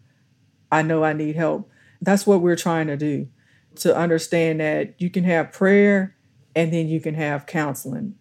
I 0.71 0.81
know 0.81 1.03
I 1.03 1.13
need 1.13 1.35
help. 1.35 1.69
That's 2.01 2.27
what 2.27 2.41
we're 2.41 2.55
trying 2.55 2.87
to 2.87 2.97
do 2.97 3.29
to 3.75 3.95
understand 3.95 4.59
that 4.59 4.95
you 4.99 5.09
can 5.09 5.23
have 5.23 5.51
prayer 5.51 6.15
and 6.55 6.71
then 6.71 6.87
you 6.87 6.99
can 6.99 7.15
have 7.15 7.45
counseling. 7.45 8.15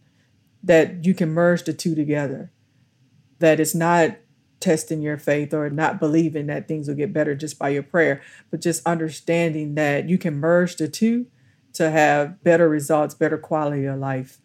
That 0.62 1.04
you 1.04 1.14
can 1.14 1.30
merge 1.30 1.64
the 1.64 1.72
two 1.72 1.94
together. 1.94 2.52
That 3.40 3.58
it's 3.58 3.74
not 3.74 4.16
testing 4.60 5.02
your 5.02 5.18
faith 5.18 5.52
or 5.52 5.68
not 5.68 5.98
believing 5.98 6.46
that 6.46 6.68
things 6.68 6.88
will 6.88 6.94
get 6.94 7.12
better 7.12 7.34
just 7.34 7.58
by 7.58 7.68
your 7.68 7.82
prayer, 7.82 8.22
but 8.50 8.60
just 8.60 8.86
understanding 8.86 9.74
that 9.74 10.08
you 10.08 10.16
can 10.16 10.34
merge 10.34 10.76
the 10.76 10.88
two 10.88 11.26
to 11.74 11.90
have 11.90 12.42
better 12.44 12.68
results, 12.68 13.14
better 13.14 13.36
quality 13.36 13.84
of 13.86 13.98
life, 13.98 14.38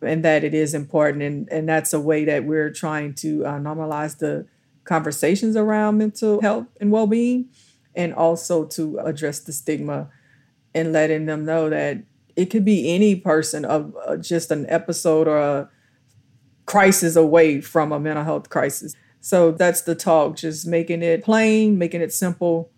and 0.00 0.24
that 0.24 0.42
it 0.42 0.54
is 0.54 0.74
important. 0.74 1.22
And, 1.22 1.48
and 1.50 1.68
that's 1.68 1.92
a 1.92 2.00
way 2.00 2.24
that 2.24 2.44
we're 2.44 2.70
trying 2.70 3.14
to 3.16 3.44
uh, 3.44 3.58
normalize 3.58 4.18
the 4.18 4.46
conversations 4.88 5.54
around 5.54 5.98
mental 5.98 6.40
health 6.40 6.66
and 6.80 6.90
well-being 6.90 7.48
and 7.94 8.14
also 8.14 8.64
to 8.64 8.98
address 8.98 9.40
the 9.40 9.52
stigma 9.52 10.08
and 10.74 10.92
letting 10.92 11.26
them 11.26 11.44
know 11.44 11.68
that 11.68 11.98
it 12.36 12.46
could 12.46 12.64
be 12.64 12.94
any 12.94 13.14
person 13.16 13.64
of 13.64 13.94
uh, 14.06 14.16
just 14.16 14.50
an 14.50 14.64
episode 14.68 15.28
or 15.28 15.38
a 15.38 15.70
crisis 16.66 17.16
away 17.16 17.60
from 17.60 17.92
a 17.92 18.00
mental 18.00 18.24
health 18.24 18.48
crisis. 18.48 18.94
So 19.20 19.50
that's 19.50 19.82
the 19.82 19.94
talk, 19.94 20.36
just 20.36 20.66
making 20.66 21.02
it 21.02 21.24
plain, 21.24 21.78
making 21.78 22.00
it 22.00 22.12
simple, 22.12 22.70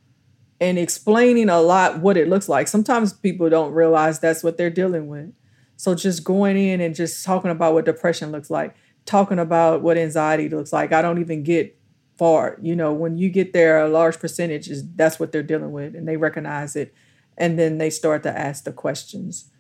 and 0.61 0.79
explaining 0.79 1.49
a 1.49 1.61
lot 1.61 2.01
what 2.01 2.16
it 2.16 2.29
looks 2.29 2.49
like. 2.49 2.68
Sometimes 2.68 3.12
people 3.12 3.51
don't 3.51 3.73
realize 3.73 4.18
that's 4.18 4.42
what 4.42 4.57
they're 4.57 4.70
dealing 4.70 5.09
with. 5.09 5.33
So 5.77 5.94
just 5.94 6.25
going 6.25 6.57
in 6.57 6.81
and 6.81 6.94
just 6.94 7.25
talking 7.25 7.51
about 7.51 7.75
what 7.75 7.85
depression 7.85 8.33
looks 8.33 8.51
like, 8.51 8.75
talking 9.07 9.38
about 9.38 9.83
what 9.83 9.96
anxiety 9.96 10.49
looks 10.49 10.73
like. 10.73 10.92
I 10.92 11.03
don't 11.03 11.18
even 11.18 11.42
get 11.42 11.80
far. 12.20 12.59
You 12.61 12.76
know, 12.76 12.92
when 12.92 13.16
you 13.16 13.30
get 13.30 13.54
there, 13.54 13.80
a 13.80 13.88
large 13.88 14.18
percentage 14.18 14.68
is 14.68 14.87
that's 14.94 15.18
what 15.18 15.33
they're 15.33 15.42
dealing 15.42 15.72
with, 15.72 15.96
and 15.96 16.06
they 16.06 16.18
recognize 16.18 16.76
it, 16.76 16.94
and 17.38 17.59
then 17.59 17.78
they 17.78 17.88
start 17.88 18.22
to 18.24 18.38
ask 18.38 18.64
the 18.64 18.72
questions. 18.72 19.50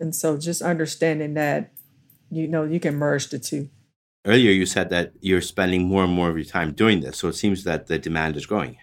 And 0.00 0.12
so, 0.12 0.36
just 0.36 0.62
understanding 0.62 1.34
that, 1.34 1.70
you 2.28 2.48
know, 2.48 2.64
you 2.64 2.80
can 2.80 2.96
merge 2.96 3.28
the 3.28 3.38
two. 3.38 3.70
Earlier, 4.26 4.50
you 4.50 4.66
said 4.66 4.90
that 4.90 5.12
you're 5.20 5.40
spending 5.40 5.86
more 5.86 6.02
and 6.02 6.12
more 6.12 6.28
of 6.28 6.36
your 6.36 6.44
time 6.44 6.72
doing 6.72 7.02
this, 7.02 7.18
so 7.18 7.28
it 7.28 7.34
seems 7.34 7.62
that 7.62 7.86
the 7.86 8.00
demand 8.00 8.36
is 8.36 8.46
growing. 8.46 8.78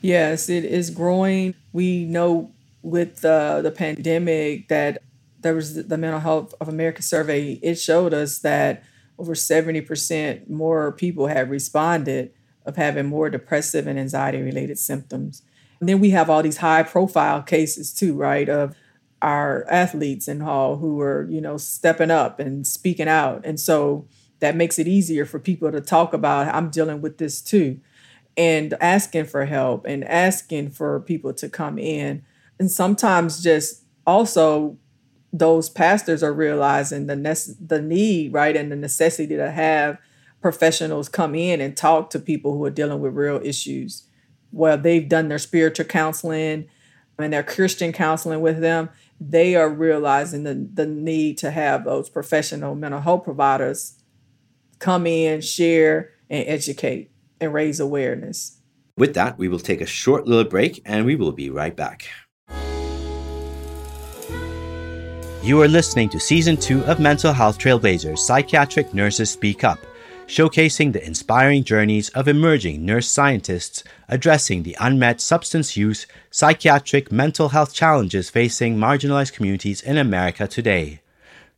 Yes, 0.00 0.48
it 0.48 0.64
is 0.64 0.90
growing. 0.90 1.54
We 1.72 2.06
know 2.06 2.52
with 2.82 3.24
uh, 3.24 3.62
the 3.62 3.70
pandemic 3.70 4.66
that 4.66 5.00
there 5.42 5.54
was 5.54 5.86
the 5.86 5.96
Mental 5.96 6.18
Health 6.18 6.54
of 6.60 6.68
America 6.68 7.02
survey. 7.02 7.60
It 7.62 7.76
showed 7.76 8.12
us 8.12 8.40
that 8.40 8.82
over 9.22 9.34
70% 9.34 10.50
more 10.50 10.90
people 10.90 11.28
have 11.28 11.48
responded 11.48 12.32
of 12.66 12.74
having 12.74 13.06
more 13.06 13.30
depressive 13.30 13.86
and 13.86 13.96
anxiety 13.96 14.42
related 14.42 14.80
symptoms. 14.80 15.42
And 15.78 15.88
then 15.88 16.00
we 16.00 16.10
have 16.10 16.28
all 16.28 16.42
these 16.42 16.56
high 16.56 16.82
profile 16.82 17.40
cases 17.40 17.94
too, 17.94 18.14
right? 18.16 18.48
Of 18.48 18.74
our 19.22 19.64
athletes 19.70 20.26
and 20.26 20.42
all 20.42 20.78
who 20.78 21.00
are, 21.00 21.28
you 21.30 21.40
know, 21.40 21.56
stepping 21.56 22.10
up 22.10 22.40
and 22.40 22.66
speaking 22.66 23.06
out. 23.06 23.46
And 23.46 23.60
so 23.60 24.08
that 24.40 24.56
makes 24.56 24.80
it 24.80 24.88
easier 24.88 25.24
for 25.24 25.38
people 25.38 25.70
to 25.70 25.80
talk 25.80 26.12
about, 26.12 26.52
I'm 26.52 26.68
dealing 26.68 27.00
with 27.00 27.18
this 27.18 27.40
too, 27.40 27.78
and 28.36 28.74
asking 28.80 29.26
for 29.26 29.44
help 29.44 29.86
and 29.86 30.02
asking 30.02 30.70
for 30.70 30.98
people 30.98 31.32
to 31.34 31.48
come 31.48 31.78
in. 31.78 32.24
And 32.58 32.68
sometimes 32.68 33.40
just 33.40 33.84
also 34.04 34.78
those 35.32 35.70
pastors 35.70 36.22
are 36.22 36.32
realizing 36.32 37.06
the 37.06 37.56
the 37.60 37.80
need, 37.80 38.32
right, 38.32 38.56
and 38.56 38.70
the 38.70 38.76
necessity 38.76 39.36
to 39.36 39.50
have 39.50 39.98
professionals 40.40 41.08
come 41.08 41.34
in 41.34 41.60
and 41.60 41.76
talk 41.76 42.10
to 42.10 42.18
people 42.18 42.56
who 42.56 42.64
are 42.64 42.70
dealing 42.70 43.00
with 43.00 43.14
real 43.14 43.40
issues 43.44 44.08
well, 44.52 44.76
they've 44.76 45.08
done 45.08 45.28
their 45.28 45.38
spiritual 45.38 45.86
counseling 45.86 46.68
and 47.18 47.32
their 47.32 47.42
Christian 47.42 47.92
counseling 47.92 48.40
with 48.40 48.60
them, 48.60 48.90
they 49.20 49.54
are 49.54 49.68
realizing 49.68 50.44
the, 50.44 50.54
the 50.54 50.86
need 50.86 51.38
to 51.38 51.50
have 51.50 51.84
those 51.84 52.08
professional 52.08 52.74
mental 52.74 53.00
health 53.00 53.24
providers 53.24 53.98
come 54.78 55.06
in, 55.06 55.40
share, 55.40 56.10
and 56.28 56.46
educate 56.48 57.10
and 57.40 57.54
raise 57.54 57.80
awareness. 57.80 58.58
With 58.96 59.14
that, 59.14 59.38
we 59.38 59.48
will 59.48 59.60
take 59.60 59.80
a 59.80 59.86
short 59.86 60.26
little 60.26 60.44
break 60.44 60.82
and 60.84 61.06
we 61.06 61.16
will 61.16 61.32
be 61.32 61.50
right 61.50 61.74
back. 61.74 62.08
You 65.42 65.60
are 65.60 65.66
listening 65.66 66.08
to 66.10 66.20
season 66.20 66.56
two 66.56 66.84
of 66.84 67.00
Mental 67.00 67.32
Health 67.32 67.58
Trailblazers 67.58 68.20
Psychiatric 68.20 68.94
Nurses 68.94 69.28
Speak 69.28 69.64
Up, 69.64 69.80
showcasing 70.28 70.92
the 70.92 71.04
inspiring 71.04 71.64
journeys 71.64 72.10
of 72.10 72.28
emerging 72.28 72.86
nurse 72.86 73.08
scientists 73.08 73.82
addressing 74.08 74.62
the 74.62 74.76
unmet 74.78 75.20
substance 75.20 75.76
use, 75.76 76.06
psychiatric, 76.30 77.10
mental 77.10 77.48
health 77.48 77.74
challenges 77.74 78.30
facing 78.30 78.76
marginalized 78.76 79.32
communities 79.32 79.82
in 79.82 79.98
America 79.98 80.46
today. 80.46 81.00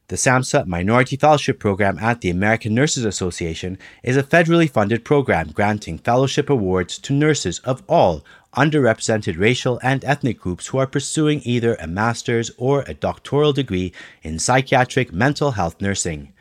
The 0.08 0.16
SAMHSA 0.16 0.66
Minority 0.66 1.16
Fellowship 1.16 1.58
Program 1.58 1.98
at 1.98 2.22
the 2.22 2.30
American 2.30 2.74
Nurses 2.74 3.04
Association 3.04 3.76
is 4.02 4.16
a 4.16 4.22
federally 4.22 4.68
funded 4.68 5.04
program 5.04 5.50
granting 5.50 5.98
fellowship 5.98 6.48
awards 6.48 6.96
to 7.00 7.12
nurses 7.12 7.58
of 7.60 7.82
all 7.86 8.24
underrepresented 8.54 9.38
racial 9.38 9.78
and 9.82 10.04
ethnic 10.04 10.40
groups 10.40 10.68
who 10.68 10.78
are 10.78 10.86
pursuing 10.86 11.40
either 11.44 11.74
a 11.76 11.86
master's 11.86 12.50
or 12.56 12.82
a 12.82 12.94
doctoral 12.94 13.52
degree 13.52 13.92
in 14.22 14.38
psychiatric 14.38 15.12
mental 15.12 15.52
health 15.52 15.80
nursing. 15.80 16.32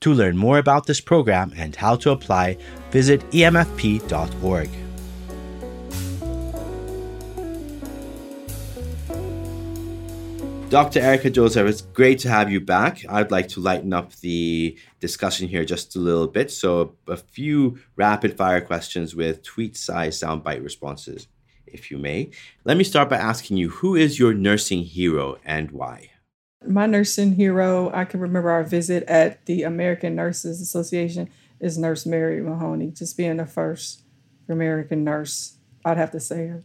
To 0.00 0.14
learn 0.14 0.36
more 0.36 0.58
about 0.58 0.86
this 0.86 1.00
program 1.00 1.52
and 1.56 1.76
how 1.76 1.96
to 1.96 2.10
apply, 2.10 2.56
visit 2.90 3.20
emfp.org. 3.30 4.70
Dr. 10.70 11.00
Erica 11.00 11.30
Joseph, 11.30 11.68
it's 11.68 11.80
great 11.80 12.20
to 12.20 12.28
have 12.28 12.48
you 12.48 12.60
back. 12.60 13.04
I'd 13.08 13.32
like 13.32 13.48
to 13.48 13.60
lighten 13.60 13.92
up 13.92 14.14
the 14.20 14.78
discussion 15.00 15.48
here 15.48 15.64
just 15.64 15.96
a 15.96 15.98
little 15.98 16.28
bit. 16.28 16.48
So, 16.48 16.94
a 17.08 17.16
few 17.16 17.80
rapid 17.96 18.36
fire 18.36 18.60
questions 18.60 19.16
with 19.16 19.42
tweet 19.42 19.76
size 19.76 20.20
soundbite 20.20 20.62
responses, 20.62 21.26
if 21.72 21.90
you 21.90 21.98
may. 21.98 22.30
Let 22.64 22.76
me 22.76 22.84
start 22.84 23.08
by 23.08 23.16
asking 23.16 23.56
you 23.56 23.70
who 23.70 23.94
is 23.94 24.18
your 24.18 24.34
nursing 24.34 24.82
hero 24.82 25.38
and 25.44 25.70
why? 25.70 26.10
My 26.66 26.86
nursing 26.86 27.34
hero, 27.34 27.90
I 27.94 28.04
can 28.04 28.20
remember 28.20 28.50
our 28.50 28.64
visit 28.64 29.02
at 29.04 29.46
the 29.46 29.62
American 29.62 30.14
Nurses 30.14 30.60
Association, 30.60 31.30
is 31.58 31.78
Nurse 31.78 32.04
Mary 32.04 32.40
Mahoney, 32.40 32.90
just 32.90 33.16
being 33.16 33.38
the 33.38 33.46
first 33.46 34.02
American 34.48 35.04
nurse. 35.04 35.56
I'd 35.84 35.96
have 35.96 36.10
to 36.12 36.20
say 36.20 36.48
her. 36.48 36.64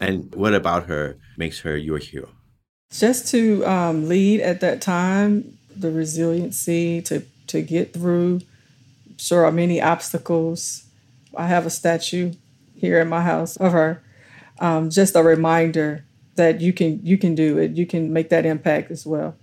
And 0.00 0.34
what 0.34 0.54
about 0.54 0.86
her 0.86 1.16
makes 1.36 1.60
her 1.60 1.76
your 1.76 1.98
hero? 1.98 2.30
just 2.90 3.28
to 3.28 3.64
um, 3.66 4.08
lead 4.08 4.40
at 4.40 4.60
that 4.60 4.80
time, 4.80 5.58
the 5.74 5.90
resiliency 5.90 7.02
to 7.02 7.22
to 7.48 7.62
get 7.62 7.92
through. 7.92 8.40
Sure 9.18 9.50
many 9.50 9.80
obstacles. 9.80 10.84
I 11.36 11.46
have 11.46 11.66
a 11.66 11.70
statue 11.70 12.32
here 12.74 13.00
in 13.00 13.08
my 13.08 13.22
house 13.22 13.56
of 13.56 13.72
her. 13.72 14.02
Um, 14.58 14.90
just 14.90 15.16
a 15.16 15.22
reminder 15.22 16.04
that 16.36 16.60
you 16.60 16.72
can 16.72 17.00
you 17.04 17.18
can 17.18 17.34
do 17.34 17.58
it. 17.58 17.76
You 17.76 17.86
can 17.86 18.12
make 18.12 18.28
that 18.30 18.46
impact 18.46 18.90
as 18.90 19.06
well. 19.06 19.36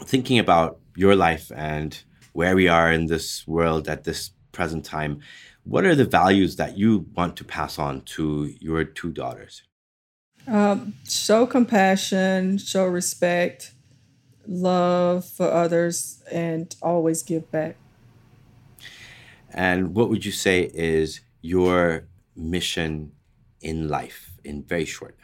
Thinking 0.00 0.38
about 0.38 0.78
your 0.96 1.16
life 1.16 1.50
and 1.54 2.00
where 2.32 2.54
we 2.54 2.68
are 2.68 2.92
in 2.92 3.06
this 3.06 3.46
world 3.46 3.88
at 3.88 4.04
this 4.04 4.30
present 4.52 4.84
time, 4.84 5.20
what 5.64 5.84
are 5.84 5.94
the 5.94 6.04
values 6.04 6.56
that 6.56 6.78
you 6.78 7.06
want 7.14 7.36
to 7.36 7.44
pass 7.44 7.78
on 7.78 8.02
to 8.02 8.54
your 8.60 8.84
two 8.84 9.10
daughters? 9.10 9.62
Um, 10.46 10.94
show 11.08 11.46
compassion, 11.46 12.58
show 12.58 12.86
respect, 12.86 13.72
love 14.46 15.24
for 15.24 15.50
others, 15.50 16.22
and 16.32 16.74
always 16.80 17.22
give 17.22 17.50
back. 17.50 17.76
And 19.50 19.94
what 19.94 20.08
would 20.08 20.24
you 20.24 20.32
say 20.32 20.70
is 20.72 21.20
your 21.42 22.06
mission 22.34 23.12
in 23.60 23.88
life, 23.88 24.38
in 24.44 24.62
very 24.62 24.84
short? 24.84 25.16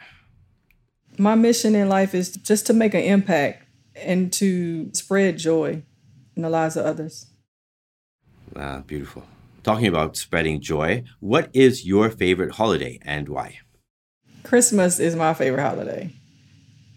My 1.17 1.35
mission 1.35 1.75
in 1.75 1.89
life 1.89 2.13
is 2.13 2.31
just 2.31 2.67
to 2.67 2.73
make 2.73 2.93
an 2.93 3.03
impact 3.03 3.63
and 3.95 4.31
to 4.33 4.93
spread 4.93 5.37
joy 5.37 5.83
in 6.35 6.41
the 6.41 6.49
lives 6.49 6.75
of 6.75 6.85
others. 6.85 7.27
Ah, 8.55 8.81
beautiful. 8.85 9.23
Talking 9.63 9.87
about 9.87 10.17
spreading 10.17 10.61
joy, 10.61 11.03
what 11.19 11.49
is 11.53 11.85
your 11.85 12.09
favorite 12.09 12.55
holiday 12.55 12.99
and 13.01 13.27
why? 13.29 13.59
Christmas 14.43 14.99
is 14.99 15.15
my 15.15 15.33
favorite 15.33 15.63
holiday 15.63 16.13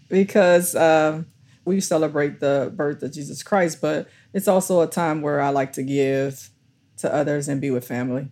because 0.07 0.75
um, 0.75 1.25
we 1.65 1.79
celebrate 1.79 2.39
the 2.39 2.71
birth 2.75 3.01
of 3.01 3.11
Jesus 3.11 3.41
Christ, 3.43 3.81
but 3.81 4.07
it's 4.33 4.47
also 4.47 4.81
a 4.81 4.87
time 4.87 5.21
where 5.21 5.41
I 5.41 5.49
like 5.49 5.73
to 5.73 5.83
give 5.83 6.49
to 6.97 7.13
others 7.13 7.47
and 7.47 7.59
be 7.59 7.71
with 7.71 7.87
family. 7.87 8.31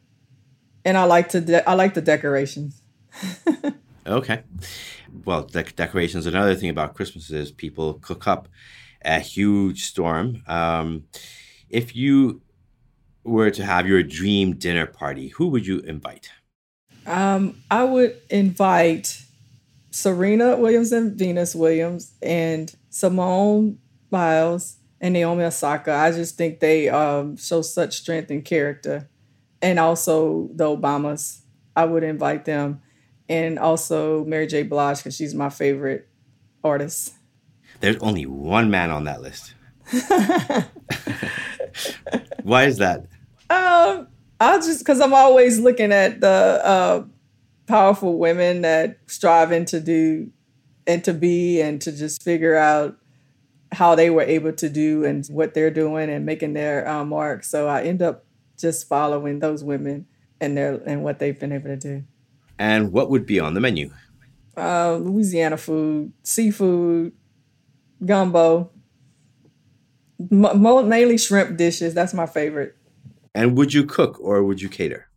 And 0.86 0.98
I 0.98 1.06
like 1.06 1.30
to 1.30 1.42
de- 1.42 1.68
I 1.68 1.74
like 1.74 1.94
the 1.94 2.02
decorations. 2.02 2.82
Okay. 4.08 4.44
Well, 5.26 5.44
decorations. 5.44 6.26
Another 6.26 6.56
thing 6.56 6.70
about 6.70 6.96
Christmas 6.96 7.30
is 7.30 7.52
people 7.52 7.96
cook 7.96 8.28
up 8.28 8.48
a 9.04 9.20
huge 9.20 9.86
storm. 9.86 10.44
Um, 10.48 11.06
if 11.70 11.96
you 11.96 12.42
were 13.24 13.52
to 13.52 13.66
have 13.66 13.88
your 13.88 14.04
dream 14.04 14.56
dinner 14.56 14.86
party, 14.86 15.30
who 15.30 15.48
would 15.48 15.68
you 15.68 15.80
invite? 15.80 16.32
Um, 17.06 17.62
I 17.72 17.84
would 17.84 18.18
invite 18.30 19.22
Serena 19.92 20.58
Williams 20.58 20.92
and 20.92 21.18
Venus 21.18 21.56
Williams 21.56 22.14
and 22.22 22.74
Simone 22.90 23.80
Biles 24.10 24.78
and 25.00 25.14
Naomi 25.14 25.44
Osaka. 25.44 25.94
I 25.94 26.12
just 26.12 26.38
think 26.38 26.60
they 26.60 26.90
um, 26.90 27.38
show 27.38 27.62
such 27.62 27.98
strength 27.98 28.30
and 28.30 28.44
character. 28.44 29.10
And 29.62 29.80
also 29.80 30.50
the 30.54 30.66
Obamas. 30.66 31.42
I 31.76 31.86
would 31.86 32.04
invite 32.04 32.46
them. 32.46 32.82
And 33.30 33.60
also 33.60 34.24
Mary 34.26 34.48
J. 34.48 34.64
Blige, 34.64 34.98
because 34.98 35.16
she's 35.16 35.36
my 35.36 35.50
favorite 35.50 36.08
artist. 36.64 37.14
There's 37.80 37.98
only 37.98 38.26
one 38.26 38.72
man 38.72 38.90
on 38.90 39.04
that 39.04 39.22
list. 39.22 39.54
Why 42.44 42.64
is 42.66 42.78
that? 42.78 43.06
Um, 43.50 44.08
I 44.40 44.58
just 44.58 44.80
because 44.80 45.00
I'm 45.00 45.14
always 45.14 45.60
looking 45.60 45.92
at 45.92 46.22
the 46.22 46.28
uh, 46.28 47.04
powerful 47.68 48.18
women 48.18 48.62
that 48.62 48.98
striving 49.08 49.66
to 49.66 49.80
do 49.80 50.32
and 50.86 51.04
to 51.04 51.14
be 51.14 51.62
and 51.62 51.82
to 51.82 51.92
just 51.92 52.24
figure 52.24 52.56
out 52.56 52.98
how 53.74 53.96
they 53.96 54.10
were 54.10 54.24
able 54.24 54.54
to 54.54 54.70
do 54.70 55.04
and 55.04 55.26
what 55.28 55.54
they're 55.54 55.72
doing 55.72 56.10
and 56.10 56.26
making 56.26 56.54
their 56.54 56.88
uh, 56.88 57.04
mark. 57.04 57.44
So 57.44 57.68
I 57.68 57.84
end 57.84 58.02
up 58.02 58.26
just 58.58 58.88
following 58.88 59.40
those 59.40 59.64
women 59.64 60.08
and 60.40 60.58
their 60.58 60.82
and 60.86 61.04
what 61.04 61.20
they've 61.20 61.38
been 61.38 61.52
able 61.52 61.68
to 61.70 61.78
do. 61.78 62.04
And 62.60 62.92
what 62.92 63.10
would 63.10 63.26
be 63.26 63.40
on 63.40 63.54
the 63.54 63.60
menu? 63.60 63.92
Uh, 64.56 64.96
Louisiana 64.96 65.58
food, 65.58 66.12
seafood, 66.24 67.12
gumbo, 68.04 68.72
m- 70.32 70.62
mainly 70.90 71.18
shrimp 71.18 71.58
dishes. 71.58 71.94
That's 71.94 72.14
my 72.14 72.26
favorite. 72.26 72.76
And 73.36 73.56
would 73.58 73.74
you 73.74 73.84
cook 73.86 74.20
or 74.20 74.44
would 74.44 74.62
you 74.62 74.70
cater? 74.70 75.10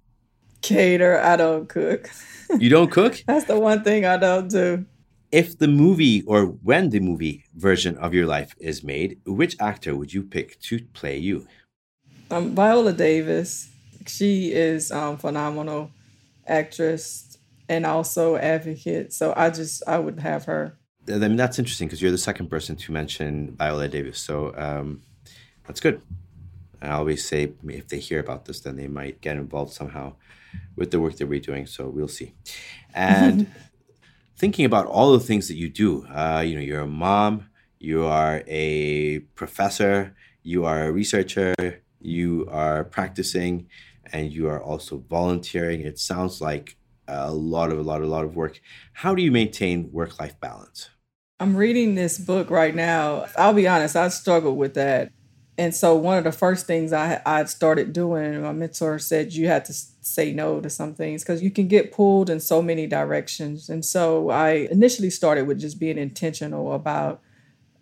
Cater. 0.60 1.18
I 1.18 1.36
don't 1.36 1.68
cook. 1.68 2.10
You 2.58 2.68
don't 2.68 2.90
cook? 2.98 3.22
That's 3.26 3.46
the 3.46 3.58
one 3.58 3.82
thing 3.82 4.04
I 4.04 4.18
don't 4.18 4.48
do. 4.48 4.84
If 5.32 5.58
the 5.58 5.68
movie 5.68 6.22
or 6.26 6.44
when 6.46 6.90
the 6.90 7.00
movie 7.00 7.44
version 7.54 7.96
of 7.96 8.12
your 8.12 8.26
life 8.26 8.54
is 8.58 8.82
made, 8.82 9.20
which 9.24 9.56
actor 9.60 9.96
would 9.96 10.12
you 10.12 10.22
pick 10.22 10.60
to 10.62 10.80
play 10.92 11.16
you? 11.16 11.46
Um, 12.30 12.54
Viola 12.54 12.92
Davis. 12.92 13.70
She 14.06 14.52
is 14.52 14.90
um, 14.90 15.18
phenomenal 15.18 15.90
actress 16.46 17.29
and 17.70 17.86
also 17.86 18.36
advocate. 18.36 19.12
So 19.12 19.32
I 19.36 19.48
just 19.48 19.82
I 19.86 19.98
would 19.98 20.18
have 20.18 20.44
her. 20.44 20.76
I 21.08 21.16
mean 21.16 21.36
that's 21.36 21.58
interesting 21.58 21.86
because 21.86 22.02
you're 22.02 22.10
the 22.10 22.18
second 22.18 22.48
person 22.48 22.76
to 22.76 22.92
mention 22.92 23.54
Viola 23.56 23.88
Davis. 23.88 24.18
So 24.18 24.52
um, 24.56 25.02
that's 25.66 25.80
good. 25.80 26.02
I 26.82 26.90
always 26.90 27.24
say 27.24 27.52
if 27.68 27.88
they 27.88 28.00
hear 28.00 28.18
about 28.18 28.46
this, 28.46 28.60
then 28.60 28.76
they 28.76 28.88
might 28.88 29.20
get 29.20 29.36
involved 29.36 29.72
somehow 29.72 30.14
with 30.76 30.90
the 30.90 30.98
work 30.98 31.16
that 31.16 31.28
we're 31.28 31.40
doing. 31.40 31.66
So 31.66 31.88
we'll 31.88 32.08
see. 32.08 32.34
And 32.92 33.50
thinking 34.36 34.64
about 34.64 34.86
all 34.86 35.12
the 35.12 35.20
things 35.20 35.46
that 35.48 35.56
you 35.56 35.68
do, 35.68 36.06
uh, 36.06 36.42
you 36.44 36.56
know, 36.56 36.62
you're 36.62 36.80
a 36.80 36.86
mom, 36.88 37.50
you 37.78 38.04
are 38.04 38.42
a 38.48 39.20
professor, 39.36 40.16
you 40.42 40.64
are 40.64 40.84
a 40.86 40.92
researcher, 40.92 41.54
you 42.00 42.48
are 42.50 42.82
practicing, 42.82 43.68
and 44.12 44.32
you 44.32 44.48
are 44.48 44.60
also 44.60 45.04
volunteering. 45.08 45.82
It 45.82 45.98
sounds 45.98 46.40
like 46.40 46.76
a 47.10 47.32
lot 47.32 47.70
of 47.72 47.78
a 47.78 47.82
lot 47.82 48.02
a 48.02 48.06
lot 48.06 48.24
of 48.24 48.36
work. 48.36 48.60
How 48.94 49.14
do 49.14 49.22
you 49.22 49.30
maintain 49.32 49.90
work 49.92 50.18
life 50.20 50.38
balance? 50.40 50.90
I'm 51.38 51.56
reading 51.56 51.94
this 51.94 52.18
book 52.18 52.50
right 52.50 52.74
now. 52.74 53.26
I'll 53.36 53.54
be 53.54 53.66
honest, 53.66 53.96
I 53.96 54.08
struggle 54.08 54.56
with 54.56 54.74
that 54.74 55.12
And 55.58 55.74
so 55.74 55.94
one 55.96 56.18
of 56.18 56.24
the 56.24 56.32
first 56.32 56.66
things 56.66 56.92
I 56.92 57.20
I 57.26 57.44
started 57.44 57.92
doing, 57.92 58.42
my 58.42 58.52
mentor 58.52 58.98
said 58.98 59.34
you 59.34 59.48
had 59.48 59.64
to 59.66 59.74
say 59.74 60.32
no 60.32 60.60
to 60.60 60.70
some 60.70 60.94
things 60.94 61.22
because 61.22 61.42
you 61.42 61.50
can 61.50 61.68
get 61.68 61.92
pulled 61.92 62.30
in 62.30 62.40
so 62.40 62.62
many 62.62 62.86
directions. 62.86 63.68
And 63.70 63.84
so 63.84 64.30
I 64.30 64.68
initially 64.70 65.10
started 65.10 65.46
with 65.46 65.60
just 65.60 65.78
being 65.80 65.98
intentional 65.98 66.72
about 66.74 67.22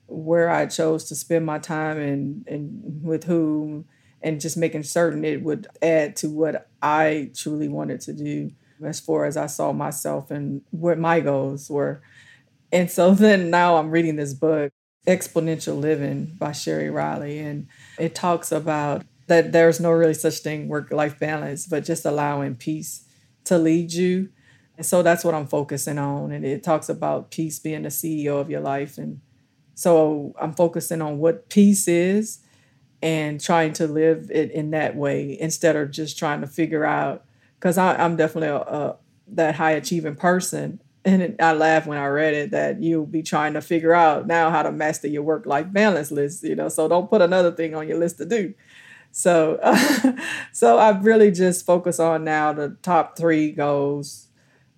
where 0.06 0.50
I 0.50 0.66
chose 0.66 1.04
to 1.06 1.14
spend 1.14 1.46
my 1.46 1.58
time 1.58 1.98
and 1.98 2.46
and 2.48 3.02
with 3.02 3.24
whom 3.24 3.86
and 4.22 4.40
just 4.40 4.56
making 4.56 4.82
certain 4.84 5.24
it 5.24 5.42
would 5.42 5.66
add 5.82 6.16
to 6.16 6.30
what 6.30 6.68
I 6.82 7.30
truly 7.36 7.68
wanted 7.68 8.00
to 8.02 8.12
do 8.12 8.52
as 8.84 9.00
far 9.00 9.24
as 9.24 9.36
I 9.36 9.46
saw 9.46 9.72
myself 9.72 10.30
and 10.30 10.62
what 10.70 10.98
my 10.98 11.20
goals 11.20 11.70
were. 11.70 12.02
And 12.72 12.90
so 12.90 13.14
then 13.14 13.50
now 13.50 13.76
I'm 13.76 13.90
reading 13.90 14.16
this 14.16 14.34
book, 14.34 14.72
Exponential 15.06 15.80
Living 15.80 16.32
by 16.38 16.50
Sheri 16.50 16.92
Riley, 16.92 17.38
and 17.38 17.66
it 17.98 18.14
talks 18.14 18.52
about 18.52 19.04
that 19.26 19.52
there's 19.52 19.78
no 19.78 19.90
really 19.90 20.14
such 20.14 20.38
thing 20.38 20.68
work 20.68 20.90
life 20.90 21.18
balance, 21.18 21.66
but 21.66 21.84
just 21.84 22.04
allowing 22.04 22.56
peace 22.56 23.04
to 23.44 23.58
lead 23.58 23.92
you. 23.92 24.30
And 24.76 24.86
so 24.86 25.02
that's 25.02 25.24
what 25.24 25.34
I'm 25.34 25.46
focusing 25.46 25.98
on. 25.98 26.30
And 26.32 26.44
it 26.44 26.62
talks 26.62 26.88
about 26.88 27.30
peace 27.30 27.58
being 27.58 27.82
the 27.82 27.88
CEO 27.88 28.40
of 28.40 28.50
your 28.50 28.60
life. 28.60 28.96
And 28.96 29.20
so 29.74 30.34
I'm 30.40 30.54
focusing 30.54 31.02
on 31.02 31.18
what 31.18 31.48
peace 31.48 31.88
is 31.88 32.40
and 33.02 33.40
trying 33.40 33.72
to 33.74 33.86
live 33.86 34.30
it 34.32 34.50
in 34.50 34.70
that 34.70 34.96
way 34.96 35.38
instead 35.38 35.76
of 35.76 35.90
just 35.90 36.18
trying 36.18 36.40
to 36.40 36.46
figure 36.46 36.84
out 36.84 37.24
because 37.58 37.78
I'm 37.78 38.16
definitely 38.16 38.48
a, 38.48 38.56
a, 38.56 38.96
that 39.28 39.54
high 39.56 39.72
achieving 39.72 40.14
person. 40.14 40.80
And 41.04 41.22
it, 41.22 41.36
I 41.40 41.52
laugh 41.52 41.86
when 41.86 41.98
I 41.98 42.06
read 42.06 42.34
it 42.34 42.50
that 42.50 42.82
you'll 42.82 43.06
be 43.06 43.22
trying 43.22 43.54
to 43.54 43.60
figure 43.60 43.94
out 43.94 44.26
now 44.26 44.50
how 44.50 44.62
to 44.62 44.72
master 44.72 45.08
your 45.08 45.22
work 45.22 45.46
life 45.46 45.72
balance 45.72 46.10
list, 46.10 46.44
you 46.44 46.54
know. 46.54 46.68
So 46.68 46.88
don't 46.88 47.08
put 47.08 47.22
another 47.22 47.52
thing 47.52 47.74
on 47.74 47.88
your 47.88 47.98
list 47.98 48.18
to 48.18 48.26
do. 48.26 48.54
So, 49.10 49.58
uh, 49.62 50.12
so 50.52 50.78
I 50.78 50.98
really 50.98 51.30
just 51.30 51.64
focus 51.64 51.98
on 51.98 52.24
now 52.24 52.52
the 52.52 52.76
top 52.82 53.16
three 53.16 53.52
goals, 53.52 54.28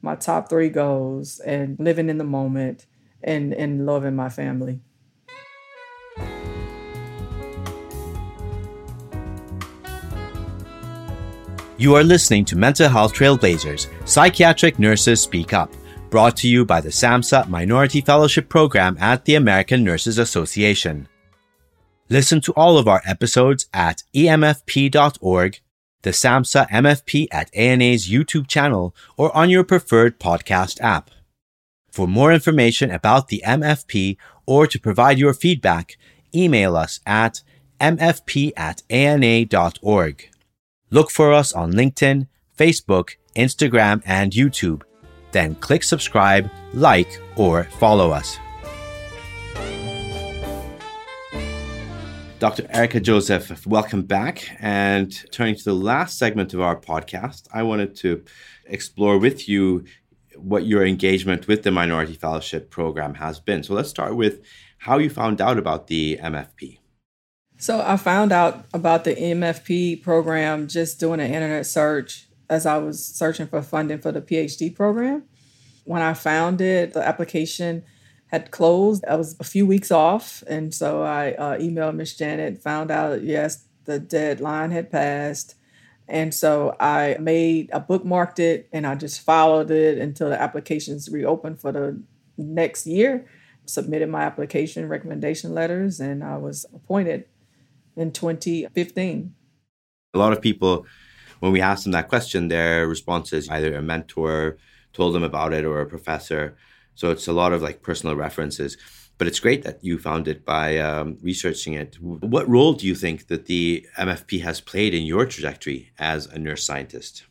my 0.03 0.15
top 0.15 0.49
three 0.49 0.69
goals, 0.69 1.41
and 1.41 1.79
living 1.79 2.09
in 2.09 2.19
the 2.19 2.25
moment 2.25 2.87
and 3.23 3.53
and 3.53 3.85
loving 3.87 4.17
my 4.17 4.29
family. 4.29 4.81
You 11.81 11.95
are 11.95 12.05
listening 12.05 12.45
to 12.45 12.59
Mental 12.59 12.91
Health 12.91 13.15
Trailblazers, 13.15 13.89
Psychiatric 14.07 14.79
Nurses 14.79 15.23
Speak 15.23 15.55
Up, 15.55 15.73
brought 16.11 16.37
to 16.37 16.47
you 16.47 16.67
by 16.67 16.79
the 16.79 16.91
SAMHSA 16.91 17.49
Minority 17.49 18.03
Fellowship 18.03 18.51
Program 18.51 18.99
at 19.01 19.25
the 19.25 19.37
American 19.37 19.83
Nurses 19.83 20.19
Association. 20.19 21.09
Listen 22.11 22.43
to 22.43 22.53
all 22.53 22.77
of 22.77 22.87
our 22.87 23.01
episodes 23.07 23.67
at 23.73 24.03
emfp.org, 24.15 25.61
the 26.03 26.11
SAMHSA 26.11 26.69
MFP 26.69 27.29
at 27.33 27.51
ANA's 27.57 28.11
YouTube 28.11 28.47
channel, 28.47 28.95
or 29.17 29.35
on 29.35 29.49
your 29.49 29.65
preferred 29.65 30.21
podcast 30.21 30.83
app. 30.83 31.11
For 31.91 32.07
more 32.07 32.31
information 32.31 32.91
about 32.91 33.29
the 33.29 33.43
MFP 33.47 34.19
or 34.45 34.67
to 34.67 34.79
provide 34.79 35.19
your 35.19 35.33
feedback, 35.33 35.97
email 36.35 36.77
us 36.77 37.01
at 37.07 37.43
mfp 37.81 38.53
at 38.55 38.83
ana.org. 38.91 40.30
Look 40.93 41.13
for 41.13 41.33
us 41.33 41.53
on 41.53 41.73
LinkedIn, 41.73 42.27
Facebook, 42.59 43.11
Instagram, 43.37 44.03
and 44.05 44.33
YouTube. 44.33 44.83
Then 45.31 45.55
click 45.55 45.85
subscribe, 45.85 46.51
like, 46.75 47.21
or 47.37 47.63
follow 47.79 48.11
us. 48.11 48.37
Dr. 52.41 52.67
Erica 52.71 52.99
Joseph, 52.99 53.65
welcome 53.69 54.03
back. 54.03 54.57
And 54.59 55.13
turning 55.31 55.55
to 55.55 55.63
the 55.63 55.75
last 55.75 56.19
segment 56.19 56.55
of 56.55 56.61
our 56.61 56.75
podcast, 56.75 57.47
I 57.55 57.63
wanted 57.63 57.95
to 57.97 58.25
explore 58.65 59.17
with 59.17 59.49
you 59.49 59.85
what 60.35 60.67
your 60.67 60.85
engagement 60.85 61.47
with 61.47 61.63
the 61.63 61.71
Minority 61.71 62.15
Fellowship 62.15 62.69
Program 62.69 63.15
has 63.15 63.39
been. 63.39 63.63
So 63.63 63.75
let's 63.75 63.91
start 63.91 64.17
with 64.17 64.41
how 64.79 64.99
you 64.99 65.09
found 65.09 65.41
out 65.41 65.57
about 65.57 65.87
the 65.87 66.19
MFP. 66.21 66.80
So 67.61 67.83
I 67.87 67.99
found 67.99 68.33
out 68.33 68.65
about 68.73 69.05
the 69.05 69.15
MFP 69.15 70.03
program 70.03 70.67
just 70.67 70.99
doing 70.99 71.21
an 71.21 71.27
internet 71.27 71.67
search 71.67 72.27
as 72.49 72.65
I 72.65 72.79
was 72.79 73.05
searching 73.05 73.49
for 73.49 73.61
funding 73.61 73.99
for 73.99 74.11
the 74.11 74.23
PhD 74.23 74.75
program. 74.75 75.25
When 75.85 76.01
I 76.01 76.15
found 76.15 76.63
it, 76.63 76.95
the 76.95 77.07
application 77.07 77.85
had 78.29 78.51
closed. 78.51 79.05
I 79.05 79.17
was 79.17 79.37
a 79.39 79.45
few 79.45 79.67
weeks 79.67 79.91
off, 79.91 80.43
and 80.47 80.73
so 80.75 81.03
I 81.03 81.33
uh, 81.33 81.59
emailed 81.59 81.97
Miss 81.97 82.17
Janet, 82.17 82.63
found 82.63 82.91
out 82.91 83.25
yes, 83.25 83.67
the 83.85 83.99
deadline 83.99 84.71
had 84.71 84.91
passed. 84.91 85.55
And 86.09 86.35
so 86.35 86.75
I 86.81 87.19
made, 87.21 87.71
I 87.73 87.79
bookmarked 87.79 88.39
it 88.39 88.71
and 88.73 88.87
I 88.87 88.95
just 88.95 89.21
followed 89.21 89.71
it 89.71 89.99
until 89.99 90.31
the 90.31 90.41
applications 90.41 91.11
reopened 91.11 91.61
for 91.61 91.73
the 91.73 92.03
next 92.39 92.87
year. 92.87 93.27
Submitted 93.67 94.09
my 94.09 94.23
application 94.23 94.89
recommendation 94.89 95.55
letters 95.55 96.01
and 96.01 96.25
I 96.25 96.39
was 96.39 96.67
appointed 96.75 97.27
in 97.97 98.13
2015. 98.13 99.35
A 100.15 100.19
lot 100.19 100.33
of 100.33 100.41
people, 100.41 100.87
when 101.41 101.53
we 101.53 101.61
ask 101.61 101.85
them 101.85 101.93
that 101.93 102.09
question, 102.09 102.49
their 102.49 102.87
response 102.87 103.33
is 103.33 103.49
either 103.49 103.75
a 103.75 103.83
mentor 103.83 104.59
told 104.93 105.15
them 105.15 105.23
about 105.23 105.53
it 105.53 105.65
or 105.65 105.81
a 105.81 105.87
professor. 105.87 106.57
So 106.95 107.11
it's 107.11 107.29
a 107.29 107.33
lot 107.33 107.53
of 107.53 107.63
like 107.63 107.83
personal 107.83 108.17
references. 108.17 108.77
But 109.19 109.27
it's 109.27 109.39
great 109.39 109.65
that 109.65 109.85
you 109.85 109.99
found 109.99 110.29
it 110.29 110.47
by 110.47 110.79
um, 110.79 111.19
researching 111.23 111.75
it. 111.75 111.97
What 112.01 112.49
role 112.49 112.73
do 112.73 112.87
you 112.87 112.95
think 112.95 113.27
that 113.27 113.47
the 113.47 113.87
MFP 113.99 114.43
has 114.43 114.63
played 114.63 114.95
in 114.95 115.03
your 115.03 115.27
trajectory 115.27 115.91
as 115.99 116.25
a 116.27 116.39
nurse 116.39 116.65
scientist? 116.65 117.27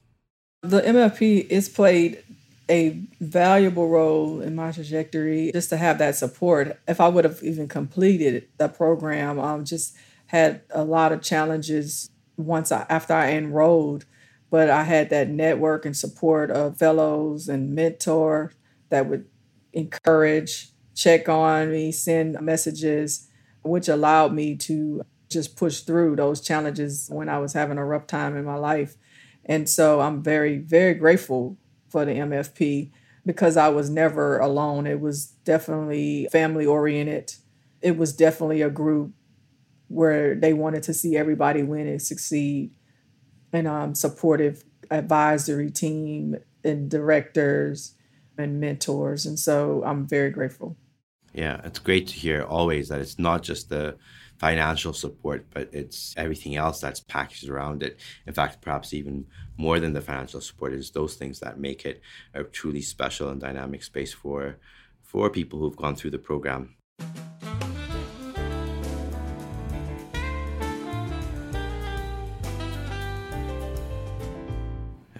The 0.61 0.81
MFP 0.81 1.49
has 1.51 1.67
played 1.67 2.23
a 2.69 3.01
valuable 3.19 3.89
role 3.89 4.41
in 4.41 4.53
my 4.53 4.71
trajectory 4.71 5.51
just 5.51 5.69
to 5.69 5.77
have 5.77 5.97
that 5.97 6.15
support. 6.15 6.79
If 6.87 7.01
I 7.01 7.07
would 7.07 7.25
have 7.25 7.41
even 7.41 7.67
completed 7.67 8.47
the 8.57 8.67
program, 8.67 9.39
um, 9.39 9.65
just 9.65 9.95
had 10.29 10.61
a 10.69 10.83
lot 10.83 11.11
of 11.11 11.23
challenges 11.23 12.07
once 12.37 12.71
I, 12.71 12.85
after 12.87 13.13
I 13.13 13.31
enrolled, 13.31 14.05
but 14.51 14.69
I 14.69 14.83
had 14.83 15.09
that 15.09 15.27
network 15.27 15.85
and 15.85 15.97
support 15.97 16.51
of 16.51 16.77
fellows 16.77 17.49
and 17.49 17.73
mentor 17.73 18.51
that 18.89 19.07
would 19.07 19.25
encourage, 19.73 20.69
check 20.93 21.27
on 21.27 21.71
me, 21.71 21.91
send 21.91 22.39
messages, 22.41 23.27
which 23.63 23.87
allowed 23.87 24.31
me 24.31 24.55
to 24.57 25.01
just 25.29 25.55
push 25.55 25.81
through 25.81 26.15
those 26.15 26.41
challenges 26.41 27.09
when 27.11 27.27
I 27.27 27.39
was 27.39 27.53
having 27.53 27.79
a 27.79 27.85
rough 27.85 28.05
time 28.05 28.37
in 28.37 28.45
my 28.45 28.55
life. 28.55 28.97
And 29.45 29.67
so 29.67 29.99
I'm 29.99 30.21
very, 30.21 30.59
very 30.59 30.93
grateful 30.93 31.57
for 31.89 32.05
the 32.05 32.13
MFP 32.13 32.91
because 33.25 33.57
I 33.57 33.69
was 33.69 33.89
never 33.89 34.37
alone. 34.37 34.85
It 34.85 34.99
was 34.99 35.25
definitely 35.43 36.27
family 36.31 36.67
oriented. 36.67 37.33
It 37.81 37.97
was 37.97 38.13
definitely 38.13 38.61
a 38.61 38.69
group 38.69 39.13
where 39.89 40.35
they 40.35 40.53
wanted 40.53 40.83
to 40.83 40.93
see 40.93 41.17
everybody 41.17 41.61
win 41.61 41.87
and 41.87 42.01
succeed, 42.01 42.71
and 43.51 43.67
um, 43.67 43.93
supportive 43.95 44.63
advisory 44.89 45.69
team 45.69 46.37
and 46.63 46.89
directors 46.89 47.95
and 48.37 48.59
mentors. 48.59 49.25
And 49.25 49.37
so 49.37 49.83
I'm 49.85 50.07
very 50.07 50.29
grateful. 50.31 50.77
Yeah, 51.33 51.61
it's 51.63 51.79
great 51.79 52.07
to 52.07 52.13
hear 52.13 52.43
always 52.43 52.89
that 52.89 53.01
it's 53.01 53.19
not 53.19 53.43
just 53.43 53.69
the 53.69 53.97
financial 54.39 54.93
support, 54.93 55.45
but 55.51 55.69
it's 55.73 56.13
everything 56.17 56.55
else 56.55 56.79
that's 56.79 57.01
packaged 57.01 57.49
around 57.49 57.83
it. 57.83 57.99
In 58.25 58.33
fact, 58.33 58.61
perhaps 58.61 58.93
even 58.93 59.25
more 59.57 59.79
than 59.79 59.93
the 59.93 60.01
financial 60.01 60.41
support 60.41 60.73
is 60.73 60.91
those 60.91 61.15
things 61.15 61.39
that 61.41 61.59
make 61.59 61.85
it 61.85 62.01
a 62.33 62.43
truly 62.43 62.81
special 62.81 63.29
and 63.29 63.41
dynamic 63.41 63.83
space 63.83 64.13
for 64.13 64.57
for 65.03 65.29
people 65.29 65.59
who've 65.59 65.75
gone 65.75 65.95
through 65.95 66.11
the 66.11 66.19
program. 66.19 66.75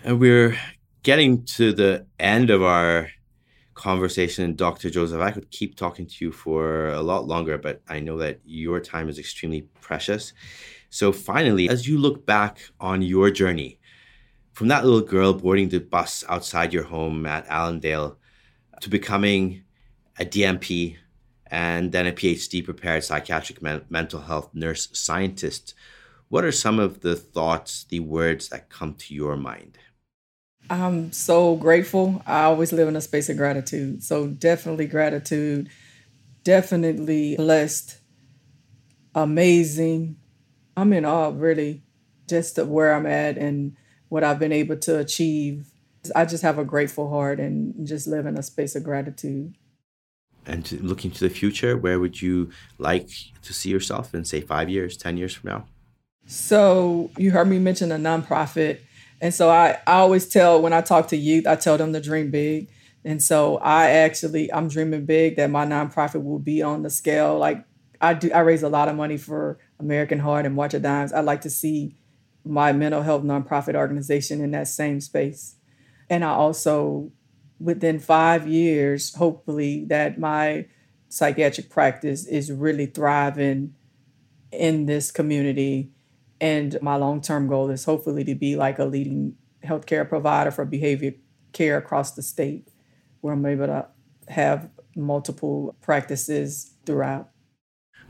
And 0.10 0.20
we're 0.20 0.58
getting 1.04 1.46
to 1.58 1.72
the 1.72 2.08
end 2.20 2.50
of 2.50 2.64
our 2.64 3.12
conversation, 3.76 4.56
Dr. 4.56 4.90
Joseph. 4.90 5.22
I 5.22 5.30
could 5.30 5.52
keep 5.52 5.76
talking 5.76 6.08
to 6.08 6.26
you 6.26 6.32
for 6.32 6.88
a 6.88 7.04
lot 7.04 7.28
longer, 7.28 7.60
but 7.60 7.84
I 7.88 8.00
know 8.00 8.18
that 8.18 8.40
your 8.44 8.80
time 8.80 9.08
is 9.08 9.20
extremely 9.20 9.68
precious. 9.82 10.34
So, 10.90 11.12
finally, 11.12 11.70
as 11.70 11.88
you 11.88 12.00
look 12.00 12.26
back 12.26 12.58
on 12.80 13.04
your 13.04 13.30
journey 13.30 13.78
from 14.52 14.68
that 14.70 14.84
little 14.84 15.02
girl 15.02 15.32
boarding 15.32 15.70
the 15.70 15.80
bus 15.80 16.24
outside 16.28 16.74
your 16.74 16.86
home 16.86 17.28
at 17.28 17.48
Allendale 17.48 18.18
to 18.82 18.90
becoming 18.90 19.62
a 20.18 20.26
DNP 20.26 20.98
and 21.52 21.92
then 21.92 22.08
a 22.08 22.12
PhD 22.12 22.66
prepared 22.66 23.04
psychiatric 23.04 23.62
men- 23.62 23.86
mental 23.90 24.22
health 24.22 24.50
nurse 24.56 24.90
scientist, 24.92 25.76
what 26.30 26.44
are 26.44 26.52
some 26.52 26.80
of 26.80 27.02
the 27.02 27.16
thoughts, 27.16 27.84
the 27.84 28.00
words 28.00 28.50
that 28.50 28.70
come 28.70 28.96
to 28.96 29.14
your 29.14 29.38
mind? 29.38 29.78
I'm 30.70 31.12
so 31.12 31.56
grateful. 31.56 32.22
I 32.28 32.44
always 32.44 32.72
live 32.72 32.88
in 32.88 32.96
a 32.96 33.02
space 33.02 33.30
of 33.30 33.38
gratitude. 33.38 34.04
So 34.04 34.28
definitely 34.28 34.86
gratitude, 34.86 35.70
definitely 36.44 37.36
blessed, 37.36 37.98
amazing, 39.16 40.18
I'm 40.80 40.94
in 40.94 41.04
awe, 41.04 41.32
really, 41.36 41.84
just 42.28 42.58
of 42.58 42.70
where 42.70 42.94
I'm 42.94 43.06
at 43.06 43.38
and 43.38 43.76
what 44.08 44.24
I've 44.24 44.40
been 44.40 44.54
able 44.54 44.78
to 44.78 45.00
achieve. 45.00 45.68
I 46.16 46.24
just 46.24 46.44
have 46.44 46.58
a 46.58 46.64
grateful 46.64 47.10
heart 47.10 47.40
and 47.40 47.86
just 47.86 48.08
live 48.08 48.26
in 48.26 48.38
a 48.38 48.44
space 48.44 48.76
of 48.76 48.84
gratitude. 48.84 49.56
And 50.46 50.72
looking 50.82 51.12
to 51.12 51.20
the 51.20 51.30
future, 51.30 51.78
where 51.78 52.00
would 52.00 52.22
you 52.22 52.50
like 52.78 53.10
to 53.42 53.54
see 53.54 53.70
yourself 53.70 54.16
in, 54.16 54.24
say, 54.24 54.40
five 54.40 54.70
years, 54.70 54.96
10 54.96 55.18
years 55.18 55.34
from 55.34 55.50
now? 55.50 55.66
So, 56.26 57.12
you 57.18 57.32
heard 57.32 57.50
me 57.50 57.60
mention 57.60 57.92
a 57.92 57.98
nonprofit. 57.98 58.80
And 59.22 59.34
so, 59.34 59.50
I, 59.50 59.80
I 59.86 59.96
always 59.96 60.28
tell 60.28 60.62
when 60.62 60.74
I 60.74 60.82
talk 60.82 61.08
to 61.10 61.18
youth, 61.18 61.46
I 61.48 61.56
tell 61.56 61.78
them 61.78 61.94
to 61.94 62.02
dream 62.02 62.32
big. 62.32 62.70
And 63.04 63.22
so, 63.22 63.58
I 63.58 63.90
actually, 63.90 64.52
I'm 64.52 64.68
dreaming 64.68 65.06
big 65.06 65.36
that 65.38 65.50
my 65.50 65.66
nonprofit 65.66 66.24
will 66.24 66.40
be 66.40 66.62
on 66.62 66.84
the 66.84 66.90
scale. 66.90 67.38
Like, 67.38 67.66
I 68.02 68.14
do, 68.14 68.32
I 68.32 68.40
raise 68.40 68.64
a 68.64 68.70
lot 68.70 68.88
of 68.88 68.96
money 68.96 69.18
for 69.18 69.60
American 69.80 70.20
Heart 70.20 70.46
and 70.46 70.56
March 70.56 70.74
of 70.74 70.82
Dimes. 70.82 71.12
I'd 71.12 71.26
like 71.26 71.42
to 71.42 71.50
see 71.50 71.96
my 72.46 72.72
mental 72.72 73.02
health 73.02 73.24
nonprofit 73.24 73.76
organization 73.76 74.42
in 74.42 74.52
that 74.52 74.68
same 74.68 75.02
space. 75.02 75.56
And 76.10 76.24
I 76.24 76.30
also, 76.30 77.12
within 77.60 78.00
five 78.00 78.48
years, 78.48 79.14
hopefully, 79.16 79.86
that 79.86 80.18
my 80.18 80.66
psychiatric 81.10 81.70
practice 81.70 82.26
is 82.26 82.52
really 82.52 82.86
thriving 82.86 83.76
in 84.52 84.86
this 84.86 85.12
community. 85.12 85.92
And 86.42 86.78
my 86.82 86.96
long 86.96 87.22
term 87.22 87.48
goal 87.48 87.70
is 87.70 87.86
hopefully 87.86 88.24
to 88.24 88.36
be 88.36 88.56
like 88.56 88.80
a 88.80 88.86
leading 88.86 89.36
healthcare 89.64 90.08
provider 90.08 90.52
for 90.52 90.66
behavior 90.66 91.14
care 91.52 91.78
across 91.78 92.12
the 92.14 92.22
state, 92.22 92.70
where 93.22 93.34
I'm 93.34 93.46
able 93.46 93.68
to 93.68 93.88
have 94.30 94.70
multiple 94.96 95.76
practices 95.82 96.74
throughout. 96.86 97.30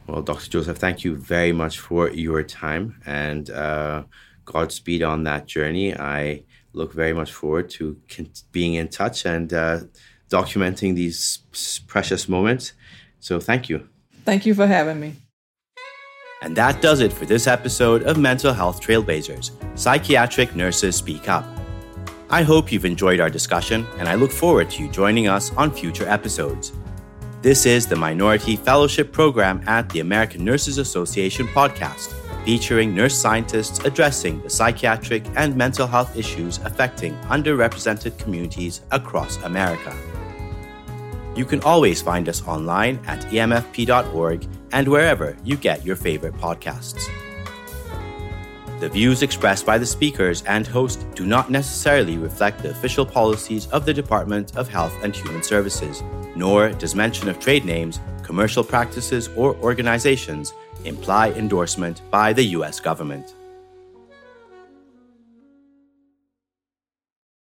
Well, 0.08 0.22
Dr. 0.22 0.50
Joseph, 0.50 0.78
thank 0.78 1.04
you 1.04 1.16
very 1.16 1.52
much 1.52 1.80
for 1.80 2.10
your 2.10 2.44
time 2.44 3.00
and 3.06 3.50
uh, 3.50 4.04
Godspeed 4.46 5.04
on 5.04 5.24
that 5.24 5.46
journey. 5.46 5.96
I 5.96 6.44
look 6.74 6.94
very 6.94 7.14
much 7.14 7.32
forward 7.32 7.70
to 7.72 8.00
being 8.52 8.74
in 8.74 8.88
touch 8.88 9.26
and 9.26 9.54
uh, 9.54 9.82
documenting 10.30 10.96
these 10.96 11.40
precious 11.88 12.28
moments. 12.28 12.74
So, 13.20 13.40
thank 13.40 13.70
you. 13.70 13.88
Thank 14.26 14.46
you 14.46 14.54
for 14.54 14.66
having 14.66 15.00
me. 15.00 15.16
And 16.42 16.56
that 16.56 16.82
does 16.82 17.02
it 17.02 17.12
for 17.12 17.26
this 17.26 17.48
episode 17.48 18.04
of 18.04 18.18
Mental 18.18 18.54
Health 18.54 18.82
Trailblazers 18.82 19.52
Psychiatric 19.78 20.56
Nurses 20.56 20.96
Speak 20.96 21.28
Up. 21.28 21.46
I 22.30 22.44
hope 22.44 22.72
you've 22.72 22.86
enjoyed 22.86 23.20
our 23.20 23.30
discussion, 23.30 23.86
and 23.98 24.08
I 24.08 24.16
look 24.16 24.32
forward 24.32 24.70
to 24.72 24.84
you 24.84 24.90
joining 24.90 25.28
us 25.28 25.54
on 25.58 25.70
future 25.70 26.08
episodes. 26.08 26.72
This 27.42 27.66
is 27.66 27.88
the 27.88 27.96
Minority 27.96 28.56
Fellowship 28.56 29.12
Program 29.12 29.62
at 29.68 29.90
the 29.90 30.00
American 30.00 30.46
Nurses 30.46 30.78
Association 30.78 31.48
podcast, 31.48 32.14
featuring 32.46 32.96
nurse 32.96 33.16
scientists 33.16 33.80
addressing 33.80 34.42
the 34.42 34.50
psychiatric 34.50 35.26
and 35.36 35.56
mental 35.58 35.88
health 35.88 36.16
issues 36.16 36.60
affecting 36.60 37.16
underrepresented 37.24 38.18
communities 38.18 38.82
across 38.92 39.38
America. 39.44 39.94
You 41.36 41.46
can 41.46 41.62
always 41.64 42.02
find 42.02 42.30
us 42.30 42.46
online 42.48 43.00
at 43.08 43.22
emfp.org 43.28 44.48
and 44.72 44.88
wherever 44.88 45.36
you 45.44 45.58
get 45.58 45.86
your 45.86 45.96
favorite 45.96 46.36
podcasts. 46.36 47.10
The 48.80 48.88
views 48.88 49.24
expressed 49.24 49.66
by 49.66 49.78
the 49.78 49.86
speakers 49.86 50.42
and 50.44 50.66
host 50.66 51.06
do 51.14 51.26
not 51.26 51.52
necessarily 51.52 52.18
reflect 52.18 52.64
the 52.64 52.70
official 52.70 53.06
policies 53.06 53.68
of 53.68 53.86
the 53.86 53.94
Department 53.94 54.56
of 54.56 54.70
Health 54.70 54.96
and 55.04 55.14
Human 55.14 55.44
Services, 55.44 56.02
nor 56.36 56.70
does 56.70 56.96
mention 56.96 57.28
of 57.28 57.40
trade 57.40 57.66
names, 57.66 58.00
commercial 58.24 58.64
practices, 58.64 59.28
or 59.36 59.56
organizations 59.58 60.54
imply 60.86 61.32
endorsement 61.32 62.02
by 62.10 62.32
the 62.32 62.44
U.S. 62.58 62.80
government. 62.80 63.34